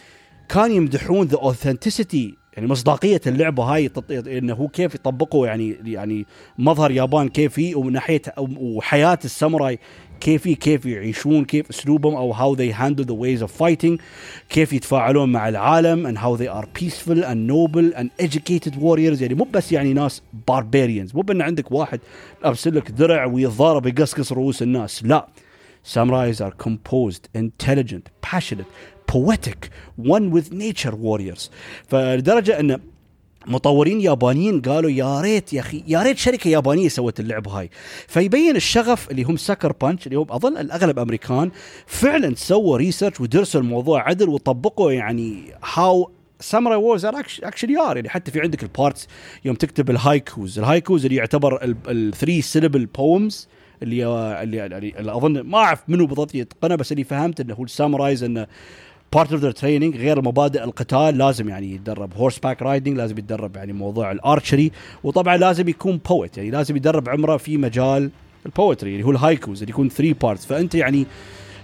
كانوا 0.50 0.76
يمدحون 0.76 1.28
the 1.28 1.38
authenticity 1.38 2.36
يعني 2.56 2.68
مصداقية 2.68 3.22
اللعبة 3.28 3.64
هاي 3.64 3.92
إنه 4.12 4.54
هو 4.54 4.68
كيف 4.68 4.96
يطبقوا 4.96 5.48
يعني 5.48 5.78
يعني 5.84 6.26
مظهر 6.58 6.92
يابان 6.92 7.30
كيفي 7.30 7.76
ومن 7.76 7.94
ناحيه 7.94 8.22
وحياة 8.38 9.20
الساموراي. 9.26 9.80
كيف 10.20 10.48
كيف 10.48 10.86
يعيشون 10.86 11.46
كيف 11.46 11.70
اسلوبهم 11.70 12.16
أو 12.16 12.34
how 12.34 12.58
they 12.58 12.72
handle 12.72 13.06
the 13.06 13.16
ways 13.16 13.48
of 13.48 13.52
fighting 13.62 14.02
كيف 14.50 14.74
يتفاعلون 14.74 15.32
مع 15.32 15.50
العالم 15.50 16.08
and 16.08 16.18
how 16.18 16.42
they 16.42 16.48
are 16.48 16.66
peaceful 16.80 17.24
and 17.24 17.48
noble 17.48 18.00
and 18.00 18.10
educated 18.26 18.76
warriors 18.76 19.22
يعني 19.22 19.34
مو 19.34 19.48
بس 19.54 19.72
يعني 19.72 19.94
ناس 19.94 20.22
barbarians 20.52 21.16
مو 21.16 21.22
بان 21.22 21.42
عندك 21.42 21.72
واحد 21.72 22.00
لابس 22.44 22.68
لك 22.68 22.92
درع 22.92 23.26
ويتضارب 23.26 23.88
يقصقص 23.88 24.32
رؤوس 24.32 24.62
الناس 24.62 25.04
لا 25.04 25.28
samurais 25.94 26.42
are 26.42 26.54
composed 26.68 27.24
intelligent 27.36 28.10
passionate 28.22 28.70
poetic 29.12 29.70
one 29.98 30.32
with 30.32 30.52
nature 30.52 30.96
warriors 30.96 31.50
فلدرجه 31.88 32.60
ان 32.60 32.80
مطورين 33.48 34.02
يابانيين 34.02 34.62
قالوا 34.62 34.90
يا 34.90 35.22
ريت 35.22 35.54
يا 35.54 35.60
أخي 35.60 35.84
يا 35.88 36.04
ريت 36.04 36.18
شركة 36.18 36.48
يابانية 36.48 36.88
سوت 36.88 37.20
اللعبه 37.20 37.52
هاي. 37.52 37.70
فيبين 38.08 38.56
الشغف 38.56 39.12
اللي 39.12 39.24
هم 39.24 39.38
Sucker 39.38 39.72
Punch 39.72 40.08
اللي 40.08 40.18
هم 40.18 40.28
أظن 40.30 40.58
الأغلب 40.58 41.00
أمريكان 41.00 41.52
فعلا 41.88 42.36
سووا 42.36 42.78
research 42.78 43.22
ودرسوا 43.22 43.62
الموضوع 43.62 44.10
عدل 44.10 44.30
وطبقوا 44.30 44.92
يعني 44.92 45.54
how 45.74 46.12
samurai 46.40 46.78
warriors 46.78 47.06
are 47.06 47.20
actually 47.44 47.80
are 47.80 47.96
يعني 47.96 48.10
حتى 48.10 48.32
في 48.32 48.42
عندك 48.42 48.64
ال 48.64 48.71
parts 48.71 49.08
يوم 49.46 49.56
تكتب 49.56 49.90
ال 49.90 49.99
haikus. 49.99 50.60
ال 50.60 50.66
haikus 50.66 51.06
اللي 51.06 51.18
يعتبر 51.18 51.60
ال 51.88 51.97
three 51.97 52.42
syllable 52.42 52.86
poems 52.86 53.48
اللي 53.84 54.06
اللي, 54.44 54.94
أظن 55.00 55.40
ما 55.40 55.58
أعرف 55.58 55.84
منو 55.88 56.06
بالضبط 56.06 56.36
يتقنه 56.36 56.76
بس 56.76 56.92
اللي 56.92 57.04
فهمت 57.04 57.40
إنه 57.40 57.54
هو 57.54 57.64
ال 57.64 57.71
samurais 57.71 58.24
إنه 58.24 58.48
part 59.16 59.32
of 59.32 59.42
their 59.42 59.52
training 59.52 59.98
غير 59.98 60.22
مبادئ 60.22 60.64
القتال 60.64 61.18
لازم 61.18 61.50
يعني 61.50 61.74
يتدرب. 61.74 62.14
horseback 62.14 62.62
riding 62.62 62.98
لازم 62.98 63.18
يتدرب 63.18 63.56
يعني 63.56 63.74
موضوع 63.74 64.12
ال 64.12 64.19
archery 64.19 64.72
وطبعا 65.04 65.38
لازم 65.38 65.70
يكون 65.70 66.00
poet 66.10 66.38
يعني 66.38 66.52
لازم 66.52 66.76
يدرب 66.76 67.10
عمره 67.10 67.38
في 67.38 67.58
مجال 67.58 68.10
ال 68.46 68.52
poetry 68.52 68.92
اللي 68.92 69.04
هو 69.06 69.12
ال 69.12 69.19
haikus 69.19 69.62
اللي 69.62 69.72
يكون 69.72 69.90
3 69.90 70.14
parts 70.22 70.46
فأنت 70.46 70.76
يعني 70.76 71.06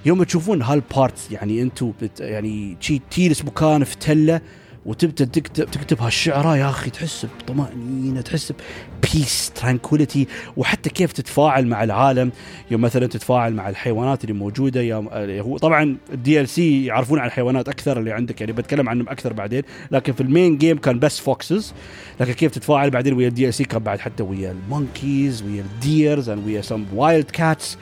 يوم 0.06 0.24
تشوفون 0.24 0.62
هال 0.62 0.82
parts 0.82 1.32
يعني 1.32 1.62
أنتم 1.62 1.94
يعني 2.20 2.78
تجلس 3.12 3.46
مكان 3.46 3.84
في 3.84 3.98
تلة 3.98 4.42
وتبدا 4.86 5.26
تكتب 5.26 5.72
تكتب 5.72 6.02
هالشعراء 6.02 6.58
يا 6.58 6.70
أخي 6.70 6.90
تحس 6.90 7.28
بطمأنينة 7.40 8.22
تحس 8.22 8.54
peace 9.02 9.52
tranquility 9.56 10.28
وحتى 10.58 10.90
كيف 10.90 11.12
تتفاعل 11.12 11.68
مع 11.68 11.84
العالم. 11.84 12.32
يوم 12.72 12.82
مثلا 12.82 13.08
تتفاعل 13.08 13.54
مع 13.54 13.70
الحيوانات 13.70 14.24
اللي 14.24 14.34
موجودة 14.34 14.82
يا 14.82 14.96
هو 15.42 15.58
طبعا 15.58 15.98
ال 16.14 16.50
DLC 16.50 16.86
يعرفون 16.86 17.20
عن 17.20 17.28
الحيوانات 17.28 17.70
أكثر 17.70 18.00
اللي 18.00 18.12
عندك 18.12 18.42
يعني 18.42 18.54
بتكلم 18.54 18.90
عنهم 18.90 19.10
أكثر 19.10 19.34
بعدين. 19.34 19.64
لكن 19.92 20.14
في 20.14 20.22
ال 20.22 20.29
main 20.29 20.58
game 20.58 20.78
كان 20.78 21.00
بس 21.00 21.20
foxes 21.20 21.74
لكن 22.20 22.34
كيف 22.34 22.52
تتفاعل 22.52 22.90
بعدين 22.90 23.14
ويا 23.14 23.28
ال 23.28 23.54
DLC 23.54 23.64
كان 23.64 23.84
بعد 23.84 24.00
حتى 24.00 24.24
ويا 24.24 24.52
ال 24.52 24.63
monkeys 24.63 25.44
ويا 25.44 25.62
ال 25.62 25.73
deers 25.73 26.30
ويا 26.30 26.62
some 26.62 26.86
wild 26.94 27.32
cats 27.32 27.78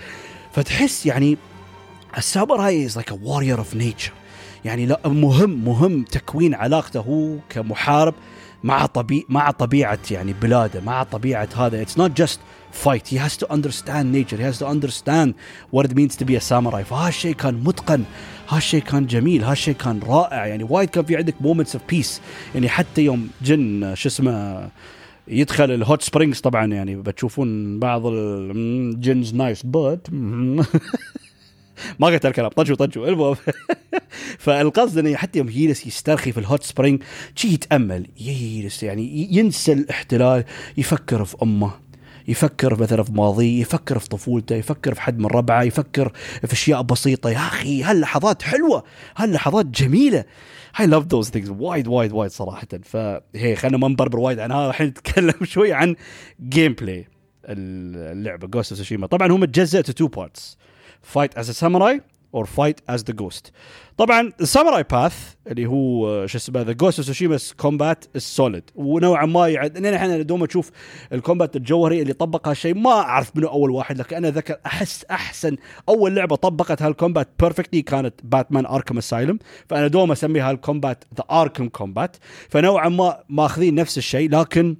فتحس 0.53 1.05
يعني 1.05 1.37
الساموراي 2.17 2.85
is 2.85 2.95
like 2.95 3.11
a 3.11 3.19
warrior 3.23 3.59
of 3.59 3.75
nature 3.75 4.11
يعني 4.65 4.85
لا 4.85 4.99
مهم 5.05 5.65
مهم 5.65 6.03
تكوين 6.03 6.53
علاقته 6.53 6.99
هو 6.99 7.35
كمحارب 7.49 8.13
مع 8.63 8.85
طبيعة 8.85 9.23
مع 9.29 9.51
طبيعة 9.51 9.99
يعني 10.11 10.33
بلاده 10.33 10.81
مع 10.81 11.03
طبيعة 11.03 11.49
هذا. 11.57 11.85
Not 11.85 12.11
just 12.21 12.39
fight. 12.85 13.07
He 13.07 13.17
has 13.17 13.37
to 13.37 13.45
understand 13.49 14.11
nature. 14.11 14.37
He 14.37 14.43
has 14.43 14.57
to 14.59 14.67
understand 14.67 15.33
what 15.71 15.85
it 15.85 15.95
means 15.95 16.15
to 16.15 16.25
be 16.25 16.35
a 16.35 16.41
samurai. 16.41 16.83
فهالشيء 16.83 17.33
كان 17.33 17.63
متقن. 17.63 18.03
هالشيء 18.49 18.81
كان 18.81 19.07
جميل. 19.07 19.43
هالشيء 19.43 19.73
كان 19.73 19.99
رائع. 20.07 20.45
يعني 20.45 20.63
وايد 20.63 20.89
كان 20.89 21.05
في 21.05 21.17
عندك 21.17 21.35
moments 21.43 21.73
of 21.73 21.95
peace. 21.95 22.19
يعني 22.55 22.69
حتى 22.69 23.01
يوم 23.01 23.29
جن 23.41 23.95
شو 23.95 24.09
اسمه 24.09 24.69
يدخل 25.27 25.71
ال 25.71 25.79
hot 25.79 26.01
springs 26.01 26.39
طبعا 26.39 26.65
يعني 26.65 26.95
بتشوفون 26.95 27.79
بعض 27.79 28.01
ال 28.05 28.31
guns 28.31 29.33
nice 29.33 29.63
butt 29.63 30.07
ما 31.99 32.07
قلت 32.07 32.25
الكلام. 32.25 32.49
طجوا 32.49 32.75
طجوا. 32.75 33.07
المهم. 33.07 33.35
فالقصد 34.39 34.97
إنه 34.97 35.15
حتى 35.15 35.39
يوم 35.39 35.49
يجلس 35.49 35.87
يسترخي 35.87 36.31
في 36.31 36.39
ال 36.39 36.45
hot 36.45 36.63
spring 36.63 37.03
شي 37.35 37.47
يتأمل 37.47 38.07
يجلس 38.19 38.83
يعني 38.83 39.27
ينسى 39.31 39.73
الاحتلال 39.73 40.43
يفكر 40.77 41.25
في 41.25 41.35
أمه 41.43 41.71
يفكر 42.27 42.81
مثلا 42.81 43.03
في 43.03 43.11
ماضيه 43.13 43.61
يفكر 43.61 43.99
في 43.99 44.09
طفولته 44.09 44.55
يفكر 44.55 44.93
في 44.93 45.01
حد 45.01 45.19
من 45.19 45.25
ربعه 45.25 45.63
يفكر 45.63 46.11
في 46.45 46.53
أشياء 46.53 46.81
بسيطة. 46.81 47.29
يا 47.29 47.37
أخي 47.37 47.83
هاللحظات 47.83 48.41
حلوة 48.41 48.83
هاللحظات 49.17 49.65
جميلة. 49.65 50.25
I 50.77 50.81
love 50.81 51.03
those 51.13 51.29
things 51.29 51.49
وايد 51.49 51.87
وايد 51.87 52.11
وايد 52.11 52.31
صراحة. 52.31 52.67
فهي 52.83 53.55
خلينا 53.55 53.77
ما 53.77 53.87
نبربر 53.87 54.19
وايد. 54.19 54.39
عن 54.39 54.51
هذا 54.51 54.69
الحين 54.69 54.87
نتكلم 54.87 55.45
شوي 55.53 55.73
عن 55.73 55.95
gameplay 56.49 57.07
اللعبة 57.45 58.47
Ghost 58.47 58.71
of 58.71 58.77
Tsushima 58.77 59.07
طبعا 59.07 59.31
هو 59.31 59.37
متجزء 59.37 59.81
two 59.81 60.07
parts 60.07 60.57
fight 61.01 61.37
as 61.37 61.51
samurai 61.51 62.01
or 62.35 62.45
fight 62.45 62.79
as 62.89 63.03
the 63.03 63.13
ghost 63.13 63.51
طبعا 63.97 64.31
الساموراي 64.41 64.83
path 64.83 65.13
اللي 65.47 65.65
هو 65.65 66.27
شو 66.27 66.37
اسمه 66.37 66.61
the 66.61 66.71
Ghost 66.71 67.01
Tsushima 67.01 67.37
combat 67.57 68.05
ال 68.15 68.23
solid 68.23 68.63
ونوعا 68.75 69.25
ما 69.25 69.47
يعد 69.47 69.77
ان 69.77 69.85
إحنا 69.85 70.21
دوم 70.21 70.43
أشوف 70.43 70.71
ال 71.13 71.19
combat 71.19 71.55
الجوهري 71.55 72.01
اللي 72.01 72.13
طبق 72.13 72.47
هالشيء 72.47 72.75
ما 72.75 72.91
أعرف 72.91 73.35
منه 73.35 73.47
أول 73.49 73.71
واحد 73.71 73.97
لكن 73.97 74.15
أنا 74.15 74.29
ذكر 74.29 74.55
أحس 74.65 75.05
أحسن 75.11 75.57
أول 75.89 76.15
لعبة 76.15 76.35
طبقت 76.35 76.81
هال 76.81 76.93
combat 76.93 77.29
perfectly 77.39 77.81
كانت 77.81 78.13
Batman 78.23 78.65
Arkham 78.65 78.97
Asylum 78.97 79.39
فأنا 79.69 79.87
دوم 79.87 80.11
اسمي 80.11 80.39
هال 80.39 80.55
combat 80.55 81.03
the 81.17 81.23
Arkham 81.31 81.69
combat 81.69 82.17
فنوعا 82.49 82.89
ما 82.89 83.23
ماخذين 83.29 83.75
نفس 83.75 83.97
الشيء 83.97 84.29
لكن 84.29 84.75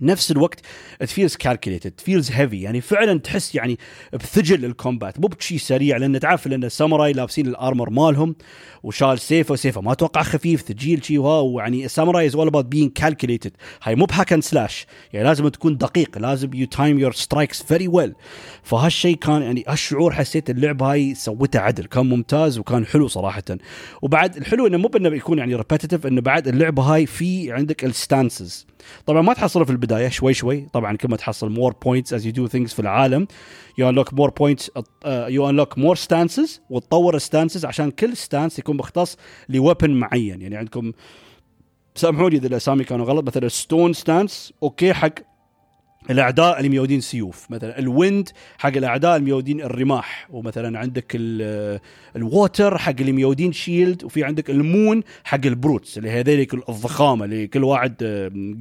نفس 0.00 0.30
الوقت 0.30 0.60
feels 1.04 1.32
calculated 1.48 1.86
it 1.86 2.10
feels 2.10 2.28
heavy. 2.28 2.54
يعني 2.54 2.80
فعلا 2.80 3.18
تحس 3.18 3.54
يعني 3.54 3.78
بثجل 4.12 4.64
ال 4.64 4.71
combat. 4.71 5.20
مو 5.20 5.28
بشيء 5.28 5.58
سريع 5.58 5.96
لأن 5.96 6.20
تعرف 6.20 6.46
لأن 6.46 6.64
الساموراي 6.64 7.12
لابسين 7.12 7.46
ال 7.46 7.53
armor 7.53 7.90
مالهم 7.90 8.36
وشال 8.82 9.18
سيفه 9.18 9.56
سيفه 9.56 9.80
ما 9.80 9.92
أتوقع 9.92 10.22
خفيف 10.22 10.62
ثقيل 10.62 11.04
شيء 11.04 11.18
وها 11.18 11.40
ويعني 11.40 11.84
الساموراي 11.84 12.26
is 12.26 12.34
all 12.34 12.46
about 12.46 12.64
being 12.64 12.92
calculated 12.92 13.52
هاي 13.82 13.94
مو 13.94 14.04
ب 14.04 14.10
hack 14.10 14.32
and 14.32 14.42
slash 14.42 14.86
يعني 15.12 15.26
لازم 15.26 15.48
تكون 15.48 15.76
دقيق 15.76 16.18
لازم 16.18 16.50
you 16.54 16.66
time 16.66 16.98
your 16.98 17.12
strikes 17.12 17.62
very 17.62 17.88
well 17.88 18.14
فهالشيء 18.62 19.16
كان 19.16 19.42
يعني 19.42 19.64
هالشعور 19.68 20.12
حسيت 20.12 20.50
اللعبة 20.50 20.92
هاي 20.92 21.14
سوتها 21.14 21.60
عدل. 21.60 21.84
كان 21.84 22.06
ممتاز 22.06 22.58
وكان 22.58 22.86
حلو 22.86 23.08
صراحة. 23.08 23.42
وبعد 24.02 24.36
الحلو 24.36 24.66
إنه 24.66 24.78
مو 24.78 24.88
بإنه 24.88 25.16
يكون 25.16 25.38
يعني 25.38 25.54
repetitive 25.54 26.06
إنه 26.06 26.20
بعد 26.20 26.48
اللعبة 26.48 26.82
هاي 26.82 27.06
في 27.06 27.52
عندك 27.52 27.84
ال 27.84 27.94
stances 27.94 28.66
طبعا 29.06 29.22
ما 29.22 29.32
تحصله 29.32 29.64
في 29.64 29.70
البداية 29.86 30.08
شوي 30.08 30.34
شوي. 30.34 30.66
طبعا 30.72 30.96
كل 30.96 31.08
ما 31.08 31.16
تحصل 31.16 31.50
more 31.50 31.74
points 31.84 32.14
as 32.14 32.26
you 32.26 32.32
do 32.32 32.48
things 32.48 32.72
في 32.72 32.80
العالم 32.80 33.26
you 33.78 33.88
unlock 33.88 34.14
more 34.14 34.30
points 34.30 34.70
you 35.06 35.48
unlock 35.50 35.78
more 35.78 35.96
stances 35.96 36.60
وتطور 36.70 37.16
ال 37.16 37.22
stances 37.22 37.64
عشان 37.64 37.90
كل 37.90 38.16
stance 38.16 38.58
يكون 38.58 38.76
مختص 38.76 39.16
ل 39.48 39.54
weapon 39.54 39.90
معين. 39.90 40.42
يعني 40.42 40.56
عندكم 40.56 40.92
سامحوني 41.94 42.36
إذا 42.36 42.46
الأسامي 42.46 42.84
كانوا 42.84 43.06
غلط 43.06 43.26
مثلا 43.26 43.48
stone 43.48 43.92
stance 43.92 44.52
okay 44.62 44.92
حق 44.92 45.12
الأعداء 46.10 46.58
اللي 46.58 46.68
ميودين 46.68 47.00
سيوف. 47.00 47.50
مثلا 47.50 47.78
ال 47.78 47.88
wind 47.88 48.28
حق 48.58 48.76
الأعداء 48.76 49.16
اللي 49.16 49.24
ميودين 49.24 49.60
الرماح 49.60 50.28
ومثلا 50.30 50.78
عندك 50.78 51.12
ال 52.16 52.26
water 52.26 52.78
حق 52.78 52.94
اللي 53.00 53.12
ميودين 53.12 53.52
shield 53.52 54.04
وفي 54.04 54.24
عندك 54.24 54.50
ال 54.50 54.60
moon 54.60 55.02
حق 55.24 55.46
ال 55.46 55.53
brutes 55.53 55.98
اللي 55.98 56.10
هذيك 56.10 56.54
الضخامة 56.54 57.24
اللي 57.24 57.46
كل 57.46 57.64
واحد 57.64 57.94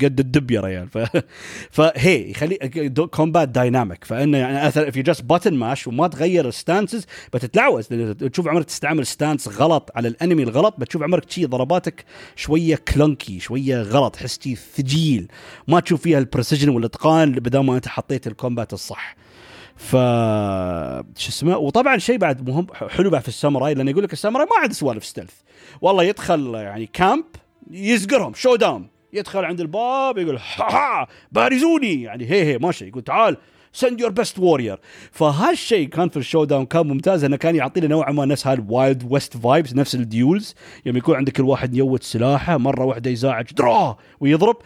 قد 0.01 0.19
الدب 0.19 0.51
يا 0.51 0.61
ريال. 0.61 0.87
ف... 0.89 0.97
فهي 1.71 2.29
يخلي 2.29 2.55
combat 3.11 3.49
dynamic 3.49 4.03
فانه 4.03 4.37
يعني 4.37 4.67
اثر 4.67 4.91
في 4.91 5.01
just 5.01 5.23
button 5.23 5.53
mash 5.53 5.87
وما 5.87 6.07
تغير 6.07 6.47
ال 6.47 6.55
stances 6.55 7.05
بتتلعوز. 7.33 7.85
تشوف 7.85 8.47
عمرك 8.47 8.65
تستعمل 8.65 9.05
stance 9.05 9.47
غلط 9.47 9.91
على 9.95 10.07
ال 10.07 10.13
enemy 10.13 10.43
الغلط 10.43 10.75
بتشوف 10.77 11.03
عمرك 11.03 11.31
شي 11.31 11.45
ضرباتك 11.45 12.05
شوية 12.35 12.75
كلنكي 12.75 13.39
شوية 13.39 13.81
غلط 13.81 14.15
تحس 14.15 14.35
ثقيل 14.77 15.27
ما 15.67 15.79
تشوف 15.79 16.01
فيها 16.01 16.19
ال 16.19 16.24
precision 16.24 16.69
والإتقان 16.69 17.34
بدل 17.39 17.59
ما 17.59 17.75
أنت 17.75 17.87
حطيت 17.87 18.27
ال 18.27 18.34
combat 18.34 18.73
الصح. 18.73 19.15
ف 19.75 19.91
شو 21.17 21.29
اسمه؟ 21.29 21.57
وطبعا 21.57 21.97
شيء 21.97 22.17
بعد 22.17 22.49
مهم 22.49 22.67
حلو 22.89 23.09
بعد 23.09 23.21
في 23.21 23.27
الساموراي 23.27 23.73
لأنه 23.73 23.91
يقول 23.91 24.03
لك 24.03 24.13
الساموراي 24.13 24.45
ما 24.45 24.61
عنده 24.61 24.73
سوالف 24.73 25.05
stealth 25.05 25.33
والله 25.81 26.03
يدخل 26.03 26.55
يعني 26.55 26.85
camp 26.93 27.25
يزقرهم 27.71 28.33
showdown 28.33 28.87
يدخل 29.13 29.45
عند 29.45 29.59
الباب 29.59 30.17
يقول 30.17 30.37
ها 30.37 30.41
ها 30.59 31.07
بارزوني. 31.31 32.01
يعني 32.03 32.31
هي 32.31 32.43
هي 32.43 32.57
ماشي. 32.57 32.87
يقول 32.87 33.03
تعال 33.03 33.37
send 33.73 34.01
your 34.01 34.11
best 34.11 34.39
warrior 34.39 34.79
فهالشيء 35.11 35.89
كان 35.89 36.09
في 36.09 36.17
ال 36.17 36.43
showdown 36.43 36.65
كان 36.65 36.87
ممتاز 36.87 37.23
إنه 37.23 37.35
كان 37.35 37.55
يعطينا 37.55 37.87
نوعا 37.87 38.11
ما 38.11 38.25
نفس 38.25 38.47
هال 38.47 38.67
wild 38.67 39.07
west 39.09 39.37
vibes 39.37 39.73
نفس 39.75 39.95
ال 39.95 40.04
duels. 40.04 40.55
يوم 40.85 40.97
يكون 40.97 41.15
عندك 41.15 41.33
كل 41.33 41.43
واحد 41.43 41.75
يوت 41.75 42.03
سلاحه 42.03 42.57
مرة 42.57 42.85
واحدة 42.85 43.11
يزاعج 43.11 43.45
draw 43.53 43.97
ويضرب. 44.19 44.57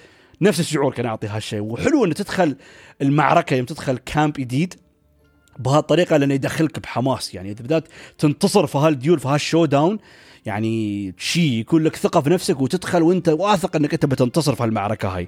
نفس 0.41 0.59
الشعور 0.59 0.93
كان 0.93 1.05
يعطي 1.05 1.27
هالشيء 1.27 1.61
وحلو 1.61 2.05
إنه 2.05 2.13
تدخل 2.13 2.55
المعركة 3.01 3.55
يوم 3.55 3.65
تدخل 3.65 3.97
camp 3.97 4.33
جديد 4.33 4.73
بهالطريقة 5.59 6.17
لأنه 6.17 6.33
يدخلك 6.33 6.79
بحماس. 6.79 7.35
يعني 7.35 7.51
إذا 7.51 7.63
بدأت 7.63 7.87
تنتصر 8.17 8.67
في 8.67 8.77
هال 8.77 8.91
duel 8.91 9.19
في 9.19 9.27
هال 9.27 9.65
showdown 9.65 9.99
يعني 10.45 11.13
شيء 11.17 11.51
يكون 11.51 11.83
لك 11.83 11.95
ثقة 11.95 12.21
في 12.21 12.29
نفسك 12.29 12.61
وتدخل 12.61 13.03
وانت 13.03 13.29
واثق 13.29 13.75
انك 13.75 13.93
انت 13.93 14.05
بتنتصر 14.05 14.55
في 14.55 14.63
المعركه 14.63 15.15
هاي. 15.17 15.27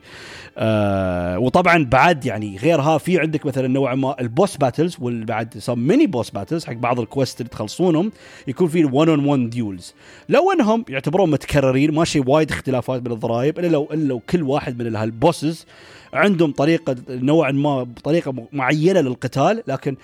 آه 0.57 1.39
وطبعا 1.39 1.86
بعد 1.86 2.26
يعني 2.26 2.57
غيرها 2.57 2.97
في 2.97 3.20
عندك 3.20 3.45
مثلا 3.45 3.68
نوع 3.68 3.95
ما 3.95 4.22
ال 4.22 4.29
boss 4.29 4.58
battles 4.58 4.98
والبعد 4.99 5.57
some 5.58 5.80
mini 5.80 6.08
boss 6.08 6.30
battles 6.30 6.66
حق 6.66 6.74
بعض 6.74 6.99
ال 7.00 7.06
quests 7.06 7.42
اللي 7.41 7.49
تخلصونهم 7.49 8.12
يكون 8.47 8.68
في 8.68 8.86
1 8.86 9.09
on 9.10 9.26
1 9.26 9.49
duels 9.50 9.94
لو 10.30 10.51
انهم 10.51 10.86
يعتبرون 10.89 11.32
متكررين 11.32 11.91
ماشي 11.93 12.20
وايد 12.20 12.51
اختلافات 12.51 13.05
من 13.05 13.12
الضرابة 13.12 13.60
إلا 13.59 13.68
لو 13.68 13.89
إلا 13.93 14.07
لو 14.07 14.20
كل 14.20 14.43
واحد 14.43 14.84
من 14.84 14.95
هال 14.96 15.13
bosses 15.13 15.66
عندهم 16.14 16.51
طريقة 16.51 16.95
نوعا 17.09 17.51
ما 17.51 17.84
بطريقه 17.84 18.34
معينة 18.53 19.01
للقتال 19.01 19.64
لكن 19.68 19.95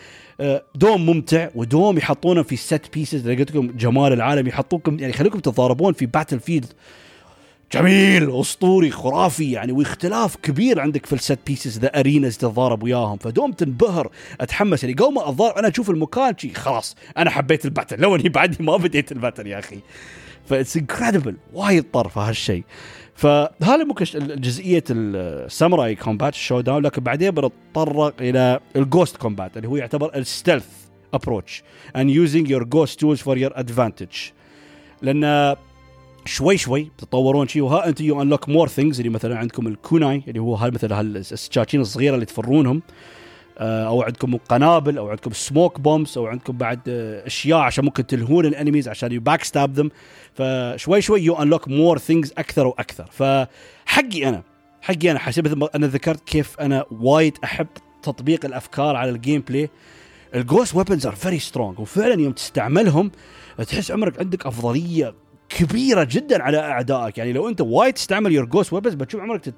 دوم 0.76 1.06
ممتع 1.06 1.50
ودوم 1.56 1.98
يحطونه 1.98 2.44
في 2.44 2.56
set 2.56 2.94
pieces 2.94 3.30
قلت 3.30 3.52
لكم 3.52 3.68
جمال 3.68 4.14
العالم 4.14 4.48
يحطوكم 4.48 5.00
يعني 5.00 5.10
يخليكم 5.10 5.40
تتضاربون 5.40 5.94
في 5.94 6.06
battlefield 6.06 6.74
جميل 7.74 8.40
أسطوري 8.40 8.92
خرافي 8.92 9.52
يعني 9.52 9.72
واختلاف 9.72 10.36
كبير 10.36 10.80
عندك 10.80 11.06
في 11.06 11.14
ال 11.14 11.20
set 11.20 11.40
pieces 11.48 11.80
the 11.80 12.00
arenas 12.00 12.38
تتضارب 12.38 12.84
وياهم. 12.84 13.18
فدوم 13.18 13.52
تنبهر 13.52 14.12
أتحمس 14.42 14.84
يعني 14.84 14.96
قوم 14.96 15.20
أتضارب 15.20 15.58
أنا 15.58 15.68
أشوف 15.68 15.90
المكان 15.90 16.38
شي 16.38 16.54
خلاص 16.54 16.96
أنا 17.18 17.30
حبيت 17.30 17.66
ال 17.66 17.70
battle. 17.70 18.02
لو 18.02 18.16
إني 18.16 18.30
بعدي 18.30 18.64
ما 18.64 18.78
بديت 18.78 19.12
ال 19.12 19.17
battle 19.17 19.48
يا 19.48 19.60
أخي. 19.60 19.80
that's 20.50 20.78
incredible 20.78 21.36
وايد 21.54 21.84
طرف 21.94 22.18
هالشيء 22.18 22.64
فهذا 23.18 23.84
ممكن 23.84 24.06
جزئية 24.36 24.84
الساموراي 24.90 25.96
combat 25.96 26.34
ال 26.34 26.62
showdown 26.62 26.84
لكن 26.84 27.04
بعدين 27.04 27.32
بنتطرق 27.32 28.14
إلى 28.22 28.60
ال 28.76 28.83
ghost 28.83 29.18
combat 29.18 29.58
اللي 29.58 29.68
هو 29.68 29.76
يعتبر 29.76 30.16
ال 30.16 30.22
stealth 30.22 30.68
approach 31.14 31.64
and 31.98 32.10
using 32.10 32.46
your 32.48 32.64
ghost 32.64 33.00
tools 33.00 33.22
for 33.22 33.38
your 33.38 33.60
advantage. 33.60 34.34
لأن 35.02 35.56
شوي 36.26 36.58
شوي 36.58 36.92
تتطورون 36.98 37.48
شيء 37.48 37.62
وها 37.62 37.88
أنتم 37.88 38.06
you 38.06 38.22
unlock 38.22 38.50
more 38.50 38.68
things 38.68 39.00
اللي 39.00 39.10
مثلا 39.10 39.38
عندكم 39.38 39.68
ال 39.68 39.77
kunai 39.77 40.24
اللي 40.28 40.40
هو 40.40 40.56
هاي 40.56 40.72
مثلا 40.72 41.02
السكاكين 41.02 41.82
الصغيرة 41.82 42.16
اللي 42.16 42.26
تفرونهم. 42.26 42.82
أو 43.58 44.02
عندكم 44.02 44.38
قنابل 44.38 44.98
أو 44.98 45.10
عندكم 45.10 45.32
smoke 45.32 45.80
bombs 45.80 46.18
أو 46.18 46.28
عندكم 46.28 46.58
بعد 46.58 46.80
آه، 46.88 47.28
أشياء 47.28 47.60
عشان 47.60 47.86
ممكن 47.86 48.08
تلهون 48.08 48.46
ال 48.46 48.51
enemies 48.51 48.88
عشان 48.88 49.12
you 49.12 49.22
backstab 49.22 49.74
them 49.74 49.90
فشوي 50.34 51.02
شوي 51.02 51.22
you 51.22 51.36
unlock 51.36 51.68
more 51.68 51.98
things 51.98 52.34
أكثر 52.38 52.68
وأكثر. 52.68 53.06
فحقي 53.12 54.30
أنا 54.30 54.44
حقي 54.82 55.12
أنا 55.12 55.20
حسيت 55.20 55.46
مثل 55.46 55.70
أنا 55.76 55.88
ذكرت 55.88 56.30
كيف 56.30 56.60
أنا 56.60 56.86
وايد 56.92 57.38
أحب 57.44 57.68
تطبيق 58.04 58.46
الأفكار 58.46 58.96
على 58.96 59.10
ال 59.10 59.42
gameplay 59.42 59.70
ال 60.36 60.42
ghost 60.42 60.76
weapons 60.76 61.06
are 61.06 61.16
very 61.16 61.40
strong 61.40 61.80
وفعلا 61.80 62.22
يوم 62.22 62.32
تستعملهم 62.32 63.12
تحس 63.58 63.92
عمرك 63.92 64.20
عندك 64.20 64.46
أفضلية 64.46 65.16
كبيرة 65.50 66.04
جدا 66.12 66.44
على 66.44 66.58
أعدائك. 66.58 67.18
يعني 67.18 67.34
لو 67.34 67.50
أنت 67.50 67.62
وايد 67.62 67.94
تستعمل 67.94 68.32
your 68.32 68.46
ghost 68.46 68.74
weapons 68.74 68.94
بتشوف 68.94 69.22
عمرك 69.22 69.42
تت... 69.42 69.56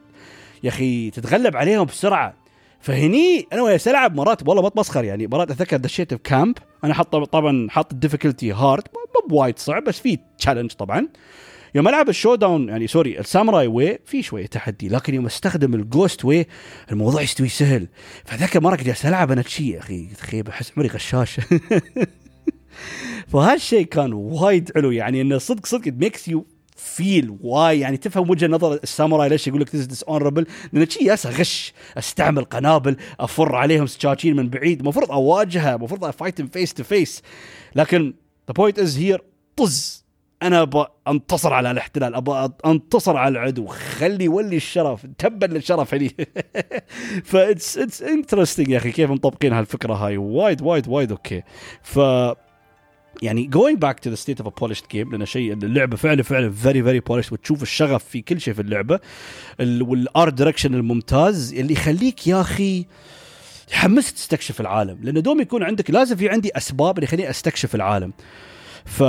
يا 0.64 0.70
أخي 0.70 1.10
تتغلب 1.10 1.58
عليهم 1.58 1.86
بسرعة. 1.86 2.34
فهني 2.80 3.48
أنا 3.54 3.62
ويا 3.62 3.80
العب 3.88 4.16
مرات 4.16 4.48
والله 4.48 4.64
ما 4.64 4.70
تمسخر 4.70 5.04
يعني 5.04 5.28
مرات 5.28 5.52
أتذكر 5.52 5.78
دشيت 5.78 6.14
ب 6.14 6.23
camp 6.23 6.58
أنا 6.84 6.94
حاط 6.94 7.16
طبعا 7.16 7.70
حاط 7.70 7.94
ال 7.94 7.99
difficulty 7.99 8.52
hard 8.52 8.84
مو 8.94 9.28
بوايد 9.30 9.60
صعب 9.60 9.84
بس 9.84 10.00
في 10.00 10.18
challenge 10.38 10.72
طبعا. 10.72 11.08
يوم 11.76 11.88
ألعب 11.88 12.10
ال 12.10 12.36
showdown 12.36 12.70
يعني 12.70 12.88
sorry 12.88 13.20
الساموراي 13.20 13.68
way 13.68 14.00
في 14.06 14.22
شوية 14.22 14.46
تحدي 14.46 14.90
لكن 14.90 15.14
يوم 15.14 15.26
أستخدم 15.26 15.74
ال 15.74 15.83
ghost 15.83 16.26
way 16.26 16.48
الموضوع 16.92 17.22
يستوي 17.22 17.50
سهل. 17.50 17.88
فذاك 18.26 18.58
مرة 18.58 18.76
جالس 18.76 19.06
ألعب 19.06 19.32
أنا 19.32 19.42
شي 19.42 19.70
يا 19.70 19.80
أخي 19.80 20.06
تخيب 20.06 20.48
أحس 20.48 20.72
عمري 20.78 20.90
غشاش. 20.90 21.40
فهالشيء 23.32 23.86
كان 23.86 24.14
وايد 24.14 24.72
حلو 24.76 24.92
يعني 24.92 25.22
إنه 25.22 25.38
صدق 25.38 25.66
صدق 25.66 25.94
makes 25.94 26.28
you 26.28 26.46
feel 26.80 27.38
why 27.42 27.80
يعني 27.80 27.98
تفهم 27.98 28.30
وجهة 28.30 28.48
نظر 28.48 28.74
الساموراي 28.74 29.30
ليش 29.30 29.48
يقول 29.48 29.62
لك 29.62 29.76
dishonorable 29.76 30.46
لأن 30.74 30.90
شي 30.90 31.06
ياس 31.06 31.28
غش 31.28 31.74
أستعمل 31.98 32.44
قنابل 32.44 32.98
أفر 33.20 33.56
عليهم 33.56 33.88
سكاكين 33.88 34.36
من 34.36 34.50
بعيد. 34.50 34.80
المفروض 34.80 35.12
اواجهه 35.12 35.76
المفروض 35.76 36.06
a 36.06 36.12
fight 36.12 36.42
face 36.42 36.74
to 36.74 36.84
face 36.84 37.22
لكن 37.76 38.14
the 38.48 38.54
point 38.54 38.80
is 38.80 38.98
here 38.98 39.24
طز. 39.56 40.06
أنا 40.44 40.62
أبغى 40.62 40.88
أنتصر 41.08 41.54
على 41.54 41.72
الاحتلال 41.72 42.16
أبغى 42.16 42.50
أنتصر 42.66 43.18
على 43.18 43.32
العدو. 43.32 43.68
خلي 43.68 44.26
يولي 44.26 44.56
الشرف 44.56 45.06
تبا 45.18 45.46
للشرف 45.46 45.94
علي 45.94 46.12
ف 47.24 47.35
it's 47.35 47.78
it's 47.78 48.02
interesting 48.02 48.70
يا 48.70 48.78
أخي 48.78 48.92
كيف 48.92 49.12
مطبقين 49.12 49.54
هالفكرة 49.54 49.94
هاي. 49.94 50.18
وايد 50.18 50.62
وايد 50.62 50.88
وايد 50.88 51.12
okay. 51.12 51.44
ف 51.82 52.00
يعني 53.22 53.50
going 53.56 53.78
back 53.78 53.96
to 53.96 54.16
the 54.16 54.20
state 54.20 54.44
of 54.44 54.48
a 54.48 54.52
polished 54.52 54.86
game 54.94 55.12
لأن 55.12 55.26
شيء 55.26 55.54
اللعبة 55.54 55.98
فعلا 55.98 56.24
فعلا 56.24 56.54
very 56.64 56.82
very 56.84 57.02
polished. 57.12 57.32
وتشوف 57.32 57.64
الشغف 57.64 58.04
في 58.04 58.22
كل 58.22 58.42
شيء 58.42 58.54
في 58.54 58.62
اللعبة. 58.62 59.00
وال 59.60 59.90
art 59.90 60.34
direction 60.34 60.74
الممتاز 60.74 61.54
اللي 61.54 61.74
يخليك 61.74 62.28
يا 62.28 62.42
أخي 62.42 62.86
يحمسك 63.72 64.16
تستكشف 64.16 64.62
العالم. 64.62 64.98
لأن 65.02 65.22
دوم 65.22 65.42
يكون 65.42 65.64
عندك 65.64 65.92
لازم 65.92 66.16
في 66.16 66.30
عندي 66.30 66.58
أسباب 66.58 66.98
اللي 66.98 67.04
يخليني 67.04 67.30
أستكشف 67.30 67.76
العالم. 67.76 68.14
ف 68.86 69.04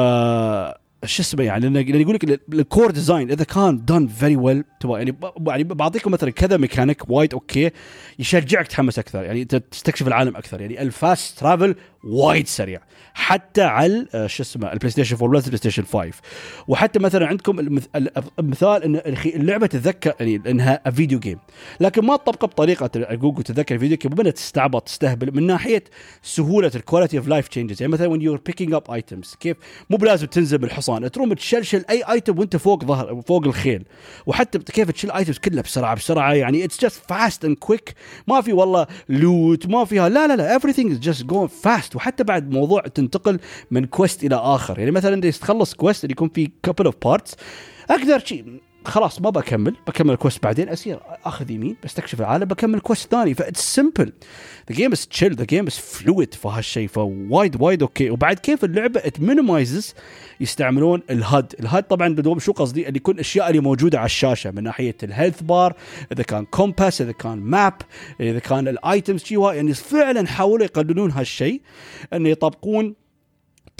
شو 1.05 1.23
اسمه 1.23 1.45
يعني؟ 1.45 1.69
لأن 1.69 2.01
يقول 2.01 2.15
لك 2.15 2.41
ال 2.53 2.60
core 2.60 2.91
design 2.91 3.31
إذا 3.31 3.45
كان 3.45 3.85
done 3.85 4.07
very 4.07 4.37
well 4.37 4.65
يعني 4.85 5.17
يعني 5.47 5.65
بعطيكم 5.65 6.11
مثلا 6.11 6.31
كذا 6.31 6.57
ميكانيك 6.57 7.11
وايد 7.11 7.35
okay 7.35 7.71
يشجعك 8.19 8.67
تحمس 8.67 8.99
أكثر. 8.99 9.23
يعني 9.23 9.45
تستكشف 9.45 10.09
العالم 10.09 10.37
أكثر. 10.37 10.61
يعني 10.61 10.83
ال 10.83 10.94
fast 10.94 11.39
travel 11.39 11.75
وايد 12.05 12.47
سريع. 12.47 12.81
حتى 13.15 13.63
على 13.63 14.07
آه، 14.15 14.27
شو 14.27 14.43
اسمه 14.43 14.73
البلاي 14.73 14.91
ستيشن 14.91 15.17
4 15.17 15.31
plus 15.31 15.45
البلاي 15.45 15.59
ستيشن 15.59 15.83
5 15.83 16.11
وحتى 16.69 16.99
مثلا 16.99 17.27
عندكم 17.27 17.79
المثال 18.39 18.85
إن 18.85 19.17
اللعبة 19.27 19.67
تتذكر 19.67 20.15
يعني 20.21 20.43
إنها 20.47 20.91
video 20.91 21.19
game 21.19 21.39
لكن 21.81 22.07
ما 22.07 22.17
تطبقها 22.17 22.47
بطريقة 22.47 23.15
جوجل 23.15 23.43
تتذكر 23.43 23.75
ال 23.75 23.78
video 23.78 23.97
game 23.97 24.13
وبدأت 24.13 24.35
تستعبط 24.35 24.83
تستهبل 24.83 25.35
من 25.35 25.47
ناحية 25.47 25.85
سهولة 26.23 26.71
ال 26.75 26.80
quality 26.80 27.19
of 27.19 27.29
life 27.29 27.49
changes 27.49 27.83
يعني 27.83 27.93
مثلا 27.93 28.17
when 28.17 28.21
you're 28.21 28.53
picking 28.53 28.75
up 28.75 28.95
items 28.95 29.37
كيف؟ 29.41 29.57
مو 29.91 29.97
بلازم 29.97 30.27
تنزل 30.27 30.59
بالحصان 30.59 31.11
تروم 31.11 31.33
تشل 31.33 31.59
تشل 31.59 31.85
أي 31.91 32.03
item 32.03 32.39
وأنت 32.39 32.57
فوق 32.57 32.85
ظهر 32.85 33.23
فوق 33.23 33.45
الخيل. 33.47 33.85
وحتى 34.27 34.59
كيف 34.59 34.91
تشيل 34.91 35.11
items 35.11 35.39
كلها 35.39 35.63
بسرعة 35.63 35.95
بسرعة 35.95 36.33
يعني 36.33 36.65
it's 36.65 36.81
just 36.81 37.03
fast 37.09 37.45
and 37.45 37.57
quick 37.57 37.95
ما 38.29 38.41
في 38.41 38.53
والله 38.53 38.87
loot 39.09 39.67
ما 39.67 39.85
فيها 39.85 40.09
لا 40.09 40.27
لا 40.27 40.37
لا 40.37 40.59
everything 40.59 40.87
is 40.87 41.09
just 41.09 41.27
going 41.27 41.49
fast. 41.65 41.90
وحتى 41.97 42.25
بعد 42.25 42.51
موضوع 42.51 42.81
تنتقل 42.81 43.41
من 43.71 43.85
quest 43.85 44.25
إلى 44.25 44.35
آخر. 44.35 44.79
يعني 44.79 44.91
مثلا 44.91 45.19
إذا 45.23 45.31
تخلص 45.31 45.75
quest 45.75 46.05
اللي 46.05 46.13
يكون 46.13 46.29
فيه 46.29 46.49
couple 46.69 46.87
of 46.87 46.95
parts 47.07 47.35
أقدر 47.91 48.19
شيء 48.19 48.61
خلاص 48.85 49.21
ما 49.21 49.31
بكمل 49.31 49.77
بكمل 49.87 50.11
ال 50.11 50.16
quest 50.16 50.43
بعدين 50.43 50.69
اسير 50.69 51.01
أخذ 51.25 51.51
يمين 51.51 51.77
بستكشف 51.85 52.21
العالم 52.21 52.45
بكمل 52.45 52.81
quest 52.81 53.11
ثاني. 53.11 53.35
ف 53.35 53.43
it's 53.43 53.75
simple 53.75 54.13
the 54.71 54.77
game 54.77 54.93
is 54.93 55.07
chill 55.07 55.35
the 55.35 55.45
game 55.45 55.67
is 55.67 55.79
fluid 55.79 56.35
في 56.35 56.49
هالشيء 56.49 56.89
فوايد 56.89 57.63
وايد 57.63 57.83
okay 57.83 58.11
وبعد 58.11 58.39
كيف 58.39 58.65
اللعبة 58.65 59.01
it 59.05 59.21
minimizes 59.21 59.95
يستعملون 60.41 61.03
ال 61.11 61.22
HUD 61.22 61.55
ال 61.61 61.66
HUD 61.66 61.83
طبعا 61.83 62.09
بدوم 62.09 62.39
شو 62.39 62.53
قصدي؟ 62.53 62.89
اللي 62.89 62.97
يكون 62.97 63.15
الاشياء 63.15 63.49
اللي 63.49 63.61
موجودة 63.61 63.99
على 63.99 64.07
الشاشة 64.07 64.51
من 64.51 64.63
ناحية 64.63 64.97
ال 65.03 65.08
health 65.08 65.43
bar 65.43 65.75
إذا 66.13 66.23
كان 66.23 66.45
compass 66.45 67.03
إذا 67.03 67.13
كان 67.13 67.39
map 67.39 67.75
إذا 68.21 68.39
كان 68.39 68.69
ال 68.69 68.78
items 68.78 69.25
شيء 69.25 69.53
يعني 69.53 69.75
فعلا 69.75 70.27
حاولوا 70.27 70.65
يقللون 70.65 71.11
هالشيء 71.11 71.61
انه 72.13 72.29
يطبقون 72.29 72.95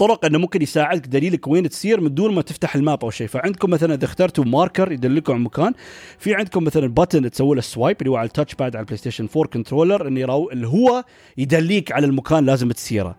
طرق 0.01 0.25
إنه 0.25 0.37
ممكن 0.37 0.61
يساعدك 0.61 1.07
دليلك 1.07 1.47
وين 1.47 1.69
تسير 1.69 2.01
من 2.01 2.13
دون 2.13 2.35
ما 2.35 2.41
تفتح 2.41 2.75
ال 2.75 2.82
map 2.82 3.03
أو 3.03 3.09
شيء. 3.09 3.27
فعندكم 3.27 3.69
مثلا 3.69 3.93
إذا 3.93 4.05
اخترتوا 4.05 4.43
marker 4.43 4.91
يدلكم 4.91 5.33
على 5.33 5.41
مكان 5.41 5.73
في 6.19 6.35
عندكم 6.35 6.63
مثلا 6.63 6.93
button 6.99 7.29
تسوي 7.29 7.55
له 7.55 7.61
swipe 7.61 7.97
اللي 7.99 8.11
هو 8.11 8.15
على 8.15 8.27
ال 8.27 8.32
touch 8.32 8.55
pad 8.55 8.75
على 8.75 8.81
البلاي 8.83 8.97
ستيشن 8.97 9.27
4 9.35 9.49
controller 9.49 10.07
اللي 10.07 10.67
هو 10.67 11.03
يدليك 11.37 11.91
على 11.91 12.05
المكان 12.05 12.45
لازم 12.45 12.71
تسيره 12.71 13.15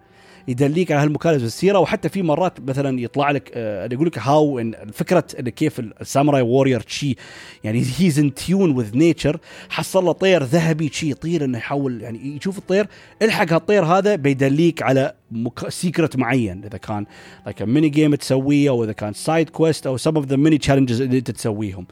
يدليك 0.48 0.92
على 0.92 1.02
هالمكان 1.02 1.32
لازم 1.32 1.46
تسيره 1.46 1.78
وحتى 1.78 2.08
في 2.08 2.22
مرات 2.22 2.60
مثلا 2.60 3.00
يطلع 3.00 3.30
لك 3.30 3.50
آه 3.54 3.88
يقول 3.92 4.06
لك 4.06 4.18
how 4.18 4.72
فكرة 4.92 5.20
كيف 5.40 5.80
ال 5.80 5.88
samurai 5.88 6.42
warrior 6.42 6.84
شي 6.86 7.16
يعني 7.64 7.84
he's 7.98 8.18
in 8.18 8.34
tune 8.34 8.70
with 8.70 8.96
nature 8.96 9.38
حصل 9.68 10.04
له 10.04 10.12
طير 10.12 10.42
ذهبي 10.42 10.88
شي 10.88 11.10
يطير 11.10 11.44
إنه 11.44 11.58
يحاول 11.58 12.02
يعني 12.02 12.36
يشوف 12.36 12.58
الطير 12.58 12.86
الحق 13.22 13.52
هالطير 13.52 13.84
هذا 13.84 14.14
بيدليك 14.14 14.82
على 14.82 15.14
مك... 15.30 15.68
secret 15.68 16.16
معين 16.16 16.64
إذا 16.64 16.78
كان 16.78 17.06
like 17.46 17.62
mini 17.62 17.88
game 17.88 18.14
تسويه 18.14 18.70
أو 18.70 18.84
إذا 18.84 18.92
كان 18.92 19.12
side 19.12 19.50
quest 19.50 19.86
أو 19.86 19.96
some 19.96 20.16
of 20.16 20.26
the 20.26 20.36
mini 20.36 20.58
challenges 20.58 21.00
اللي 21.00 21.18
أنت 21.18 21.30
تسويهم. 21.30 21.86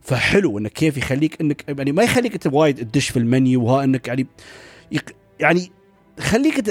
فحلو 0.00 0.58
انك 0.58 0.72
كيف 0.72 0.96
يخليك 0.96 1.40
إنك 1.40 1.64
يعني 1.68 1.92
ما 1.92 2.02
يخليك 2.02 2.32
أنت 2.32 2.46
وايد 2.46 2.76
تدش 2.76 3.08
في 3.08 3.18
المنيو 3.18 3.64
وها 3.64 3.84
إنك 3.84 4.08
يعني 4.08 4.26
يق... 4.92 5.04
يعني 5.40 5.70
خليك 6.20 6.64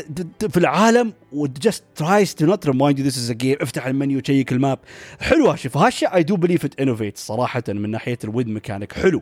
في 0.49 0.57
العالم 0.57 1.13
و 1.31 1.42
just 1.42 1.83
tries 1.95 2.35
to 2.35 2.45
not 2.45 2.67
remind 2.67 2.99
you 2.99 3.05
this 3.05 3.17
is 3.17 3.31
a 3.31 3.33
game 3.33 3.57
افتح 3.61 3.87
المنيو 3.87 4.19
تشيك 4.19 4.51
ال 4.51 4.57
map. 4.57 4.79
حلو 5.19 5.49
هالشيء 5.49 5.71
فهالشيء 5.71 6.15
I 6.15 6.23
do 6.23 6.35
believe 6.35 6.65
it 6.65 6.79
innovate 6.79 7.17
صراحة 7.17 7.63
من 7.67 7.91
ناحية 7.91 8.17
ال 8.23 8.28
wind 8.28 8.47
mechanic. 8.47 8.93
حلو. 8.93 9.21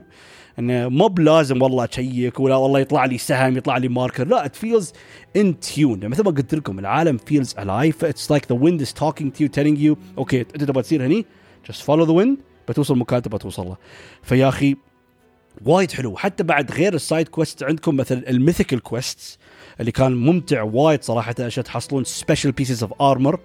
إنه 0.59 0.87
مو 0.89 1.07
بلازم 1.07 1.61
والله 1.61 1.87
أشيك 1.91 2.39
ولا 2.39 2.55
والله 2.55 2.79
يطلع 2.79 3.05
لي 3.05 3.17
سهم 3.17 3.57
يطلع 3.57 3.77
لي 3.77 3.87
marker. 3.87 4.27
لا 4.27 4.45
it 4.45 4.55
feels 4.55 4.93
in 5.35 5.59
tune 5.59 6.07
مثل 6.07 6.23
ما 6.23 6.31
قلت 6.31 6.55
لكم 6.55 6.79
العالم 6.79 7.17
feels 7.17 7.55
alive 7.59 8.05
it's 8.05 8.31
like 8.31 8.51
the 8.51 8.57
wind 8.59 8.81
is 8.81 8.93
talking 8.93 9.31
to 9.31 9.43
you 9.43 9.49
telling 9.49 9.79
you 9.79 9.97
okay 10.17 10.41
أنت 10.41 10.63
تبغى 10.63 10.83
تصير 10.83 11.05
هني؟ 11.05 11.25
just 11.69 11.81
follow 11.81 12.05
the 12.05 12.11
wind 12.11 12.37
بتوصل 12.69 12.97
مكان 12.97 13.21
تبغى 13.21 13.39
توصل 13.39 13.65
له. 13.65 13.77
فيا 14.23 14.49
أخي 14.49 14.75
وايد 15.65 15.91
حلو. 15.91 16.17
حتى 16.17 16.43
بعد 16.43 16.71
غير 16.71 16.93
ال 16.93 17.00
side 17.00 17.27
quest 17.27 17.63
عندكم 17.63 17.95
مثلا 17.95 18.29
ال 18.29 18.35
mythical 18.35 18.79
quest 18.79 19.39
اللي 19.79 19.91
كان 19.91 20.15
ممتع 20.15 20.61
وايد 20.61 21.03
صراحة 21.03 21.35
عشان 21.39 21.63
تحصلون 21.63 22.03
special 22.03 22.51
pieces 22.51 22.83
of 22.83 23.01
armor 23.01 23.39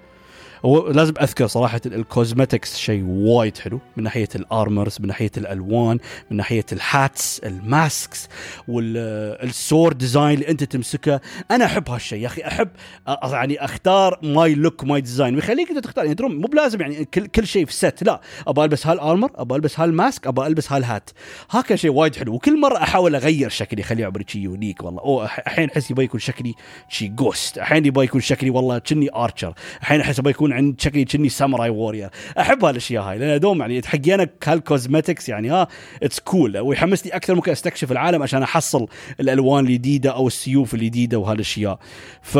ولازم 0.64 1.14
أذكر 1.22 1.46
صراحة 1.46 1.80
ال 1.86 1.95
cosmetics 1.95 2.76
شيء 2.78 3.04
وايد 3.04 3.58
حلو. 3.58 3.80
من 3.96 4.04
ناحية 4.04 4.28
ال 4.34 4.43
armors 4.43 4.96
من 5.00 5.06
ناحية 5.06 5.30
الالوان 5.36 5.98
من 6.30 6.36
ناحية 6.36 6.64
ال 6.72 6.85
hats 6.85 7.38
ال 7.38 7.53
masks 7.53 8.28
وال 8.68 9.04
sword 9.04 9.92
design 9.92 10.34
اللي 10.34 10.48
أنت 10.48 10.64
تمسكه. 10.64 11.20
أنا 11.50 11.64
أحب 11.64 11.88
هالشيء 11.88 12.18
يا 12.18 12.26
أخي. 12.26 12.42
أحب 12.42 12.68
يعني 13.08 13.64
أختار 13.64 14.18
my 14.22 14.54
look 14.54 14.84
my 14.84 15.00
design 15.00 15.34
ويخليك 15.34 15.70
أنت 15.70 15.84
تختار. 15.84 16.04
يعني 16.04 16.16
مو 16.20 16.48
بلازم 16.48 16.80
يعني 16.80 17.04
كل 17.04 17.26
كل 17.26 17.46
شيء 17.46 17.66
في 17.66 17.72
set 17.72 18.02
لا. 18.02 18.20
ابى 18.46 18.64
ألبس 18.64 18.86
هال 18.86 18.99
armor 18.99 19.30
ابى 19.34 19.54
ألبس 19.54 19.80
هال 19.80 19.95
mask 19.95 20.26
ابى 20.26 20.46
ألبس 20.46 20.72
هال 20.72 20.87
hat 20.87 21.10
هكذا 21.50 21.76
شيء 21.76 21.90
وايد 21.90 22.16
حلو. 22.16 22.34
وكل 22.34 22.60
مرة 22.60 22.76
أحاول 22.76 23.14
أغير 23.14 23.48
شكلي. 23.48 23.82
اخليه 23.82 24.06
عمري 24.06 24.24
شيء 24.28 24.42
unique 24.42 24.84
والله. 24.84 25.00
أو 25.00 25.24
أحيانا 25.24 25.72
أحس 25.72 25.90
يبغى 25.90 26.04
يكون 26.04 26.20
شكلي 26.20 26.54
شي 26.88 27.08
just 27.08 27.58
أحيانا 27.58 27.86
يبغى 27.86 28.04
يكون 28.04 28.20
شكلي 28.20 28.50
والله 28.50 28.78
كني 28.78 29.08
archer 29.14 29.54
أحيانا 29.82 30.04
أحس 30.04 30.18
يبغى 30.18 30.30
يكون 30.30 30.53
عند 30.54 30.80
شكلي 30.80 31.04
كني 31.04 31.28
samurai 31.28 31.70
warrior. 31.70 32.10
أحب 32.38 32.64
هالأشياء 32.64 33.02
هاي 33.02 33.18
لأن 33.18 33.40
دوم 33.40 33.60
يعني 33.60 33.82
حقي 33.82 34.14
أنا 34.14 34.28
هال 34.44 34.59
cosmetics 34.59 35.28
يعني 35.28 35.50
ها 35.50 35.68
it's 36.02 36.20
cool 36.20 36.58
ويحمسني 36.58 37.16
أكثر 37.16 37.34
ممكن 37.34 37.52
أستكشف 37.52 37.92
العالم 37.92 38.22
عشان 38.22 38.42
أحصل 38.42 38.86
الألوان 39.20 39.64
الجديدة 39.64 40.10
أو 40.10 40.26
السيوف 40.26 40.74
الجديدة 40.74 41.18
وهالأشياء. 41.18 41.78
ف 42.22 42.38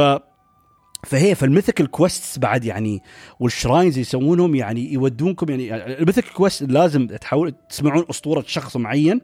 فهي 1.05 1.35
فال 1.35 1.46
mythical 1.46 1.91
quests 1.91 2.39
بعد 2.39 2.65
يعني 2.65 3.03
وال 3.41 3.53
shrines 3.53 3.99
يسوونهم 3.99 4.55
يعني 4.55 4.93
يودونكم 4.93 5.51
يعني 5.51 5.75
ال 5.75 5.81
mythical 5.81 6.33
quest 6.33 6.63
لازم 6.63 7.07
تحاول 7.07 7.55
تسمعون 7.69 8.05
أسطورة 8.11 8.45
شخص 8.47 8.77
معين 8.77 9.21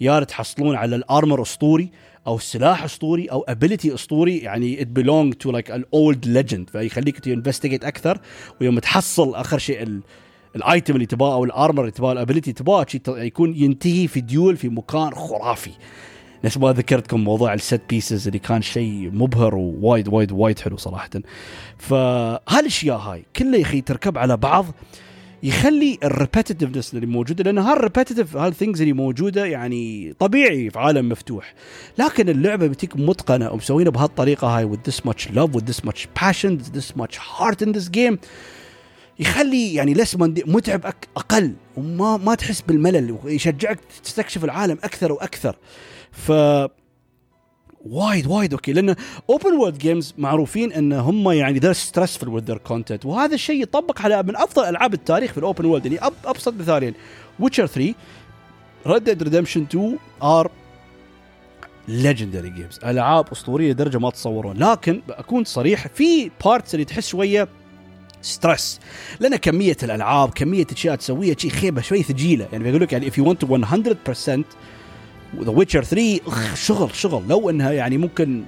يا 0.00 0.20
تحصلون 0.20 0.76
على 0.76 0.96
ال 0.96 1.04
armor 1.04 1.42
اسطوري 1.42 1.90
أو 2.26 2.38
سلاح 2.38 2.84
أسطوري 2.84 3.26
أو 3.26 3.44
ability 3.48 3.94
أسطوري 3.94 4.38
يعني 4.38 4.76
it 4.76 4.88
belong 5.00 5.34
to 5.44 5.52
like 5.52 5.70
an 5.70 5.80
old 5.80 6.26
legend 6.26 6.70
فيخليك 6.72 7.18
ت 7.18 7.24
investigate 7.24 7.84
أكثر. 7.84 8.20
ويوم 8.60 8.78
تحصل 8.78 9.34
آخر 9.34 9.58
شيء 9.58 9.82
ال 9.82 10.00
ال 10.56 10.64
item 10.64 10.94
اللي 10.94 11.06
تباه 11.06 11.34
أو 11.34 11.44
ال 11.44 11.50
armor 11.50 11.80
اللي 11.80 11.92
تباه 11.92 12.12
ال 12.12 12.17
ability 12.17 12.52
تباه 12.52 12.86
يكون 13.08 13.56
ينتهي 13.56 14.08
في 14.08 14.20
duel 14.20 14.56
في 14.56 14.68
مكان 14.68 15.10
خرافي. 15.10 15.70
نفس 16.44 16.58
ما 16.58 16.72
ذكرتكم 16.72 17.20
موضوع 17.24 17.54
ال 17.54 17.61
set 17.61 17.80
pieces 17.90 18.26
اللي 18.26 18.38
كان 18.38 18.62
شيء 18.62 19.10
مبهر 19.12 19.54
ووايد 19.54 20.08
وايد 20.08 20.32
وايد 20.32 20.58
حلو 20.58 20.76
صراحة. 20.76 21.10
فهالأشياء 21.78 22.98
هاي 22.98 23.24
كلها 23.36 23.56
يا 23.56 23.62
أخي 23.62 23.80
تركب 23.80 24.18
على 24.18 24.36
بعض 24.36 24.66
يخلي 25.42 25.98
ال 26.04 26.10
repetitiveness 26.10 26.94
اللي 26.94 27.06
موجودة 27.06 27.44
لأن 27.44 27.58
هال 27.58 27.71
repetitive 27.71 28.36
هال 28.36 28.47
things 28.47 28.80
اللي 28.80 28.92
موجودة 28.92 29.44
يعني 29.44 30.14
طبيعي 30.18 30.70
في 30.70 30.78
عالم 30.78 31.08
مفتوح. 31.08 31.54
لكن 31.98 32.28
اللعبة 32.28 32.66
بتيك 32.66 32.96
متقنة 32.96 33.50
ومسوينها 33.50 33.90
بهالطريقة 33.90 34.48
هاي 34.48 34.68
with 34.68 34.90
this 34.90 35.00
much 35.10 35.26
love 35.34 35.50
with 35.56 35.64
this 35.64 35.84
much 35.88 36.06
passion 36.20 36.58
with 36.58 36.78
this 36.78 36.96
much 37.00 37.16
heart 37.16 37.66
in 37.66 37.72
this 37.72 37.88
game 37.96 38.16
يخلي 39.18 39.74
يعني 39.74 39.94
less 39.94 40.16
متعب 40.46 40.94
أقل 41.16 41.54
وما 41.76 42.16
ما 42.16 42.34
تحس 42.34 42.60
بالملل 42.60 43.18
ويشجعك 43.24 43.78
تستكشف 44.04 44.44
العالم 44.44 44.78
أكثر 44.84 45.12
وأكثر. 45.12 45.56
ف 46.12 46.32
وايد 47.84 48.26
وايد 48.26 48.52
okay. 48.52 48.72
لأن 48.72 48.94
open 49.30 49.52
world 49.52 49.78
games 49.78 50.14
معروفين 50.18 50.72
إن 50.72 50.92
هم 50.92 51.30
يعني 51.30 51.58
they're 51.58 51.72
stressful 51.72 52.26
with 52.26 52.52
their 52.52 52.70
content. 52.70 53.04
وهذا 53.04 53.34
الشيء 53.34 53.62
يطبق 53.62 54.02
على 54.02 54.22
من 54.22 54.36
أفضل 54.36 54.64
ألعاب 54.64 54.94
التاريخ 54.94 55.32
في 55.32 55.38
ال 55.38 55.43
open 55.43 55.64
world 55.64 55.86
يعني 55.86 56.12
أبسط 56.24 56.54
مثالين 56.54 56.94
Witcher 57.40 57.66
3 57.66 57.94
Red 58.86 59.04
Dead 59.04 59.22
Redemption 59.22 59.62
2 59.62 59.98
are 60.22 60.50
legendary 61.88 62.50
games 62.50 62.78
ألعاب 62.84 63.26
أسطورية 63.32 63.72
لدرجه 63.72 63.98
ما 63.98 64.10
تتصورون 64.10 64.56
لكن 64.56 65.02
اكون 65.10 65.44
صريح 65.44 65.86
في 65.88 66.30
parts 66.44 66.74
اللي 66.74 66.84
تحس 66.84 67.08
شوية 67.08 67.48
stress 68.22 68.80
لأن 69.20 69.36
كمية 69.36 69.76
الألعاب 69.82 70.30
كمية 70.30 70.66
اشياء 70.72 70.96
تسويها 70.96 71.34
شيء 71.38 71.50
خيبة 71.50 71.80
شوي 71.80 72.02
ثقيله 72.02 72.48
يعني 72.52 72.64
بيقول 72.64 72.80
لك 72.82 72.92
يعني 72.92 73.10
you 73.10 73.24
want 73.24 73.36
to 73.44 73.48
100% 73.48 74.40
the 75.38 75.50
Witcher 75.50 75.84
3 75.84 76.20
اخ 76.26 76.54
شغل 76.56 76.94
شغل. 76.94 77.28
لو 77.28 77.50
إنها 77.50 77.72
يعني 77.72 77.98
ممكن 77.98 78.42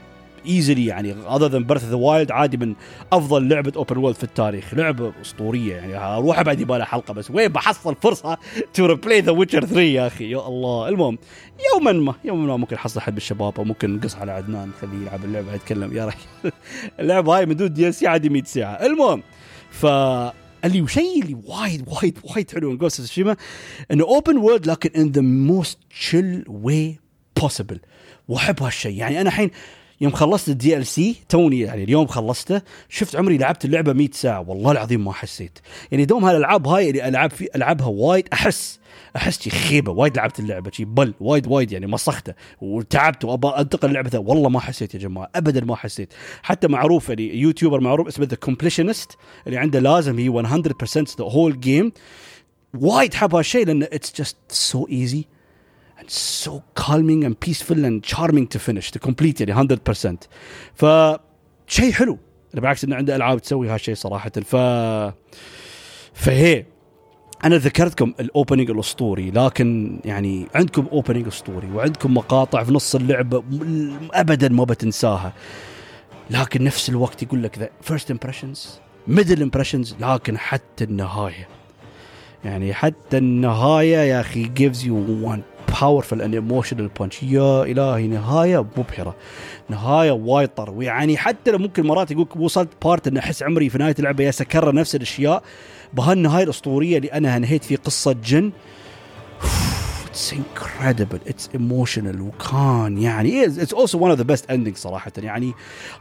easily 0.46 0.86
يعني 0.86 1.12
other 1.12 1.46
than 1.46 1.64
Breath 1.64 1.84
of 1.84 1.89
the 1.89 1.96
Wild 1.96 2.30
عادي 2.30 2.56
من 2.56 2.74
أفضل 3.12 3.48
لعبة 3.48 3.72
open 3.76 3.96
world 3.96 4.16
في 4.16 4.24
التاريخ. 4.24 4.74
لعبة 4.74 5.12
أسطورية 5.22 5.74
يعني. 5.74 5.96
أروح 5.96 6.42
بعد 6.42 6.60
يبالها 6.60 6.84
حلقة 6.84 7.14
بس. 7.14 7.30
وين 7.30 7.48
بحصل 7.48 7.96
فرصة 8.02 8.38
to 8.74 8.86
replay 8.86 9.20
the 9.20 9.32
Witcher 9.32 9.64
3 9.64 9.80
يا 9.80 10.06
أخي؟ 10.06 10.30
يا 10.30 10.48
الله. 10.48 10.88
المهم 10.88 11.18
يوما 11.74 11.92
ما 11.92 12.14
يوما 12.24 12.46
ما 12.46 12.56
ممكن 12.56 12.76
احصل 12.76 13.00
حد 13.00 13.14
بالشباب 13.14 13.52
أو 13.58 13.64
ممكن 13.64 13.96
نقص 13.96 14.16
على 14.16 14.32
عدنان 14.32 14.68
نخليه 14.68 15.02
يلعب 15.02 15.24
اللعبة 15.24 15.54
يتكلم 15.54 15.96
يا 15.96 16.06
رجل. 16.06 16.52
اللعبة 17.00 17.36
هاي 17.36 17.46
من 17.46 17.56
دون 17.56 17.72
DLCs 17.72 18.04
عادي 18.04 18.28
100 18.28 18.42
ساعة. 18.42 18.72
المهم 18.86 19.22
ف 19.70 19.86
اللي 20.64 20.88
شيء 20.88 21.22
اللي 21.22 21.36
وايد 21.46 21.84
وايد 21.88 22.18
وايد 22.24 22.50
حلو 22.50 22.70
من 22.70 22.78
Ghost 22.78 23.00
Tsushima 23.00 23.36
انه 23.90 24.04
open 24.04 24.36
world 24.36 24.66
لكن 24.66 24.90
in 24.96 25.08
the 25.08 25.20
most 25.20 25.78
chill 25.90 26.44
way 26.48 26.98
possible 27.40 27.80
وأحب 28.28 28.62
هالشيء 28.62 28.96
يعني 28.96 29.20
أنا 29.20 29.28
الحين 29.28 29.50
يوم 30.00 30.12
خلصت 30.12 30.48
ال 30.48 30.86
DLC 30.86 31.16
توني 31.28 31.60
يعني 31.60 31.84
اليوم 31.84 32.06
خلصته 32.06 32.62
شفت 32.88 33.16
عمري 33.16 33.38
لعبت 33.38 33.64
اللعبة 33.64 33.92
100 33.92 34.08
ساعة. 34.12 34.40
والله 34.48 34.72
العظيم 34.72 35.04
ما 35.04 35.12
حسيت. 35.12 35.58
يعني 35.92 36.04
دوم 36.04 36.24
هالألعاب 36.24 36.66
هاي 36.68 36.90
اللي 36.90 37.08
ألعب 37.08 37.30
في 37.30 37.48
ألعبها 37.56 37.86
وايد 37.86 38.28
أحس 38.32 38.78
احس 39.16 39.42
شي 39.42 39.50
خيبة 39.50 39.92
وايد 39.92 40.16
لعبت 40.16 40.40
اللعبة 40.40 40.70
شي 40.70 40.84
بل 40.84 41.14
وايد 41.20 41.46
وايد 41.46 41.72
يعني 41.72 41.86
مسخته 41.86 42.34
وتعبت 42.60 43.24
وابى 43.24 43.48
أنتقل 43.48 43.92
لعبته 43.92 44.18
والله 44.18 44.48
ما 44.48 44.60
حسيت 44.60 44.94
يا 44.94 44.98
جماعة 44.98 45.30
ابدا 45.34 45.64
ما 45.64 45.76
حسيت. 45.76 46.14
حتى 46.42 46.68
معروف 46.68 47.08
يعني 47.08 47.36
YouTuber 47.40 47.80
معروف 47.80 48.06
اسمه 48.08 48.26
The 48.26 48.36
Completionist 48.36 49.16
اللي 49.46 49.58
عنده 49.58 49.78
لازم 49.78 50.18
هي 50.18 50.42
100% 50.42 51.18
the 51.18 51.24
whole 51.24 51.60
game 51.60 51.92
وايد 52.74 53.14
حب 53.14 53.34
هالشيء 53.34 53.66
لأنه 53.66 53.88
it's 53.92 54.16
just 54.16 54.36
so 54.48 54.86
easy 54.90 55.24
and 55.98 56.10
so 56.44 56.50
calming 56.84 57.22
and 57.24 57.34
peaceful 57.46 57.84
and 57.84 58.02
charming 58.14 58.46
to 58.54 58.58
finish 58.58 58.90
to 58.90 58.98
complete 59.08 59.40
يعني 59.40 59.68
100% 59.94 60.16
ف 60.74 60.84
شيء 61.66 61.92
حلو 61.92 62.18
بالعكس 62.54 62.84
إنه 62.84 62.96
عنده 62.96 63.16
ألعاب 63.16 63.38
تسوي 63.38 63.68
هالشيء 63.68 63.94
صراحة. 63.94 64.30
ف 64.30 64.56
فهي 66.14 66.64
أنا 67.44 67.56
ذكرتكم 67.56 68.14
ال 68.20 68.26
opening 68.26 68.70
الأسطوري 68.70 69.30
لكن 69.30 69.98
يعني 70.04 70.46
عندكم 70.54 70.86
opening 70.92 71.26
أسطوري 71.26 71.70
وعندكم 71.70 72.14
مقاطع 72.14 72.64
في 72.64 72.72
نص 72.72 72.94
اللعبه 72.94 73.42
ابدا 74.12 74.48
ما 74.48 74.64
بتنساها. 74.64 75.32
لكن 76.30 76.64
نفس 76.64 76.88
الوقت 76.88 77.22
يقول 77.22 77.42
لك 77.42 77.58
the 77.58 77.68
first 77.80 78.10
impressions 78.10 78.80
middle 79.06 79.42
impressions 79.42 79.96
لكن 80.00 80.38
حتى 80.38 80.84
النهاية. 80.84 81.48
يعني 82.44 82.74
حتى 82.74 83.18
النهاية 83.18 83.96
يا 83.98 84.20
أخي 84.20 84.44
gives 84.44 84.78
you 84.78 85.26
one 85.32 85.40
powerful 85.72 86.20
and 86.20 86.34
emotional 86.34 86.88
punch. 87.00 87.22
يا 87.22 87.62
إلهي 87.62 88.06
نهاية 88.06 88.66
مبهرة. 88.76 89.16
نهاية 89.68 90.10
وايد 90.10 90.48
طر 90.48 90.82
يعني 90.82 91.16
حتى 91.16 91.50
لو 91.50 91.58
ممكن 91.58 91.86
مرات 91.86 92.10
يقول 92.10 92.26
وصلت 92.36 92.68
part 92.84 93.06
إن 93.06 93.16
أحس 93.16 93.42
عمري 93.42 93.68
في 93.68 93.78
نهاية 93.78 93.94
اللعبة 93.98 94.24
يا 94.24 94.32
اكرر 94.40 94.74
نفس 94.74 94.94
الأشياء. 94.94 95.42
بهالنهاية 95.92 96.44
الأسطورية 96.44 96.96
اللي 96.96 97.12
أنا 97.12 97.36
انهيت 97.36 97.64
في 97.64 97.76
قصة 97.76 98.12
جن. 98.12 98.52
it's 100.10 100.34
incredible 100.34 101.18
it's 101.26 101.50
emotional 101.54 102.20
وكان 102.20 102.98
يعني 102.98 103.44
it's 103.44 103.74
also 103.74 103.98
one 103.98 104.10
of 104.10 104.18
the 104.18 104.24
best 104.24 104.50
ending 104.50 104.76
صراحة. 104.76 105.12
يعني 105.18 105.52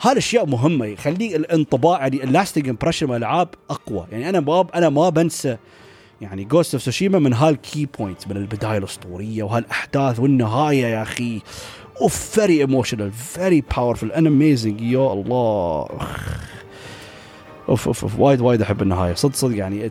هالأشياء 0.01 0.45
مهمة. 0.45 0.85
يخلي 0.85 1.35
الانطباع 1.35 1.99
يعني 1.99 2.23
ال 2.23 2.29
lasting 2.29 2.69
impression 2.69 3.07
من 3.07 3.15
الألعاب 3.15 3.49
أقوى. 3.69 4.05
يعني 4.11 4.29
أنا 4.29 4.39
باب 4.39 4.71
أنا 4.71 4.89
ما 4.89 5.09
بنسى 5.09 5.57
يعني 6.21 6.43
Ghost 6.43 6.73
of 6.73 6.83
Tsushima 6.83 7.19
من 7.19 7.33
هال 7.33 7.55
key 7.55 7.87
points 7.99 8.27
من 8.27 8.37
البداية 8.37 8.77
الأسطورية 8.77 9.43
وهالاحداث 9.43 10.19
والنهاية 10.19 10.85
يا 10.85 11.01
أخي. 11.01 11.41
أوف 12.01 12.15
very 12.15 12.59
emotional 12.59 13.11
very 13.11 13.61
powerful 13.61 14.17
and 14.17 14.27
amazing 14.27 14.81
يا 14.81 15.13
الله. 15.13 15.87
أوف 17.69 17.87
أوف 17.87 18.03
أوف. 18.03 18.19
وايد 18.19 18.41
وايد 18.41 18.61
أحب 18.61 18.81
النهاية. 18.81 19.13
صدق 19.13 19.35
صدق 19.35 19.57
يعني 19.57 19.89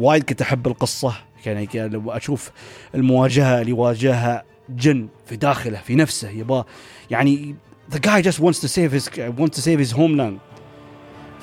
وايد 0.00 0.22
كنت 0.22 0.42
أحب 0.42 0.66
القصة. 0.66 1.14
يعني 1.46 1.68
لو 1.74 2.10
أشوف 2.10 2.50
المواجهة 2.94 3.60
اللي 3.60 3.72
واجهها 3.72 4.44
جن 4.68 5.08
في 5.26 5.36
داخله 5.36 5.78
في 5.78 5.94
نفسه 5.94 6.30
يبا 6.30 6.64
يعني 7.10 7.54
the 7.92 7.98
guy 7.98 8.22
just 8.22 8.40
wants 8.40 8.60
to 8.60 8.68
save 8.68 8.92
his 8.92 9.08
wants 9.38 9.56
to 9.56 9.60
save 9.60 9.78
his 9.78 9.92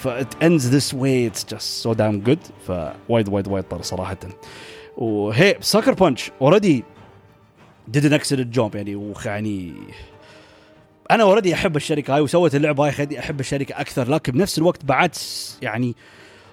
ف 0.03 0.07
it 0.07 0.33
ends 0.41 0.63
this 0.75 0.93
way. 0.93 1.29
It's 1.29 1.43
just 1.53 1.83
so 1.83 1.93
damn 1.93 2.29
good. 2.29 2.51
فوايد 2.67 3.29
وايد 3.29 3.47
وايد 3.47 3.63
طر 3.63 3.81
صراحة. 3.81 4.17
وهي 4.97 5.57
Sucker 5.61 5.93
Punch 5.93 6.31
already 6.41 6.84
did 7.97 8.01
an 8.01 8.13
excellent 8.19 8.57
job 8.57 8.75
يعني 8.75 8.95
ويعني 8.95 9.73
أنا 11.11 11.23
already 11.23 11.53
أحب 11.53 11.75
الشركة 11.75 12.15
هاي 12.15 12.21
وسوت 12.21 12.55
اللعبة 12.55 12.85
هاي 12.85 12.91
خليني 12.91 13.19
أحب 13.19 13.39
الشركة 13.39 13.81
أكثر. 13.81 14.09
لكن 14.09 14.31
بنفس 14.31 14.57
الوقت 14.57 14.85
بعد 14.85 15.15
يعني 15.61 15.95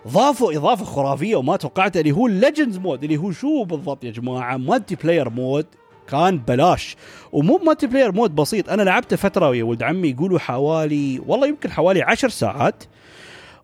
ضافوا 0.08 0.56
إضافة 0.56 0.84
خرافية 0.84 1.36
وما 1.36 1.56
توقعت 1.56 1.96
اللي 1.96 2.12
هو 2.12 2.26
ال 2.26 2.33
Legends 2.33 2.78
mode 2.78 3.04
اللي 3.04 3.16
هو 3.16 3.32
شو 3.32 3.64
بالضبط 3.64 4.04
يا 4.04 4.10
جماعة؟ 4.10 4.56
multiplayer 4.56 5.30
mode 5.30 5.66
كان 6.08 6.38
بلاش. 6.38 6.96
ومو 7.32 7.60
multiplayer 7.64 8.12
mode 8.12 8.34
بسيط. 8.34 8.70
أنا 8.70 8.82
لعبته 8.82 9.16
فترة 9.16 9.48
ويا 9.48 9.64
ولد 9.64 9.82
عمي 9.82 10.08
يقولوا 10.08 10.38
حوالي 10.38 11.20
والله 11.26 11.46
يمكن 11.46 11.70
حوالي 11.70 12.02
عشر 12.02 12.28
ساعات. 12.28 12.84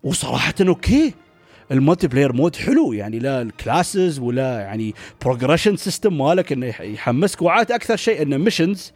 وصراحة 0.03 0.53
okay. 0.61 1.13
ال 1.71 2.07
multiplayer 2.07 2.33
mode 2.33 2.55
حلو 2.55 2.93
يعني 2.93 3.19
لا 3.19 3.41
ال 3.41 3.51
classes 3.51 4.19
ولا 4.19 4.59
يعني 4.59 4.93
progression 5.21 5.75
system 5.75 6.17
مالك 6.17 6.51
إنه 6.51 6.67
يحمسك 6.81 7.41
وعاد 7.41 7.71
أكثر 7.71 7.95
شيء 7.95 8.21
إنه 8.21 8.37
missions 8.37 8.93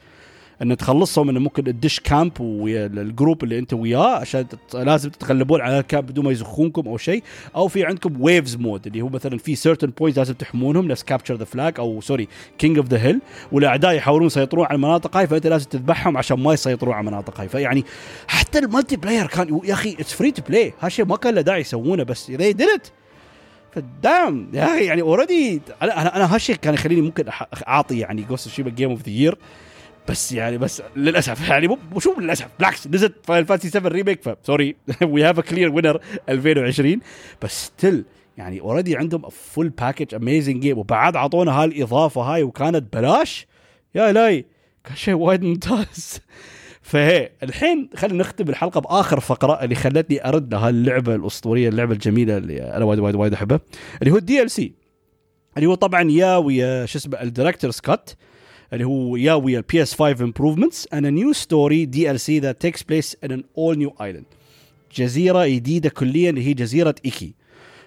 ان 0.62 0.78
تخلصهم 0.78 1.30
إنه 1.30 1.39
ممكن 1.39 1.64
تدش 1.64 1.99
camp 1.99 2.41
ويا 2.41 2.86
ال 2.86 2.95
group 2.95 3.43
اللي 3.43 3.59
أنت 3.59 3.74
وياه 3.74 4.16
عشان 4.16 4.45
لازم 4.74 5.09
تتغلبون 5.09 5.62
على 5.62 5.80
ال 5.80 5.85
camp 5.85 6.05
بدون 6.05 6.26
ما 6.26 6.32
يزخونكم 6.32 6.88
أو 6.88 6.97
شيء. 6.97 7.24
أو 7.55 7.68
في 7.68 7.86
عندكم 7.86 8.22
waves 8.22 8.55
mode 8.55 8.88
اللي 8.88 9.01
هو 9.01 9.09
مثلا 9.09 9.38
في 9.38 9.55
certain 9.55 9.88
point 9.88 10.17
لازم 10.18 10.34
تحمونهم 10.34 10.88
نفس 10.88 11.03
capture 11.03 11.36
the 11.36 11.45
flag 11.45 11.74
أو 11.80 12.01
sorry 12.01 12.28
king 12.57 12.78
of 12.78 12.88
the 12.88 13.01
hill 13.01 13.19
والأعداء 13.51 13.93
يحاولون 13.93 14.28
يسيطرون 14.28 14.66
على 14.66 14.76
المناطق 14.76 15.18
هاي 15.18 15.28
فأنت 15.28 15.47
لازم 15.47 15.70
تذبحهم 15.70 16.18
عشان 16.18 16.39
ما 16.39 16.53
يسيطرون 16.53 16.93
على 16.93 17.01
المناطق 17.01 17.39
هاي. 17.39 17.49
فيعني 17.49 17.86
حتى 18.28 18.59
ال 18.59 18.95
multiplayer 18.95 19.28
كان 19.28 19.59
يا 19.64 19.74
أخي 19.74 19.93
it's 19.99 20.13
free 20.13 20.32
to 20.32 20.41
play 20.41 20.74
هالشيء 20.80 21.05
ما 21.05 21.16
كان 21.16 21.36
له 21.36 21.41
داعي 21.41 21.62
يسوونه 21.62 22.03
بس 22.03 22.32
they 22.32 22.53
did 22.53 22.61
it 22.61 22.88
ف 23.72 23.87
damn 23.87 24.49
يا 24.53 24.66
أخي 24.66 24.86
يعني 24.86 25.01
already 25.01 25.61
أنا 25.82 26.16
أنا, 26.16 26.36
هالشيء 26.36 26.55
كان 26.55 26.74
يخليني 26.74 27.01
ممكن 27.01 27.26
أعطي 27.68 27.99
يعني 27.99 28.22
Ghost 28.22 28.49
of 28.49 28.69
Tsushima 28.69 28.89
game 28.89 28.97
of 28.97 29.01
the 29.01 29.09
year 29.09 29.38
بس 30.10 30.32
يعني 30.32 30.58
بس 30.58 30.82
للأسف 30.95 31.49
يعني 31.49 31.68
مو 31.68 31.99
شو 31.99 32.20
للأسف 32.20 32.47
بالعكس 32.60 32.88
نزلت 32.88 33.14
Final 33.24 33.45
Fantasy 33.45 33.69
7 33.70 33.91
Remake 33.91 34.22
ف 34.22 34.30
sorry 34.30 34.76
we 35.03 35.24
have 35.24 35.39
a 35.39 35.41
clear 35.41 35.72
winner 35.72 36.01
2020 36.30 36.99
بس 37.41 37.66
still 37.65 38.05
يعني 38.38 38.62
already 38.61 38.97
عندهم 38.97 39.30
full 39.30 39.69
package 39.69 40.15
amazing 40.15 40.61
game 40.61 40.78
وبعد 40.78 41.16
أعطونا 41.16 41.52
هالاضافه 41.52 42.22
هاي 42.22 42.43
وكانت 42.43 42.93
بلاش؟ 42.93 43.47
يا 43.95 44.10
إلهي 44.10 44.45
كان 44.84 44.95
شيء 44.95 45.14
وايد 45.14 45.43
ممتاز. 45.43 46.20
فهي 46.82 47.32
الحين 47.43 47.89
خلينا 47.95 48.18
نختم 48.18 48.49
الحلقة 48.49 48.82
بآخر 48.82 49.20
فقرة 49.20 49.64
اللي 49.64 49.76
خلتني 49.76 50.28
أرد 50.28 50.54
لهاللعبه 50.54 51.16
الأسطورية 51.16 51.70
اللعبة 51.70 51.93
الجميلة 51.93 52.38
اللي 52.38 52.62
أنا 52.62 52.86
وايد 52.86 52.99
وايد 52.99 53.16
وايد 53.16 53.34
أحبها 53.34 53.60
اللي 54.02 54.12
هو 54.12 54.18
ال 54.17 54.51
DLC 54.51 54.74
اللي 55.58 55.68
هو 55.68 55.76
طبعا 55.76 56.12
يا 56.12 56.38
ويا 56.38 56.86
شو 56.86 56.97
اسمه 56.97 57.22
ال 57.22 57.26
director's 57.26 57.72
cut 57.72 58.15
اللي 58.74 58.86
هو 58.86 59.15
يا 59.15 59.34
ويا 59.34 59.57
ال 59.57 59.82
PS 59.82 59.95
5 59.95 60.26
improvements 60.26 60.86
and 60.95 61.05
a 61.05 61.11
new 61.11 61.34
story 61.34 61.86
DLC 61.86 62.41
that 62.41 62.59
takes 62.59 62.82
place 62.82 63.15
in 63.26 63.32
an 63.32 63.43
all 63.57 63.76
new 63.76 63.91
island. 64.01 64.26
جزيرة 64.95 65.47
جديدة 65.47 65.89
كليا 65.89 66.30
اللي 66.30 66.47
هي 66.47 66.53
جزيرة 66.53 66.95
إيكي. 67.05 67.34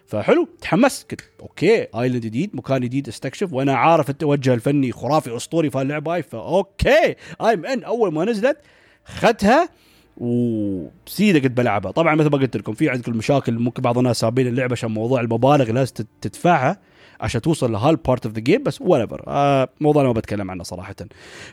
فحلو 0.07 0.49
تحمست. 0.61 1.11
قلت 1.11 1.20
okay 1.41 1.87
island 1.95 2.26
جديد 2.26 2.57
مكان 2.57 2.80
جديد 2.80 3.09
استكشف 3.09 3.53
وأنا 3.53 3.74
عارف 3.74 4.11
التوجه 4.11 4.55
الفني 4.55 4.93
خرافي 4.93 5.37
أسطوري 5.37 5.70
في 5.70 5.82
اللعبه 5.82 6.14
هاي؟ 6.14 6.22
ف 6.22 6.41
okay 6.41 7.14
I'm 7.41 7.66
in 7.66 7.82
أول 7.82 8.12
ما 8.12 8.24
نزلت 8.24 8.57
خدتها 9.05 9.68
وسيدة 10.16 11.39
قد 11.39 11.55
بلعبها. 11.55 11.93
طبعا 11.93 12.14
مثل 12.14 12.30
ما 12.30 12.39
قلت 12.39 12.57
لكم 12.57 12.72
في 12.72 12.89
عندكم 12.91 13.12
مشاكل 13.12 13.53
ممكن 13.53 13.82
بعض 13.82 13.99
الناس 13.99 14.20
سابين 14.20 14.47
اللعبة 14.47 14.72
عشان 14.72 14.91
موضوع 14.91 15.20
المبالغ 15.20 15.72
لازم 15.72 15.95
تدفعها. 16.20 16.80
عشان 17.25 17.41
توصل 17.41 17.72
لهال 17.72 17.96
part 17.96 18.26
of 18.26 18.35
the 18.35 18.41
game 18.41 18.62
بس 18.62 18.81
whatever 18.80 19.24
آه 19.27 19.68
موضوع 19.81 20.03
أنا 20.03 20.09
ما 20.09 20.14
بتكلم 20.14 20.51
عنه 20.51 20.62
صراحة. 20.62 20.95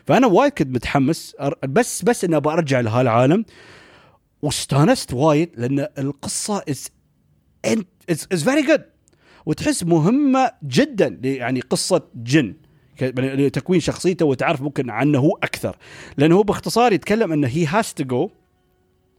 فأنا 0.06 0.26
وايد 0.26 0.52
كنت 0.52 0.74
متحمس 0.74 1.36
بس 1.68 2.02
بس 2.02 2.24
إني 2.24 2.36
أبغى 2.36 2.54
أرجع 2.54 2.80
لهالعالم. 2.80 3.44
واستانست 4.42 5.12
وايد 5.12 5.50
لأن 5.56 5.86
القصة 5.98 6.64
is 6.68 6.90
is 8.32 8.44
very 8.44 8.62
good 8.62 8.82
وتحس 9.46 9.84
مهمة 9.84 10.50
جدا 10.64 11.20
يعني 11.22 11.60
قصة 11.60 12.02
جن. 12.14 12.54
لتكوين 13.00 13.80
شخصيته 13.80 14.26
وتعرف 14.26 14.62
ممكن 14.62 14.90
عنه 14.90 15.18
هو 15.18 15.38
أكثر. 15.42 15.76
لأنه 16.16 16.36
هو 16.36 16.42
باختصار 16.42 16.92
يتكلم 16.92 17.32
إنه 17.32 17.48
he 17.48 17.66
has 17.66 17.94
to 17.94 18.04
go 18.04 18.30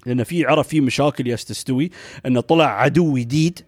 لأن 0.05 0.23
في 0.23 0.45
عرف 0.45 0.67
في 0.67 0.81
مشاكل 0.81 1.27
ياس 1.27 1.45
تستوي 1.45 1.91
إنه 2.25 2.41
طلع 2.41 2.81
عدو 2.81 3.17
جديد. 3.17 3.59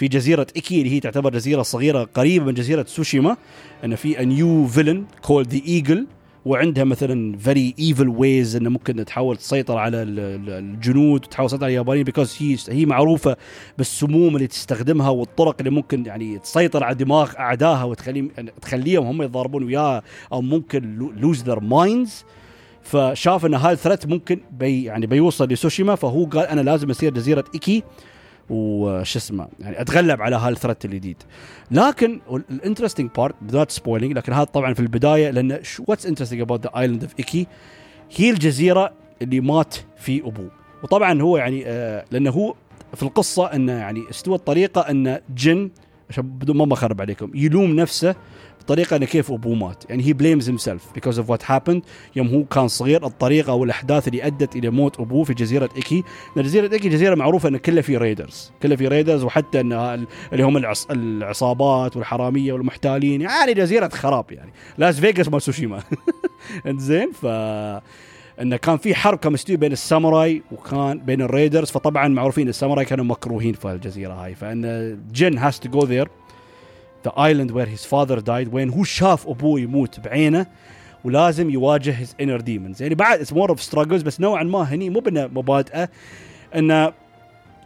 في 0.00 0.08
جزيرة 0.08 0.46
إيكي 0.56 0.78
اللي 0.78 0.90
هي 0.90 1.00
تعتبر 1.00 1.30
جزيرة 1.30 1.62
صغيرة 1.62 2.08
قريبة 2.14 2.44
من 2.44 2.54
جزيرة 2.54 2.84
سوشيما 2.88 3.36
إن 3.84 3.94
في 3.94 4.24
new 4.24 4.66
villain 4.66 5.04
called 5.22 5.54
the 5.54 5.60
Eagle 5.66 6.06
وعندها 6.44 6.84
مثلا 6.84 7.38
very 7.38 7.74
evil 7.78 8.08
ways 8.08 8.56
إنه 8.56 8.70
ممكن 8.70 9.04
تحاول 9.04 9.36
تسيطر 9.36 9.78
على 9.78 10.02
الجنود 10.02 11.24
وتحاول 11.24 11.48
تسيطر 11.48 11.64
على 11.64 11.72
اليابانيين 11.72 12.04
because 12.04 12.36
هي 12.40 12.56
هي 12.68 12.86
معروفة 12.86 13.36
بالسموم 13.78 14.36
اللي 14.36 14.46
تستخدمها 14.46 15.10
والطرق 15.10 15.56
اللي 15.58 15.70
ممكن 15.70 16.06
يعني 16.06 16.38
تسيطر 16.38 16.84
على 16.84 16.94
دماغ 16.94 17.32
أعدائها 17.38 17.84
وتخليهم 17.84 18.30
يعني 18.36 18.52
تخليهم 18.62 19.06
هم 19.06 19.22
يتضاربون 19.22 19.64
وياها 19.64 20.02
أو 20.32 20.42
ممكن 20.42 20.94
lose 21.16 21.42
their 21.42 21.60
minds 21.60 22.24
فشاف 22.82 23.46
إن 23.46 23.54
هاي 23.54 23.72
ال 23.72 23.77
threat 23.77 24.06
ممكن 24.06 24.40
بي 24.50 24.84
يعني 24.84 25.06
بيوصل 25.06 25.48
لسوشيما 25.48 25.94
فهو 25.94 26.24
قال 26.24 26.46
أنا 26.46 26.60
لازم 26.60 26.90
اسير 26.90 27.12
جزيرة 27.12 27.44
إيكي. 27.54 27.82
وش 28.50 29.16
اسمه 29.16 29.48
يعني 29.60 29.80
أتغلب 29.80 30.22
على 30.22 30.36
هال 30.36 30.48
threat 30.48 30.84
الجديد. 30.84 31.16
لكن 31.70 32.20
ال 32.50 32.55
interesting 32.55 33.10
part 33.16 33.34
not 33.52 33.70
spoiling 33.70 34.12
لكن 34.12 34.32
هذا 34.32 34.44
طبعا 34.44 34.74
في 34.74 34.80
البداية 34.80 35.30
لأن 35.30 35.60
what's 35.86 36.06
interesting 36.06 36.40
about 36.40 36.62
the 36.62 36.70
island 36.76 37.02
of 37.02 37.14
Iki 37.18 37.46
هي 38.16 38.30
الجزيرة 38.30 38.92
اللي 39.22 39.40
مات 39.40 39.74
في 39.96 40.20
أبوه. 40.20 40.50
وطبعا 40.82 41.22
هو 41.22 41.36
يعني 41.36 41.66
آه 41.66 42.04
لأنه 42.10 42.30
هو 42.30 42.54
في 42.94 43.02
القصة 43.02 43.46
إنه 43.46 43.72
يعني 43.72 44.10
استوى 44.10 44.34
الطريقة 44.34 44.80
إن 44.80 45.20
جن 45.34 45.70
عشان 46.10 46.22
بدون 46.22 46.56
ما 46.56 46.64
بخرب 46.64 47.00
عليكم 47.00 47.30
يلوم 47.34 47.76
نفسه 47.76 48.14
بطريقة 48.60 48.96
إنه 48.96 49.06
كيف 49.06 49.32
أبوه 49.32 49.54
مات. 49.54 49.84
يعني 49.90 50.06
he 50.06 50.12
blames 50.12 50.48
himself 50.48 50.92
because 50.94 51.18
of 51.18 51.30
what 51.30 51.50
happened 51.50 51.82
يوم 52.16 52.28
هو 52.28 52.44
كان 52.44 52.68
صغير 52.68 53.06
الطريقة 53.06 53.50
أو 53.50 53.64
الأحداث 53.64 54.08
اللي 54.08 54.26
أدت 54.26 54.56
إلى 54.56 54.70
موت 54.70 55.00
أبوه 55.00 55.24
في 55.24 55.34
جزيرة 55.34 55.68
إيكي. 55.76 56.04
جزيرة 56.36 56.72
إيكي 56.72 56.88
جزيرة 56.88 57.14
معروفة 57.14 57.48
ان 57.48 57.56
كلها 57.56 57.82
في 57.82 57.96
raiders 57.96 58.52
كلها 58.62 58.76
في 58.76 58.88
raiders 58.88 59.24
وحتى 59.24 59.60
إن 59.60 59.72
اللي 60.32 60.44
هم 60.44 60.56
العص... 60.56 60.86
العصابات 60.90 61.96
والحرامية 61.96 62.52
والمحتالين. 62.52 63.20
يعني 63.20 63.54
جزيرة 63.54 63.88
خراب 63.88 64.32
يعني. 64.32 64.52
لاس 64.78 65.00
فيغاس 65.00 65.28
مال 65.28 65.42
سوشيما. 65.42 65.82
إنزين 66.66 67.12
ف 67.12 67.26
إنه 68.40 68.56
كان 68.56 68.76
في 68.76 68.94
حرب 68.94 69.18
كان 69.18 69.32
مستوي 69.32 69.56
بين 69.56 69.72
الساموراي 69.72 70.42
وكان 70.52 70.98
بين 70.98 71.22
ال 71.22 71.28
raiders 71.28 71.70
فطبعا 71.70 72.08
معروفين 72.08 72.48
الساموراي 72.48 72.84
كانوا 72.84 73.04
مكروهين 73.04 73.52
في 73.52 73.72
الجزيره 73.72 74.12
هاي. 74.12 74.34
فإن 74.34 74.98
جن 75.12 75.38
has 75.38 75.60
to 75.60 75.68
go 75.68 75.84
there 75.84 76.08
the 77.04 77.24
island 77.24 77.52
where 77.52 77.68
his 77.68 77.84
father 77.84 78.18
died 78.18 78.54
when 78.54 78.70
هو 78.70 78.84
شاف 78.84 79.28
أبوه 79.28 79.60
يموت 79.60 80.00
بعينه 80.00 80.46
ولازم 81.04 81.50
يواجه 81.50 81.98
his 81.98 82.14
inner 82.20 82.40
demons 82.40 82.82
يعني 82.82 82.94
بعد 82.94 83.20
it's 83.20 83.32
more 83.32 83.50
of 83.50 83.62
struggles 83.62 84.02
بس 84.02 84.20
نوعا 84.20 84.42
ما 84.42 84.62
هني 84.62 84.90
مو 84.90 85.00
بانه 85.00 85.26
مبادئة 85.26 85.88
انه 86.56 86.92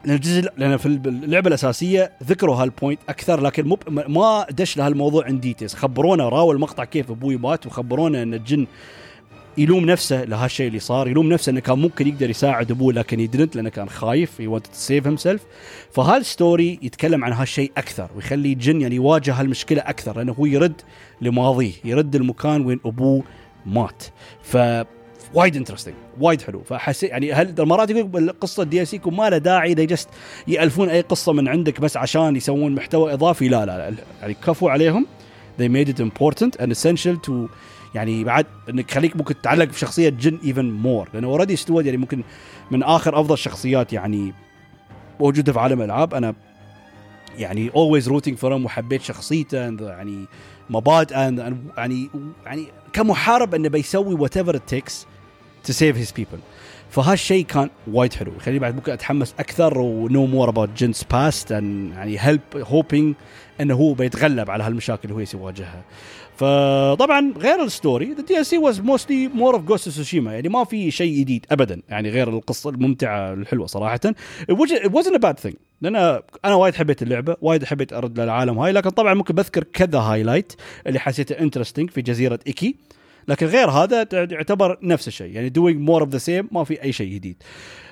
لأن 0.04 0.14
الجزء 0.16 0.50
لأن 0.56 0.76
في 0.76 0.86
اللعبة 0.86 1.48
الأساسية 1.48 2.12
ذكروا 2.24 2.56
هال 2.56 2.69
point 2.69 3.00
أكثر 3.08 3.40
لكن 3.40 3.68
مو 3.68 3.78
ما 3.88 4.46
دش 4.50 4.76
لهالموضوع 4.76 5.28
in 5.28 5.40
details 5.40 5.74
خبرونا 5.74 6.28
راوونا 6.28 6.54
المقطع 6.54 6.84
كيف 6.84 7.10
أبوي 7.10 7.36
مات 7.36 7.66
وخبرونا 7.66 8.22
إن 8.22 8.34
الجن 8.34 8.66
يلوم 9.58 9.84
نفسه 9.84 10.24
لهالشيء 10.24 10.66
اللي 10.68 10.78
صار 10.78 11.08
يلوم 11.08 11.28
نفسه 11.28 11.50
إنه 11.50 11.60
كان 11.60 11.78
ممكن 11.78 12.08
يقدر 12.08 12.30
يساعد 12.30 12.70
أبوه 12.70 12.92
لكن 12.92 13.20
he 13.20 13.29
didn't 13.29 13.56
لأنه 13.56 13.68
كان 13.68 13.88
خايف 13.88 14.40
he 14.40 14.58
wanted 14.58 14.62
to 14.62 14.68
save 14.72 15.06
himself 15.06 15.16
فهال 15.16 15.42
story 15.92 16.78
يتكلم 16.82 17.24
عن 17.24 17.32
هالشيء 17.32 17.72
أكثر 17.76 18.10
ويخلي 18.16 18.54
جن 18.54 18.80
يعني 18.80 18.94
يواجه 18.94 19.34
هالمشكلة 19.34 19.80
أكثر 19.80 20.16
لأنه 20.16 20.32
هو 20.32 20.46
يرد 20.46 20.80
لماضيه 21.20 21.72
يرد 21.84 22.14
المكان 22.14 22.66
وين 22.66 22.80
أبوه 22.84 23.22
مات. 23.66 24.04
ف 24.42 24.56
وايد 25.34 25.56
interesting 25.56 25.94
وايد 26.20 26.42
حلو. 26.42 26.62
فحسيت 26.62 27.10
يعني 27.10 27.32
هل 27.32 27.54
مرات 27.58 27.90
يقول 27.90 28.30
قصة 28.40 28.64
DLCs 28.64 28.96
ما 29.06 29.30
له 29.30 29.38
داعي 29.38 29.74
they 29.74 29.80
just 29.80 30.08
يألفون 30.48 30.88
أي 30.88 31.00
قصة 31.00 31.32
من 31.32 31.48
عندك 31.48 31.80
بس 31.80 31.96
عشان 31.96 32.36
يسوون 32.36 32.74
محتوى 32.74 33.12
إضافي؟ 33.12 33.48
لا 33.48 33.66
لا, 33.66 33.90
لا. 33.90 33.96
يعني 34.20 34.34
كفوا 34.34 34.70
عليهم 34.70 35.06
they 35.60 35.68
made 35.68 35.88
it 35.88 36.00
important 36.00 36.60
and 36.60 36.72
essential 36.72 37.16
to 37.26 37.32
يعني 37.94 38.24
بعد 38.24 38.46
إنك 38.70 38.90
خليك 38.90 39.16
ممكن 39.16 39.34
تتعلق 39.40 39.64
بشخصية 39.64 40.08
جن 40.08 40.38
even 40.44 40.70
more 40.70 41.08
لأنه 41.14 41.28
already 41.28 41.56
ستوارد 41.56 41.86
يعني 41.86 41.98
ممكن 41.98 42.22
من 42.70 42.82
آخر 42.82 43.20
أفضل 43.20 43.38
شخصيات 43.38 43.92
يعني 43.92 44.32
موجودة 45.20 45.52
في 45.52 45.60
عالم 45.60 45.80
الألعاب. 45.80 46.14
أنا 46.14 46.34
يعني 47.38 47.70
always 47.76 48.08
rooting 48.08 48.38
for 48.38 48.52
وحبيت 48.52 49.02
شخصيته 49.02 49.58
يعني 49.88 50.24
مبادئه 50.70 51.18
يعني 51.76 52.08
يعني 52.46 52.66
كمحارب 52.92 53.54
إنه 53.54 53.68
بيسوي 53.68 54.14
whatever 54.14 54.56
takes 54.56 55.06
to 55.64 55.72
save 55.72 55.96
his 55.96 56.12
people 56.12 56.38
فهالشيء 56.90 57.44
كان 57.44 57.70
وايد 57.86 58.12
حلو. 58.12 58.32
يخليني 58.36 58.58
بعد 58.58 58.74
ممكن 58.74 58.92
أتحمس 58.92 59.34
أكثر 59.38 59.78
و 59.78 59.88
know 59.88 60.26
more 60.26 60.48
about 60.48 60.68
Jin's 60.76 61.04
past 61.04 61.50
يعني 61.50 62.16
help 62.20 62.40
hoping 62.56 63.14
إنه 63.60 63.74
هو 63.74 63.94
بيتغلب 63.94 64.50
على 64.50 64.64
هالمشاكل 64.64 65.08
اللي 65.08 65.14
هو 65.14 65.40
يواجهها 65.40 65.82
فطبعا 66.36 67.34
غير 67.38 67.62
ال 67.62 68.14
story 68.14 68.44
DLC 68.44 68.58
was 68.58 68.80
mostly 68.80 69.28
more 69.28 69.54
of 69.54 69.62
Ghost 69.62 69.88
سوشيما 69.88 70.32
يعني 70.34 70.48
ما 70.48 70.64
في 70.64 70.90
شيء 70.90 71.20
جديد 71.20 71.46
ابدا 71.50 71.82
يعني 71.88 72.10
غير 72.10 72.28
القصة 72.28 72.70
الممتعة 72.70 73.32
الحلوة 73.32 73.66
صراحة. 73.66 74.00
It 74.50 74.54
wasn't 74.90 75.14
a 75.14 75.18
bad 75.18 75.46
thing. 75.46 75.54
لأن 75.80 75.96
أنا 76.44 76.54
وايد 76.54 76.74
حبيت 76.74 77.02
اللعبة 77.02 77.36
وايد 77.40 77.64
حبيت 77.64 77.92
أرد 77.92 78.20
للعالم 78.20 78.58
هاي 78.58 78.72
لكن 78.72 78.90
طبعا 78.90 79.14
ممكن 79.14 79.34
بذكر 79.34 79.64
كذا 79.64 79.98
highlight 79.98 80.52
اللي 80.86 80.98
حسيته 80.98 81.32
interesting 81.38 81.90
في 81.90 82.02
جزيرة 82.02 82.38
ايكي 82.46 82.76
لكن 83.28 83.46
غير 83.46 83.70
هذا 83.70 84.08
يعتبر 84.12 84.78
نفس 84.82 85.08
الشيء 85.08 85.34
يعني 85.34 85.48
doing 85.48 85.80
more 85.80 86.00
of 86.00 86.08
the 86.08 86.18
same 86.18 86.48
ما 86.52 86.64
في 86.64 86.82
أي 86.82 86.92
شيء 86.92 87.14
جديد. 87.14 87.42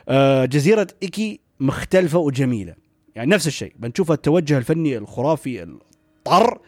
آه 0.08 0.44
جزيرة 0.44 0.86
ايكي 1.02 1.40
مختلفة 1.60 2.18
وجميلة 2.18 2.74
يعني 3.14 3.30
نفس 3.30 3.46
الشيء. 3.46 3.72
بنشوف 3.78 4.12
التوجه 4.12 4.58
الفني 4.58 4.96
الخرافي 4.96 5.62
الطر. 5.62 6.58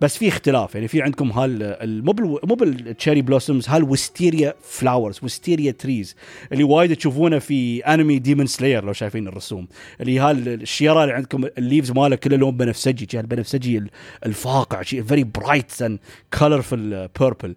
بس 0.00 0.16
في 0.16 0.28
اختلاف. 0.28 0.74
يعني 0.74 0.88
في 0.88 1.02
عندكم 1.02 1.30
هال 1.30 2.04
مو 2.04 2.40
مو 2.44 2.54
بال 2.54 2.71
cherry 2.71 3.22
blossoms 3.22 3.68
هال 3.68 3.85
wisteria 3.85 4.54
flowers 4.62 5.18
wisteria 5.22 5.72
trees 5.72 6.16
اللي 6.52 6.64
وايد 6.64 6.96
تشوفونه 6.96 7.38
في 7.38 7.80
انمي 7.80 8.18
ديمون 8.18 8.46
سلاير 8.46 8.84
لو 8.84 8.92
شايفين 8.92 9.28
الرسوم. 9.28 9.68
اللي 10.00 10.18
هالشجرة 10.18 11.02
اللي 11.04 11.14
عندكم 11.14 11.44
ال 11.58 11.63
leaves 11.63 11.90
ماله 11.90 12.16
كله 12.16 12.36
لون 12.36 12.56
بنفسجي 12.56 13.20
البنفسجي 13.20 13.84
الفاقع 14.26 14.82
شيء 14.82 15.02
very 15.02 15.24
bright 15.24 15.82
and 15.82 15.98
colorful 16.38 17.08
purple 17.20 17.54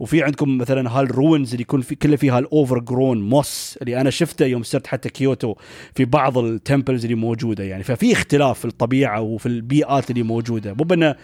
وفي 0.00 0.22
عندكم 0.22 0.58
مثلا 0.58 0.90
هال 0.90 1.07
ruins 1.07 1.50
اللي 1.50 1.62
يكون 1.62 1.80
في 1.80 1.94
كله 1.94 2.16
فيها 2.16 2.38
ال 2.38 2.78
overgrown 2.78 3.28
moss 3.28 3.78
اللي 3.82 4.00
أنا 4.00 4.10
شفته 4.10 4.46
يوم 4.46 4.62
صرت 4.62 4.86
حتى 4.86 5.08
كيوتو 5.08 5.54
في 5.94 6.04
بعض 6.04 6.38
ال 6.38 6.46
temples 6.46 7.04
اللي 7.04 7.14
موجودة 7.14 7.64
يعني. 7.64 7.82
ففي 7.82 8.12
اختلاف 8.12 8.58
في 8.58 8.64
الطبيعة 8.64 9.20
وفي 9.20 9.46
البيئات 9.46 10.10
اللي 10.10 10.22
موجودة. 10.22 10.74
مو 10.74 10.84
بأنه 10.84 11.16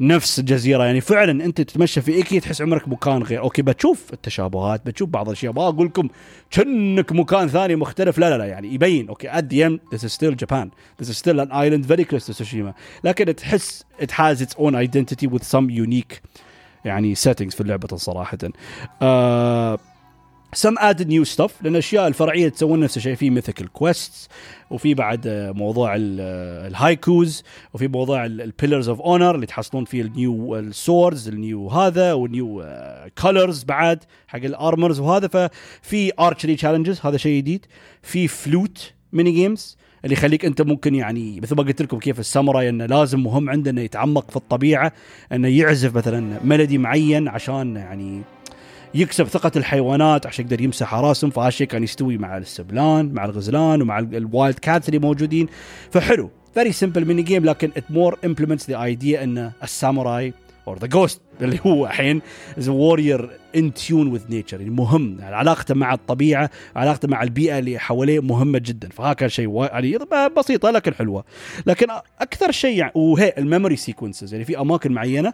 نفس 0.00 0.38
الجزيره 0.38 0.84
يعني 0.84 1.00
فعلا 1.00 1.44
أنت 1.44 1.60
تتمشى 1.60 2.00
في 2.00 2.12
ايكي 2.12 2.40
تحس 2.40 2.62
عمرك 2.62 2.88
مكان 2.88 3.22
غير. 3.22 3.40
أوكي 3.40 3.62
بتشوف 3.62 4.12
التشابهات 4.12 4.86
بتشوف 4.86 5.08
بعض 5.08 5.26
الأشياء. 5.28 5.52
ما 5.52 5.68
أقول 5.68 5.86
لكم 5.86 6.08
كأنك 6.50 7.12
مكان 7.12 7.48
ثاني 7.48 7.76
مختلف. 7.76 8.18
لا 8.18 8.30
لا 8.30 8.38
لا 8.38 8.44
يعني 8.44 8.74
يبين. 8.74 9.08
أوكي 9.08 9.38
at 9.38 9.54
the 9.54 9.66
end 9.66 9.80
is 9.94 10.06
still 10.06 10.36
Japan 10.36 10.70
is 11.00 11.10
still 11.10 11.40
an 11.40 11.52
island 11.52 11.86
very 11.86 12.04
close 12.04 12.26
to 12.26 12.32
سوشيما 12.32 12.74
لكن 13.04 13.34
تحس 13.34 13.84
it 14.00 14.20
has 14.20 14.42
its 14.42 14.56
own 14.56 14.74
identity 14.74 15.26
with 15.26 15.42
some 15.42 15.70
unique 15.70 16.22
يعني 16.84 17.14
settings 17.14 17.54
في 17.54 17.60
اللعبة 17.60 17.96
صراحة. 17.96 18.38
آه 19.02 19.78
some 20.52 20.74
add 20.78 21.08
new 21.08 21.24
stuff 21.24 21.62
لأن 21.62 21.72
الأشياء 21.72 22.08
الفرعية 22.08 22.48
تسوون 22.48 22.80
نفس 22.80 22.96
الشيء. 22.96 23.14
في 23.14 23.30
mythical 23.30 23.72
quest 23.72 24.30
وفي 24.70 24.94
بعد 24.94 25.52
موضوع 25.56 25.94
ال 25.96 26.17
haikus 26.17 27.42
وفي 27.74 27.88
موضوع 27.88 28.26
ال 28.26 28.34
pillars 28.34 28.88
of 28.88 29.00
honor 29.00 29.34
اللي 29.34 29.46
تحصلون 29.46 29.84
فيه 29.84 30.02
ال 30.02 30.15
new 30.15 30.56
ال 30.56 30.66
swords 30.66 31.28
ال 31.28 31.38
new 31.38 31.68
هذا 31.68 32.12
والنيو 32.12 32.64
colors 33.18 33.64
بعد 33.64 34.04
حق 34.28 34.38
ال 34.38 34.47
armors 34.47 35.00
وهذا. 35.00 35.28
ففي 35.28 36.12
archery 36.20 36.56
challenges 36.56 37.00
هذا 37.04 37.16
شيء 37.16 37.38
جديد. 37.38 37.66
في 38.02 38.28
flute 38.28 38.92
mini 39.12 39.32
games 39.32 39.76
اللي 40.04 40.12
يخليك 40.12 40.44
أنت 40.44 40.62
ممكن 40.62 40.94
يعني 40.94 41.40
مثل 41.40 41.56
ما 41.56 41.62
قلت 41.62 41.82
لكم 41.82 41.98
كيف 41.98 42.20
الساموراي 42.20 42.68
إنه 42.68 42.86
لازم 42.86 43.22
مهم 43.22 43.50
عنده 43.50 43.70
انه 43.70 43.80
يتعمق 43.80 44.30
في 44.30 44.36
الطبيعة 44.36 44.92
إنه 45.32 45.48
يعزف 45.48 45.96
مثلا 45.96 46.40
melody 46.44 46.78
معين 46.78 47.28
عشان 47.28 47.76
يعني 47.76 48.22
يكسب 48.94 49.24
ثقة 49.24 49.52
الحيوانات 49.56 50.26
عشان 50.26 50.44
يقدر 50.44 50.60
يمسح 50.60 50.94
راسهم 50.94 51.30
فهالشيء 51.30 51.66
كان 51.66 51.82
يستوي 51.82 52.18
مع 52.18 52.36
السبلان 52.36 53.12
مع 53.12 53.24
الغزلان 53.24 53.82
ومع 53.82 53.98
ال 53.98 54.10
wild 54.10 54.58
cats 54.58 54.88
اللي 54.88 54.98
موجودين. 54.98 55.46
فحلو 55.90 56.30
very 56.54 56.72
simple 56.72 57.04
mini 57.04 57.22
game 57.22 57.44
لكن 57.44 57.70
it 57.76 57.90
more 57.90 58.18
implements 58.24 58.70
the 58.70 58.82
idea 58.82 59.24
إن 59.24 59.52
الساموراي 59.62 60.34
or 60.68 60.78
the 60.78 60.86
Ghost 60.86 61.20
اللي 61.40 61.58
هو 61.66 61.86
الحين 61.86 62.22
is 62.58 62.68
warrior 62.68 63.30
in 63.56 63.74
tune 63.74 64.06
with 64.06 64.22
nature 64.30 64.60
يعني 64.60 64.70
مهم. 64.74 65.16
يعني 65.20 65.34
علاقته 65.34 65.74
مع 65.74 65.94
الطبيعة 65.94 66.50
علاقته 66.76 67.08
مع 67.08 67.22
البيئة 67.22 67.58
اللي 67.58 67.78
حواليه 67.78 68.20
مهمة 68.20 68.58
جدا. 68.58 68.88
فهذا 68.88 69.28
شيء 69.28 69.64
يعني 69.64 69.98
بسيطة 70.36 70.70
لكن 70.70 70.94
حلوة. 70.94 71.24
لكن 71.66 71.86
أكثر 72.20 72.50
شيء 72.50 72.78
يعني 72.78 72.92
وهي 72.94 73.34
ال 73.38 73.43
memory 73.43 73.76
sequences 73.76 74.32
يعني 74.32 74.44
في 74.44 74.60
أماكن 74.60 74.92
معينة 74.92 75.32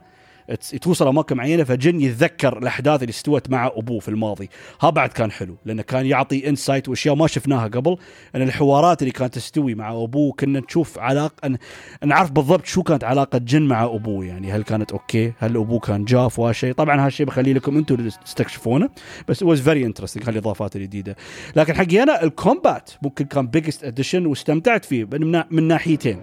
توصل 0.81 1.09
أماكن 1.09 1.37
معينة 1.37 1.65
فجن 1.65 2.01
يتذكر 2.01 2.59
الأحداث 2.59 3.03
اللي 3.03 3.11
استوت 3.11 3.51
مع 3.51 3.67
أبوه 3.67 4.01
في 4.01 4.09
الماضي. 4.09 4.51
ها 4.81 4.91
بعد 4.91 5.09
كان 5.09 5.31
حلو 5.31 5.57
لأنه 5.65 5.83
كان 5.83 6.07
يعطي 6.07 6.49
insight 6.49 6.89
وأشياء 6.89 7.15
ما 7.15 7.27
شفناها 7.27 7.69
قبل 7.69 7.97
إن 8.35 8.43
الحوارات 8.43 9.03
اللي 9.03 9.13
كانت 9.13 9.35
تستوي 9.35 9.75
مع 9.75 9.93
أبوه 9.93 10.33
كنا 10.33 10.61
نشوف 10.61 10.99
علاقه 10.99 11.59
نعرف 12.05 12.31
بالضبط 12.31 12.67
شو 12.67 12.83
كانت 12.83 13.05
علاقة 13.05 13.39
جن 13.39 13.63
مع 13.63 13.85
أبوه. 13.85 14.25
يعني 14.25 14.53
هل 14.53 14.63
كانت 14.63 14.93
أوكي 14.93 15.33
هل 15.39 15.57
أبوه 15.57 15.79
كان 15.79 16.05
جاف 16.05 16.39
وهالشيء 16.39 16.73
طبعا 16.73 17.07
هالشيء 17.07 17.27
بخلي 17.27 17.53
لكم 17.53 17.77
أنتم 17.77 18.09
تستكشفونه 18.09 18.89
بس 19.29 19.43
was 19.43 19.61
very 19.61 19.87
interesting 19.87 20.29
هالاضافات 20.29 20.77
الجديدة. 20.77 21.17
لكن 21.57 21.75
حقي 21.75 22.03
أنا 22.03 22.23
ال 22.23 22.32
combat 22.32 22.91
ممكن 23.03 23.25
كان 23.25 23.47
biggest 23.47 23.85
addition 23.85 24.27
واستمتعت 24.27 24.85
فيه 24.85 25.05
من 25.51 25.69
ناحيتين. 25.69 26.21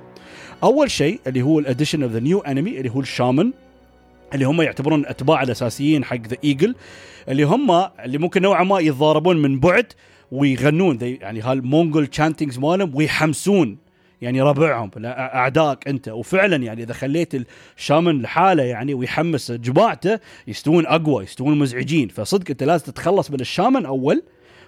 أول 0.63 0.91
شيء 0.91 1.19
اللي 1.27 1.41
هو 1.41 1.59
ال 1.59 1.64
addition 1.64 2.03
of 2.03 2.11
the 2.11 2.19
new 2.19 2.39
enemy 2.39 2.77
اللي 2.77 2.89
هو 2.89 2.99
ال 2.99 3.06
shaman. 3.06 3.53
اللي 4.33 4.45
هم 4.45 4.61
يعتبرون 4.61 4.99
الاتباع 4.99 5.43
الأساسيين 5.43 6.03
حق 6.03 6.27
the 6.27 6.37
Eagle 6.43 6.75
اللي 7.29 7.43
هم 7.43 7.71
اللي 7.71 8.17
ممكن 8.17 8.41
نوعا 8.41 8.63
ما 8.63 8.79
يتضاربون 8.79 9.41
من 9.41 9.59
بعد 9.59 9.93
ويغنون. 10.31 10.97
يعني 11.01 11.41
هال 11.41 11.58
Mongol 11.58 12.07
chantings 12.07 12.59
مالهم 12.59 12.95
ويحمسون 12.95 13.77
يعني 14.21 14.41
ربعهم 14.41 14.91
اعدائك 15.05 15.87
أنت. 15.87 16.07
وفعلا 16.07 16.55
يعني 16.55 16.83
إذا 16.83 16.93
خليت 16.93 17.33
الشامن 17.77 18.21
لحاله 18.21 18.63
يعني 18.63 18.93
ويحمس 18.93 19.51
جماعته 19.51 20.19
يستوون 20.47 20.85
أقوى 20.85 21.23
يستوون 21.23 21.59
مزعجين. 21.59 22.07
فصدق 22.07 22.49
أنت 22.49 22.63
لازم 22.63 22.85
تتخلص 22.85 23.31
من 23.31 23.39
الشامن 23.39 23.85
أول 23.85 24.23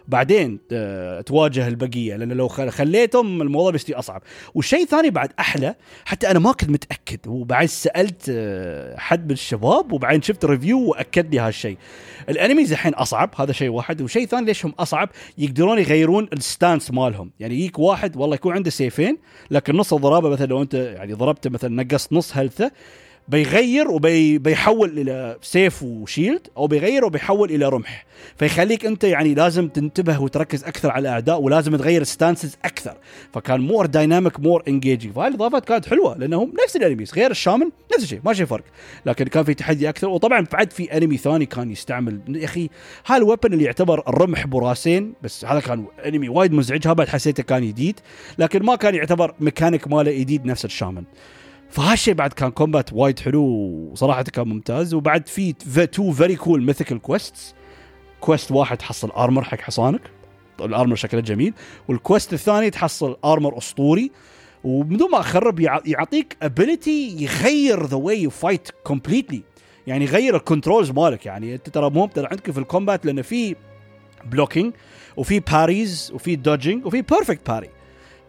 بعدين 0.08 0.60
آه، 0.72 1.22
تواجه 1.22 1.68
البقية 1.68 2.16
لأن 2.16 2.32
لو 2.32 2.47
خل- 2.47 2.70
خليتهم 2.70 3.41
الموضوع 3.41 3.72
بيصير 3.72 3.99
أصعب. 3.99 4.22
والشيء 4.56 4.84
الثاني 4.84 5.10
بعد 5.10 5.30
أحلى 5.39 5.76
حتى 6.06 6.32
أنا 6.32 6.39
ما 6.39 6.51
كنت 6.51 6.70
متأكد 6.70 7.20
وبعد 7.28 7.66
سألت 7.66 8.26
آه، 8.30 8.97
حد 8.97 9.26
من 9.26 9.32
الشباب 9.32 9.91
وبعدين 9.91 10.22
شفت 10.22 10.45
ريفيو 10.45 10.80
واكد 10.89 11.34
لي 11.36 11.39
هالشيء. 11.39 11.78
الانميز 12.30 12.72
الحين 12.72 12.93
أصعب 12.93 13.30
هذا 13.38 13.51
شيء 13.53 13.70
واحد. 13.70 14.01
وشيء 14.01 14.26
ثاني 14.28 14.45
ليش 14.45 14.66
هم 14.66 14.74
أصعب؟ 14.80 15.10
يقدرون 15.38 15.80
يغيرون 15.80 16.28
ال 16.34 16.42
stance 16.42 16.91
مالهم. 16.91 17.32
يعني 17.39 17.53
يجيك 17.56 17.80
واحد 17.80 18.18
والله 18.18 18.36
يكون 18.36 18.53
عنده 18.53 18.70
سيفين 18.70 19.18
لكن 19.51 19.76
نص 19.76 19.93
الضربه 19.93 20.30
مثلا 20.30 20.45
لو 20.45 20.62
أنت 20.62 20.74
يعني 20.74 21.14
ضربته 21.14 21.49
مثلا 21.49 21.84
نقصت 21.84 22.14
نص 22.14 22.38
health 22.38 22.67
ـه 22.67 22.71
بيغير 23.28 23.91
وبيحول 23.91 24.99
إلى 24.99 25.38
سيف 25.41 25.84
و 25.84 25.93
shield 25.93 26.47
أو 26.57 26.67
بيغير 26.67 27.05
وبيحول 27.05 27.51
إلى 27.51 27.69
رمح. 27.69 28.05
فيخليك 28.38 28.86
أنت 28.86 29.03
يعني 29.03 29.34
لازم 29.34 29.67
تنتبه 29.67 30.21
وتركز 30.21 30.63
أكثر 30.63 30.91
على 30.91 31.01
الأعداء 31.01 31.41
ولازم 31.41 31.76
تغير 31.76 32.03
stances 32.03 32.57
أكثر. 32.65 32.97
فكان 33.34 33.61
more 33.61 33.86
dynamic 33.86 34.39
more 34.39 34.63
engaging 34.67 35.13
فهاي 35.13 35.28
الإضافات 35.28 35.65
كانت 35.65 35.86
حلوة 35.86 36.17
لأنهم 36.17 36.53
نفس 36.63 36.76
ال 36.76 36.80
enemies 36.80 37.13
غير 37.13 37.32
ال 37.32 37.37
shaman 37.37 37.69
نفس 37.93 38.03
الشيء 38.03 38.21
ما 38.26 38.34
شيء 38.34 38.45
فرق. 38.45 38.63
لكن 39.05 39.26
كان 39.26 39.43
في 39.43 39.53
تحدي 39.53 39.89
أكثر 39.89 40.07
وطبعا 40.07 40.45
بعد 40.53 40.73
في 40.73 40.97
enemy 40.97 41.17
ثاني 41.17 41.45
كان 41.45 41.71
يستعمل. 41.71 42.19
يا 42.28 42.45
أخي 42.45 42.69
هذا 43.05 43.17
ال 43.17 43.23
weapon 43.23 43.53
اللي 43.53 43.63
يعتبر 43.63 44.03
الرمح 44.07 44.47
براسين 44.47 45.13
بس 45.23 45.45
هذا 45.45 45.59
كان 45.59 45.86
enemy 46.05 46.30
وايد 46.30 46.53
مزعج 46.53 46.88
هذا 46.88 47.05
حسيته 47.05 47.43
كان 47.43 47.67
جديد 47.67 47.99
لكن 48.38 48.63
ما 48.63 48.76
كان 48.76 48.95
يعتبر 48.95 49.34
ميكانيك 49.39 49.88
ماله 49.88 50.11
جديد 50.11 50.45
نفس 50.45 50.65
ال 50.65 50.71
shaman 50.71 51.03
فهالشيء 51.70 52.13
بعد 52.13 52.34
كان 52.34 52.51
combat 52.51 52.93
وايد 52.93 53.20
حلو 53.20 53.43
وصراحة 53.91 54.24
كان 54.24 54.47
ممتاز. 54.47 54.93
وبعد 54.93 55.28
في 55.28 55.53
two 55.91 56.11
very 56.11 56.36
cool 56.36 56.63
mythical 56.65 57.01
quests 57.01 57.55
quest 58.21 58.51
واحد 58.51 58.78
تحصل 58.78 59.09
armor 59.09 59.43
حق 59.43 59.61
حصانك. 59.61 60.01
ال 60.61 60.67
armor 60.67 60.95
شكله 60.95 61.22
جميل. 61.22 61.53
وال 61.88 62.01
quest 62.01 62.34
الثاني 62.34 62.70
تحصل 62.70 63.18
armor 63.26 63.57
أسطوري. 63.57 64.11
وبدون 64.63 65.11
ما 65.11 65.20
أخرب 65.20 65.59
يع- 65.59 65.82
يعطيك 65.86 66.38
ability 66.41 67.15
يغير 67.20 67.86
the 67.86 67.97
way 67.97 68.21
you 68.21 68.30
fight 68.30 68.69
completely 68.84 69.43
يعني 69.88 70.05
يغير 70.05 70.36
ال 70.36 70.42
controls 70.42 70.91
مالك. 70.91 71.26
يعني 71.26 71.55
أنت 71.55 71.70
ترى 71.70 71.89
مهم 71.89 72.07
ترى 72.09 72.28
عندك 72.32 72.51
في 72.51 72.57
ال 72.59 72.66
combat 72.66 73.05
لأن 73.05 73.22
في 73.22 73.55
blocking 74.26 74.73
وفي 75.18 75.39
parries 75.39 76.11
وفي 76.16 76.36
dodging 76.36 76.86
وفي 76.86 77.01
perfect 77.01 77.49
parry 77.49 77.69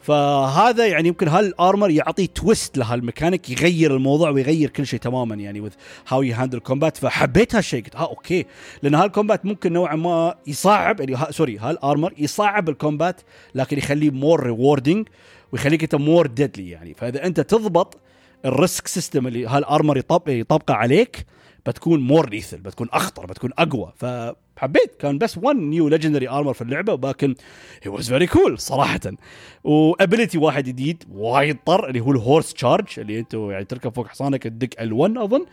فهذا 0.07 0.87
يعني 0.87 1.09
يمكن 1.09 1.29
هال 1.29 1.47
armor 1.47 1.91
يعطي 1.91 2.27
twist 2.27 2.79
لهالميكانيك 2.79 3.51
يغير 3.51 3.97
الموضوع 3.97 4.31
ويغير 4.31 4.71
كل 4.71 4.87
شيء 4.87 5.01
تماما 5.01 5.35
يعني 5.35 5.71
with 5.71 5.73
how 6.09 6.17
you 6.23 6.39
handle 6.41 6.61
combat. 6.73 6.97
فحبيت 7.01 7.55
هالشيء 7.55 7.85
قلت 7.85 7.97
ها 7.97 8.05
okay. 8.05 8.47
لأن 8.83 8.95
هال 8.95 9.08
combat 9.08 9.47
ممكن 9.47 9.73
نوعا 9.73 9.97
ما 9.97 10.35
يصعب 10.47 11.01
يعني 11.01 11.15
ها 11.15 11.31
sorry 11.31 11.59
هال 11.59 11.74
armor 11.74 12.13
يصعب 12.19 12.69
ال 12.69 12.76
combat 12.76 13.21
لكن 13.55 13.79
يخليه 13.79 14.11
more 14.11 14.43
rewarding 14.43 15.09
ويخليك 15.53 15.83
أنت 15.83 15.95
more 15.95 16.27
deadly 16.27 16.71
يعني. 16.71 16.95
فإذا 16.95 17.27
أنت 17.27 17.41
تضبط 17.41 17.97
ال 18.45 18.53
risk 18.53 18.87
system 18.87 19.27
اللي 19.27 19.47
هال 19.47 19.61
armor 19.61 19.97
يطبق 19.97 20.29
يطبقه 20.29 20.75
عليك 20.75 21.27
بتكون 21.67 22.01
more 22.01 22.31
lethal 22.31 22.57
بتكون 22.57 22.89
أخطر 22.93 23.27
بتكون 23.27 23.51
أقوى. 23.59 23.93
فحبيت 24.57 24.97
كان 24.99 25.19
بس 25.19 25.39
1 25.39 25.57
new 25.57 25.89
legendary 25.89 26.29
armor 26.29 26.53
في 26.55 26.63
اللعبة 26.63 26.93
ولكن 26.93 27.35
هي 27.83 27.91
was 27.91 28.09
very 28.09 28.27
cool 28.27 28.59
صراحة. 28.59 29.01
و 29.65 29.74
ability 29.74 30.39
واحد 30.39 30.65
جديد 30.65 31.05
وايد 31.13 31.57
طر 31.67 31.89
اللي 31.89 32.01
هو 32.01 32.13
ال 32.13 32.20
horse 32.20 32.55
charge 32.55 32.87
اللي 32.99 33.19
أنتم 33.19 33.51
يعني 33.51 33.65
تركب 33.65 33.95
فوق 33.95 34.07
حصانك 34.07 34.43
تدق 34.43 34.69
ال1 34.79 35.19
أظن. 35.19 35.47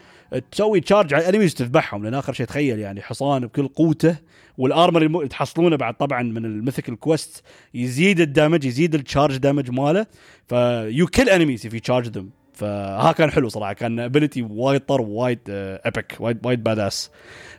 تسوي 0.51 0.79
charge 0.79 1.13
على 1.13 1.29
ال 1.29 1.32
enemies 1.32 1.53
وتذبحهم 1.53 2.03
لأن 2.03 2.13
آخر 2.13 2.33
شيء 2.33 2.45
تخيل 2.45 2.79
يعني 2.79 3.01
حصان 3.01 3.45
بكل 3.45 3.67
قوته 3.67 4.15
وال 4.57 4.70
armor 4.70 5.01
اللي 5.01 5.27
تحصلونه 5.27 5.75
بعد 5.75 5.93
طبعا 5.93 6.23
من 6.23 6.45
ال 6.45 6.51
mythical 6.51 6.99
quest 6.99 7.43
يزيد 7.73 8.19
ال 8.19 8.26
damage 8.26 8.65
يزيد 8.65 8.95
ال 8.95 9.01
charge 9.01 9.37
damage 9.37 9.71
ماله. 9.71 10.05
ف 10.47 11.07
you 11.07 11.16
kill 11.16 11.29
enemies 11.29 11.65
if 11.65 11.73
you 11.73 11.79
charge 11.79 12.07
them 12.07 12.29
فها 12.53 13.11
كان 13.11 13.31
حلو 13.31 13.49
صراحة 13.49 13.73
كان 13.73 13.99
ability 13.99 14.41
وايد 14.41 14.81
طر 14.81 15.01
وايد 15.01 15.39
epic 15.49 16.15
وايد 16.19 16.45
وايد 16.45 16.63
badass 16.63 17.11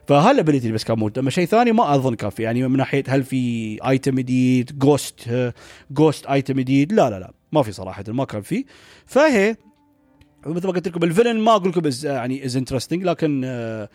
فهال 0.07 0.26
ability 0.26 0.72
بس 0.72 0.84
كان 0.84 0.98
موجود 0.98 1.18
أما 1.18 1.30
شيء 1.30 1.46
ثاني 1.46 1.72
ما 1.72 1.94
أظن 1.94 2.14
كان 2.14 2.30
في 2.30 2.42
يعني 2.42 2.68
من 2.68 2.76
ناحية 2.76 3.05
هل 3.09 3.24
في 3.24 3.78
item 3.89 4.14
جديد 4.14 4.78
just 4.78 5.30
just 5.91 6.26
item 6.26 6.55
جديد 6.55 6.92
لا 6.92 7.11
لا 7.11 7.18
لا. 7.18 7.32
ما 7.52 7.62
في 7.62 7.72
صراحة 7.72 8.05
ما 8.09 8.24
كان 8.24 8.42
في. 8.42 8.64
فهي 9.07 9.57
مثل 10.46 10.66
ما 10.66 10.72
قلت 10.72 10.88
لكم 10.88 11.05
ال 11.05 11.09
villain 11.09 11.41
ما 11.40 11.52
أقول 11.52 11.68
لكم 11.68 11.90
يعني 12.05 12.44
is 12.45 12.57
interesting 12.57 13.05
لكن 13.05 13.42
آه، 13.44 13.88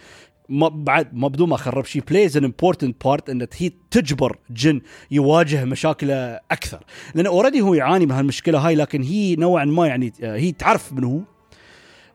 ما 0.50 0.68
بعد 0.68 1.14
ما 1.14 1.28
بدون 1.28 1.50
ما 1.50 1.56
أخرب 1.56 1.86
شيء 1.86 2.02
plays 2.10 2.38
an 2.38 2.44
important 2.44 3.06
part 3.06 3.30
ان 3.30 3.48
هي 3.58 3.72
تجبر 3.92 4.38
جن 4.50 4.82
يواجه 5.12 5.66
مشاكله 5.66 6.40
أكثر. 6.52 6.84
لأن 7.16 7.26
already 7.26 7.62
هو 7.62 7.74
يعاني 7.74 8.06
من 8.06 8.12
هالمشكلة 8.12 8.60
هاي 8.68 8.76
لكن 8.76 9.04
هي 9.04 9.36
نوعا 9.36 9.66
ما 9.66 9.88
يعني 9.88 10.14
آه، 10.24 10.36
هي 10.36 10.52
تعرف 10.52 10.94
من 10.94 11.04
هو. 11.04 11.20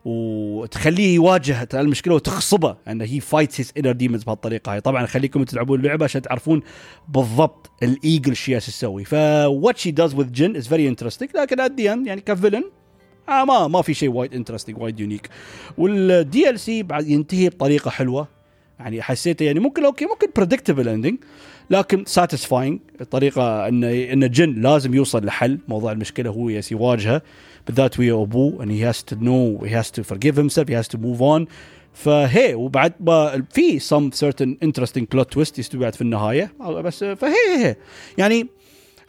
وتخليه 0.05 1.15
يواجه 1.15 1.67
المشكلة 1.73 2.15
وتغصبه 2.15 2.75
أن 2.87 3.01
هي 3.01 3.19
fight 3.19 3.59
his 3.59 3.73
inner 3.77 3.91
demons 3.91 4.23
بهالطريقة 4.23 4.73
هاي. 4.73 4.81
طبعا 4.81 5.05
خليكم 5.05 5.43
تلعبون 5.43 5.79
اللعبه 5.79 6.03
عشان 6.03 6.21
تعرفون 6.21 6.61
بالضبط 7.07 7.71
ال 7.83 7.92
Eagle 7.92 8.35
شي 8.35 8.55
إيش 8.55 8.65
تسوي 8.65 9.03
ف 9.03 9.18
what 9.18 9.77
she 9.77 9.91
does 9.91 10.13
with 10.15 10.31
جن 10.31 10.55
is 10.55 10.67
very 10.67 10.87
interesting 10.87 11.29
لكن 11.35 11.59
it 11.59 11.79
يعني 11.79 12.21
ك 12.21 12.26
villain 12.26 12.63
آه 13.29 13.45
ما 13.45 13.67
ما 13.67 13.81
في 13.81 13.93
شيء 13.93 14.09
وايد 14.09 14.33
interesting 14.33 14.77
وايد 14.77 14.99
unique 14.99 15.29
وال 15.77 16.49
DLC 16.49 16.83
بعد 16.83 17.07
ينتهي 17.07 17.49
بطريقة 17.49 17.89
حلوة. 17.89 18.27
يعني 18.79 19.01
حسيته 19.01 19.43
يعني 19.43 19.59
ممكن 19.59 19.85
okay 19.85 20.05
ممكن 20.05 20.27
predictable 20.35 20.89
ending 20.89 21.17
لكن 21.69 22.05
satisfying 22.05 22.79
الطريقة 23.01 23.67
إن 23.67 23.83
إن 23.83 24.29
جن 24.29 24.61
لازم 24.61 24.93
يوصل 24.93 25.25
لحل 25.25 25.59
موضوع 25.67 25.91
المشكلة 25.91 26.29
هو 26.29 26.49
yes 26.49 26.71
يواجهه. 26.71 27.21
بالذات 27.67 27.99
ويا 27.99 28.13
أبوه 28.13 28.63
ان 28.63 28.69
he 28.69 28.83
has 28.83 29.03
to 29.03 29.15
know 29.15 29.65
he 29.65 29.75
has 29.75 29.91
to 29.91 30.03
forgive 30.03 30.35
himself 30.35 30.67
he 30.67 30.73
has 30.83 30.87
to 30.87 30.97
move 31.01 31.21
on. 31.21 31.45
فهي 31.93 32.53
وبعد 32.55 32.93
ما 32.99 33.43
في 33.53 33.79
certain 34.11 34.67
interesting 34.67 35.05
plot 35.15 35.25
twist 35.35 35.59
يستوي 35.59 35.81
بعد 35.81 35.95
في 35.95 36.01
النهاية. 36.01 36.53
بس 36.59 37.03
فهي 37.03 37.33
هي 37.57 37.75
يعني 38.17 38.47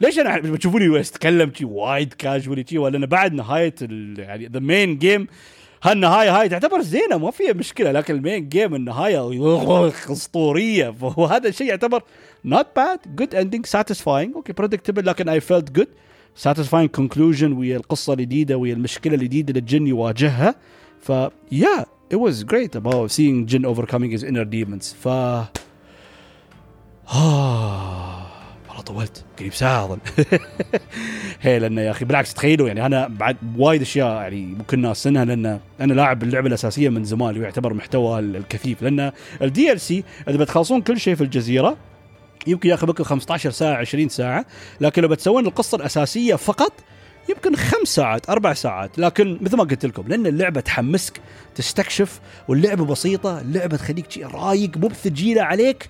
ليش 0.01 0.19
أنا 0.19 0.39
بتشوفوني 0.39 1.01
أتكلم 1.01 1.53
شي 1.55 1.65
وايد 1.65 2.15
casually 2.15 2.65
شي 2.69 2.79
ولا 2.79 2.97
أنا 2.97 3.07
بعد 3.07 3.33
نهاية 3.33 3.75
يعني 4.19 4.47
the 4.47 4.61
main 4.61 4.99
game 4.99 5.27
هالنهاية 5.83 6.41
هاي 6.41 6.49
تعتبر 6.49 6.83
زينة 6.83 7.17
ما 7.19 7.31
فيها 7.31 7.53
مشكلة 7.53 7.93
لكن 7.93 8.15
ال 8.15 8.22
main 8.22 8.49
game 8.49 8.75
النهاية 8.75 9.31
أسطورية. 10.13 10.95
وهذا 11.01 11.49
الشيء 11.49 11.67
يعتبر 11.67 12.03
not 12.49 12.67
bad 12.79 13.21
good 13.21 13.35
ending 13.35 13.79
satisfying 13.79 14.35
okay 14.35 14.53
predictable 14.53 14.99
لكن 15.05 15.41
I 15.41 15.43
felt 15.43 15.79
good. 15.81 15.89
Satisfying 16.45 16.89
conclusion 17.01 17.53
ويا 17.53 17.77
القصة 17.77 18.13
الجديدة 18.13 18.57
ويا 18.57 18.75
المشكلة 18.75 19.15
الجديدة 19.15 19.49
اللي 19.49 19.61
الجن 19.61 19.87
يواجهها. 19.87 20.55
ف 21.01 21.13
yeah 21.55 21.85
it 22.15 22.17
was 22.17 22.45
great 22.45 22.77
about 22.77 23.11
seeing 23.11 23.47
Jin 23.47 23.65
overcoming 23.65 24.11
his 24.11 24.23
inner 24.23 24.45
demons. 24.45 24.95
ف 25.05 25.09
آه 25.09 25.47
والله 28.69 28.83
طولت. 28.87 29.25
قريب 29.39 29.55
ساعة 29.55 29.85
أظن. 29.85 29.99
هي 31.41 31.59
لأن 31.59 31.79
يا 31.79 31.91
أخي 31.91 32.05
بالعكس 32.05 32.35
تخيلوا 32.35 32.69
يعني 32.69 32.87
أنا 32.87 33.09
بعد 33.09 33.37
وايد 33.57 33.81
أشياء 33.83 34.23
يعني 34.23 34.47
ممكن 34.47 34.81
ناسنها 34.81 35.25
لأن 35.25 35.61
أنا 35.81 35.93
لاعب 35.93 36.23
اللعبة 36.23 36.47
الأساسية 36.49 36.89
من 36.89 37.05
زمان 37.05 37.31
اللي 37.31 37.45
يعتبر 37.45 37.75
محتوى 37.75 38.19
الكثيف. 38.19 38.83
لأن 38.83 39.13
ال 39.43 39.81
DLC 39.81 40.05
إذا 40.29 40.37
بتخلصون 40.37 40.81
كل 40.81 41.01
شيء 41.01 41.15
في 41.15 41.21
الجزيرة 41.21 41.77
يمكن 42.47 42.69
ياخذ 42.69 42.87
بكم 42.87 43.05
15 43.05 43.51
ساعة 43.51 43.77
20 43.77 44.09
ساعة 44.09 44.47
لكن 44.81 45.03
لو 45.03 45.09
بتسوون 45.09 45.47
القصة 45.47 45.77
الأساسية 45.77 46.35
فقط 46.35 46.73
يمكن 47.29 47.57
خمس 47.57 47.89
ساعات 47.89 48.31
أربع 48.31 48.53
ساعات. 48.55 48.99
لكن 48.99 49.39
مثل 49.41 49.57
ما 49.57 49.65
قلت 49.65 49.87
لكم 49.87 50.05
لأن 50.09 50.27
اللعبة 50.27 50.61
تحمسك 50.61 51.21
تستكشف 51.55 52.21
واللعبة 52.49 52.85
بسيطة 52.85 53.41
اللعبة 53.41 53.77
تخليك 53.77 54.19
رايق 54.19 54.77
مو 54.77 54.89
ثقيله 54.89 55.43
عليك 55.43 55.89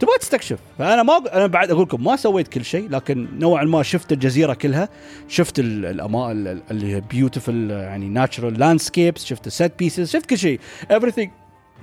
تبغى 0.00 0.18
تستكشف. 0.20 0.58
فأنا 0.78 1.02
ما 1.02 1.16
أنا 1.32 1.46
بعد 1.46 1.70
أقول 1.70 1.82
لكم 1.82 2.04
ما 2.04 2.16
سويت 2.16 2.48
كل 2.48 2.64
شيء 2.64 2.90
لكن 2.90 3.28
نوعا 3.38 3.64
ما 3.64 3.82
شفت 3.82 4.12
الجزيرة 4.12 4.54
كلها 4.54 4.88
شفت 5.28 5.58
ال- 5.58 5.86
الأما 5.86 6.32
ال- 6.32 6.62
اللي 6.70 7.00
beautiful 7.00 7.70
يعني 7.70 8.08
natural 8.08 8.58
landscapes 8.58 9.24
شفت 9.24 9.46
ال 9.46 9.54
set 9.54 9.78
pieces 9.78 10.10
شفت 10.10 10.26
كل 10.26 10.38
شيء 10.38 10.60
everything 10.92 11.28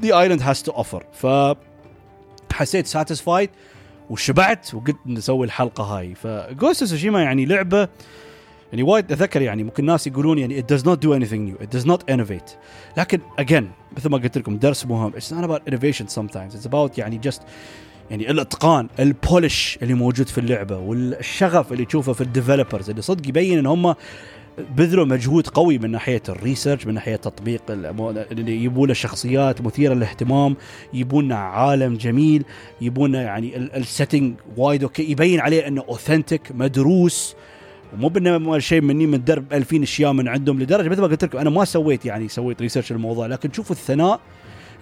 the 0.04 0.08
island 0.12 0.42
has 0.42 0.64
to 0.72 0.76
offer. 0.76 1.04
ف 1.14 1.28
حسيت 2.54 2.88
satisfied 2.88 3.50
وشبعت 4.10 4.74
وقلت 4.74 4.98
نسوي 5.06 5.46
الحلقة 5.46 5.84
هاي. 5.84 6.16
ف 6.16 6.27
Ghost 6.27 6.84
Tsushima 6.84 7.24
يعني 7.24 7.46
لعبة 7.46 7.88
يعني 8.72 8.84
وايد 8.84 9.12
أتذكر 9.12 9.42
يعني 9.42 9.64
ممكن 9.64 9.84
الناس 9.84 10.08
يقولون 10.08 10.40
يعني 10.40 10.62
it 10.62 10.66
does 10.66 10.82
not 10.84 10.98
do 11.06 11.14
anything 11.20 11.50
new 11.50 11.64
it 11.64 11.80
does 11.80 11.86
not 11.86 12.14
innovate. 12.14 12.56
لكن 12.98 13.20
again 13.42 13.64
مثل 13.98 14.10
ما 14.10 14.18
قلت 14.18 14.38
لكم 14.38 14.58
درس 14.58 14.86
مهم 14.86 15.12
it's 15.12 15.34
not 15.34 15.44
about 15.46 15.74
innovation 15.74 16.06
sometimes 16.06 16.56
it's 16.56 16.70
about 16.70 16.98
يعني 16.98 17.22
just 17.28 17.42
يعني 18.10 18.32
الإتقان 18.32 18.88
ال 19.00 19.11
polish 19.11 19.80
اللي 19.82 19.94
موجود 19.94 20.28
في 20.28 20.38
اللعبة 20.38 20.78
والشغف 20.78 21.72
اللي 21.72 21.86
تشوفه 21.86 22.14
في 22.14 22.22
ال 22.22 22.28
developers 22.28 22.90
اللي 22.90 23.02
صدق 23.02 23.28
يبين 23.30 23.60
إن 23.60 23.66
هم 23.66 23.96
بذلوا 24.76 25.06
مجهود 25.06 25.48
قوي 25.48 25.78
من 25.78 25.92
ناحية 25.92 26.22
ال 26.30 26.36
research 26.36 26.88
من 26.88 26.94
ناحية 26.94 27.16
تطبيق 27.16 27.62
اللي 27.70 28.64
يبون 28.64 28.94
شخصيات 28.94 29.62
مثيرة 29.62 29.94
للاهتمام 29.94 30.56
يبون 30.94 31.32
عالم 31.32 31.96
جميل 31.96 32.46
يبون 32.82 33.14
يعني 33.14 33.58
ال 33.58 33.67
setting 33.67 34.34
وايد 34.58 34.84
okay 34.84 35.12
يبين 35.12 35.40
عليه 35.40 35.68
إنه 35.68 35.84
authentic 35.90 36.52
مدروس 36.56 37.36
ومو 37.94 38.10
بإنه 38.10 38.60
شيء 38.60 38.82
مني 38.82 39.08
من 39.08 39.24
درب 39.24 39.54
2000 39.54 39.84
أشياء 39.84 40.14
من 40.14 40.28
عندهم 40.28 40.60
لدرجة 40.60 40.90
مثل 40.90 41.02
ما 41.02 41.08
قلت 41.08 41.24
لكم 41.24 41.38
أنا 41.38 41.50
ما 41.50 41.66
سويت 41.66 42.06
يعني 42.06 42.28
سويت 42.28 42.62
research 42.62 42.92
الموضوع 42.92 43.28
لكن 43.28 43.52
شوفوا 43.52 43.76
الثناء 43.76 44.20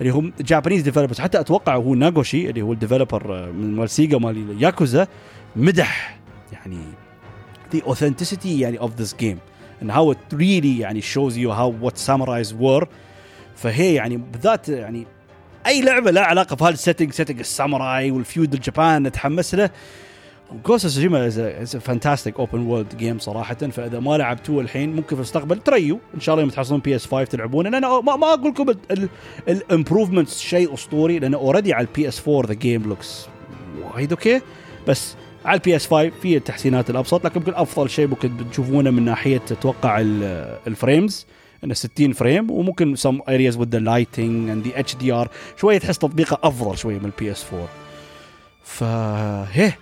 اللي 0.02 0.12
هم 0.12 0.34
Japanese 0.42 0.82
developers 0.82 1.20
حتى 1.20 1.40
أتوقع 1.40 1.76
هو 1.76 1.96
ناغوشي 1.96 2.50
اللي 2.50 2.62
هو 2.62 2.74
ال 2.74 2.82
developer 2.82 3.52
من 3.52 3.76
مال 3.76 3.90
سيجا 3.90 4.18
مال 4.18 4.64
ياكوزا 4.64 5.08
مدح 5.56 6.20
يعني 6.54 6.78
the 7.74 7.82
authenticity 7.82 8.46
يعني 8.46 8.80
of 8.80 8.92
this 8.98 9.14
game. 9.14 9.57
And 9.82 9.92
how 9.92 10.12
it 10.12 10.38
really 10.38 10.82
يعني 10.82 11.02
shows 11.02 11.34
you 11.38 11.50
how 11.52 11.70
what 11.86 11.98
samurais 11.98 12.54
were. 12.54 12.88
فهي 13.56 13.94
يعني 13.94 14.18
بالذات 14.18 14.70
يعني 14.70 15.08
أي 15.68 15.82
لعبة 15.82 16.12
لها 16.12 16.24
علاقة 16.24 16.56
في 16.56 16.64
هذا 16.64 16.74
ال 16.74 16.79
setting 16.79 17.12
setting 17.12 17.40
الساموراي 17.40 18.12
وال 18.12 18.24
feudal 18.24 18.60
Japan 18.60 19.04
نتحمس 19.04 19.56
له. 19.56 19.70
Ghost 20.66 20.86
of 20.86 20.94
Tsushima 20.94 21.28
is 21.28 21.78
fantastic 21.78 22.40
open 22.40 22.60
world 22.60 22.98
game 22.98 23.20
صراحة. 23.20 23.56
فإذا 23.56 24.00
ما 24.00 24.18
لعبتوه 24.18 24.62
الحين 24.62 24.96
ممكن 24.96 25.08
في 25.08 25.14
المستقبل 25.14 25.60
تريوا 25.60 25.98
إن 26.16 26.20
شاء 26.20 26.36
الله 26.36 26.42
يوم 26.42 26.52
تحصلون 26.52 26.80
بي 26.80 26.96
اس 26.96 27.06
5 27.06 27.24
تلعبونه. 27.24 27.70
لأن 27.70 27.82
ما, 27.82 28.16
ما 28.16 28.34
أقول 28.34 28.50
لكم 28.52 28.74
ال 29.48 29.55
improvements 29.55 30.40
شيء 30.40 30.74
أسطوري 30.74 31.20
لأن 31.20 31.34
already 31.34 31.74
على 31.74 31.88
البي 31.88 32.08
اس 32.08 32.28
4 32.28 32.48
the 32.48 32.54
game 32.54 32.84
looks 32.84 33.28
وايد 33.94 34.12
okay 34.12 34.42
بس 34.88 35.16
على 35.46 35.58
البي 35.58 35.76
اس 35.76 35.88
5 35.88 36.10
في 36.22 36.38
التحسينات 36.38 36.90
الأبسط 36.90 37.26
لكن 37.26 37.40
ممكن 37.40 37.54
أفضل 37.54 37.90
شيء 37.90 38.08
ممكن 38.08 38.32
تشوفونه 38.52 38.90
من 38.92 39.06
ناحية 39.06 39.42
أتوقع 39.52 39.98
ال 40.68 40.76
frames 40.76 41.26
إنه 41.64 41.74
60 41.74 42.14
frame 42.14 42.52
وممكن 42.52 42.96
some 42.96 43.20
areas 43.30 43.58
with 43.58 43.70
the 43.70 43.80
lighting 43.80 44.50
and 44.50 44.68
the 44.68 44.96
HDR 44.96 45.30
شوية 45.58 45.78
تحس 45.78 45.98
تطبيقه 45.98 46.40
أفضل 46.44 46.78
شوية 46.78 47.00
من 47.00 47.06
البي 47.06 47.32
اس 47.32 47.46
4 47.54 47.68
فهي 48.64 49.74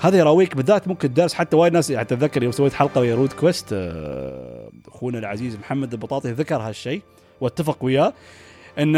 هذا 0.00 0.18
يراويك 0.18 0.56
بالذات 0.56 0.88
ممكن 0.88 1.12
درس 1.12 1.34
حتى 1.34 1.56
وايد 1.56 1.72
ناس 1.72 1.90
يعني 1.90 2.02
اتذكر 2.02 2.42
يوم 2.42 2.52
سويت 2.52 2.72
حلقة 2.72 3.00
ويا 3.00 3.14
Road 3.14 3.32
Quest 3.32 3.66
آه، 3.72 4.70
أخونا 4.88 5.18
العزيز 5.18 5.56
محمد 5.56 5.92
البطاطي 5.92 6.32
ذكر 6.32 6.56
هالشيء 6.56 7.02
واتفق 7.40 7.84
وياه 7.84 8.12
إن 8.78 8.92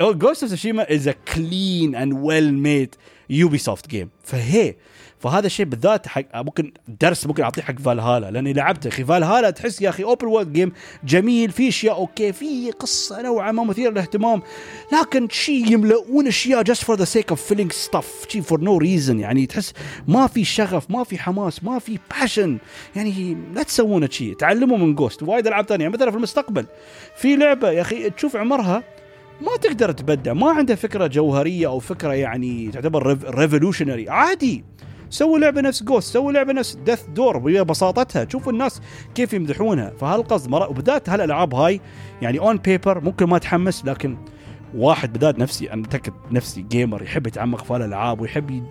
Ghost 0.00 0.42
of 0.42 0.52
Tsushima 0.52 0.94
is 0.94 1.08
a 1.08 1.14
clean 1.34 1.94
and 1.94 2.12
well 2.12 2.54
made 2.54 2.94
Ubisoft 3.30 3.88
game 3.88 4.08
فهي 4.22 4.74
فهذا 5.20 5.46
الشيء 5.46 5.66
بالذات 5.66 6.06
حق 6.06 6.24
ممكن 6.34 6.72
درس 7.00 7.26
ممكن 7.26 7.42
أعطيه 7.42 7.62
حق 7.62 7.78
فالهالا 7.78 8.30
لأني 8.30 8.52
لعبته. 8.52 8.88
أخي 8.88 9.04
فالهالا 9.04 9.50
تحس 9.50 9.82
يا 9.82 9.88
أخي 9.88 10.04
open 10.04 10.26
world 10.26 10.52
game 10.52 10.72
جميل 11.04 11.50
في 11.50 11.68
أشياء 11.68 11.94
okay 11.94 12.32
في 12.32 12.70
قصة 12.70 13.22
نوعا 13.22 13.52
ما 13.52 13.64
مثيرة 13.64 13.90
للاهتمام 13.90 14.42
لكن 14.92 15.28
شيء 15.28 15.72
يملؤون 15.72 16.26
أشياء 16.26 16.62
just 16.62 16.84
for 16.84 16.96
the 16.96 17.04
sake 17.04 17.30
of 17.30 17.42
filling 17.42 17.72
stuff 17.72 18.26
شيء 18.28 18.42
for 18.42 18.60
no 18.60 18.78
reason 18.78 19.20
يعني 19.20 19.46
تحس 19.46 19.72
ما 20.08 20.26
في 20.26 20.44
شغف 20.44 20.90
ما 20.90 21.04
في 21.04 21.18
حماس 21.18 21.64
ما 21.64 21.78
في 21.78 21.98
passion 22.10 22.58
يعني 22.96 23.36
لا 23.54 23.62
تسوون 23.62 24.10
شيء 24.10 24.34
تعلموا 24.34 24.78
من 24.78 24.94
Ghost 24.94 25.22
وايد 25.22 25.46
ألعاب 25.46 25.66
ثانية 25.66 25.88
مثلا 25.88 26.10
في 26.10 26.16
المستقبل. 26.16 26.66
في 27.16 27.36
لعبة 27.36 27.70
يا 27.70 27.80
أخي 27.80 28.10
تشوف 28.10 28.36
عمرها 28.36 28.82
ما 29.40 29.56
تقدر 29.56 29.92
تبدع 29.92 30.32
ما 30.32 30.50
عنده 30.50 30.74
فكرة 30.74 31.06
جوهرية 31.06 31.66
أو 31.66 31.78
فكرة 31.78 32.12
يعني 32.12 32.70
تعتبر 32.72 33.18
revolutionary 33.24 34.08
عادي. 34.08 34.64
سووا 35.10 35.38
لعبة 35.38 35.60
نفس 35.60 35.82
just 35.82 36.12
سووا 36.12 36.32
لعبة 36.32 36.52
نفس 36.52 36.74
Death's 36.74 37.02
Door 37.08 37.38
ببساطتها 37.38 38.26
شوفوا 38.28 38.52
الناس 38.52 38.80
كيف 39.14 39.32
يمدحونها. 39.32 39.92
فهالقصد 40.00 40.52
وبالذات 40.52 41.08
هالألعاب 41.08 41.54
هاي 41.54 41.80
يعني 42.22 42.38
on 42.38 42.56
paper 42.56 43.00
ممكن 43.00 43.26
ما 43.26 43.38
تحمس 43.38 43.84
لكن 43.84 44.16
واحد 44.74 45.12
بالذات 45.12 45.38
نفسي 45.38 45.72
أنا 45.72 45.82
متأكد 45.82 46.12
نفسي 46.30 46.62
gamer 46.62 47.02
يحب 47.02 47.26
يتعمق 47.26 47.64
في 47.64 47.76
الالعاب 47.76 48.20
ويحب 48.20 48.50
ي... 48.50 48.62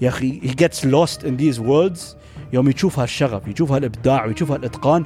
يا 0.00 0.08
أخي 0.08 0.40
he 0.40 0.50
gets 0.50 0.78
lost 0.78 1.22
in 1.22 1.36
these 1.40 1.60
worlds. 1.60 2.16
يوم 2.52 2.68
يشوف 2.68 2.98
هالشغف 2.98 3.48
يشوف 3.48 3.72
هالإبداع 3.72 4.24
ويشوف 4.24 4.52
هالإتقان 4.52 5.04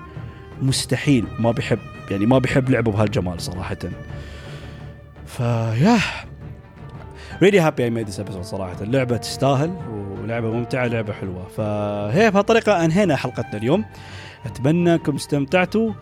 مستحيل. 0.63 1.25
ما 1.39 1.53
بيحب 1.53 1.79
يعني 2.11 2.27
ما 2.27 2.39
بيحب 2.39 2.71
لعبه 2.71 2.93
بهالجمال 2.93 3.41
صراحة. 3.41 3.79
ف 5.27 5.99
yeah 7.43 7.50
really 7.50 7.61
happy 7.61 7.85
I 7.85 7.91
made 7.91 8.07
this 8.07 8.21
episode 8.21 8.43
صراحة. 8.43 8.83
اللعبة 8.83 9.17
تستاهل 9.17 9.77
ولعبة 10.23 10.51
ممتعة 10.51 10.87
لعبة 10.87 11.13
حلوة. 11.13 11.47
فهي 11.57 12.31
بهالطريقه 12.31 12.85
أنهينا 12.85 13.17
حلقتنا 13.17 13.57
اليوم. 13.57 13.85
أتمنى 14.47 14.95
أنكم 14.95 15.15
استمتعتوا. 15.15 15.93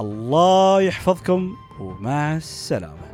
الله 0.00 0.80
يحفظكم 0.82 1.56
ومع 1.80 2.36
السلامة. 2.36 3.11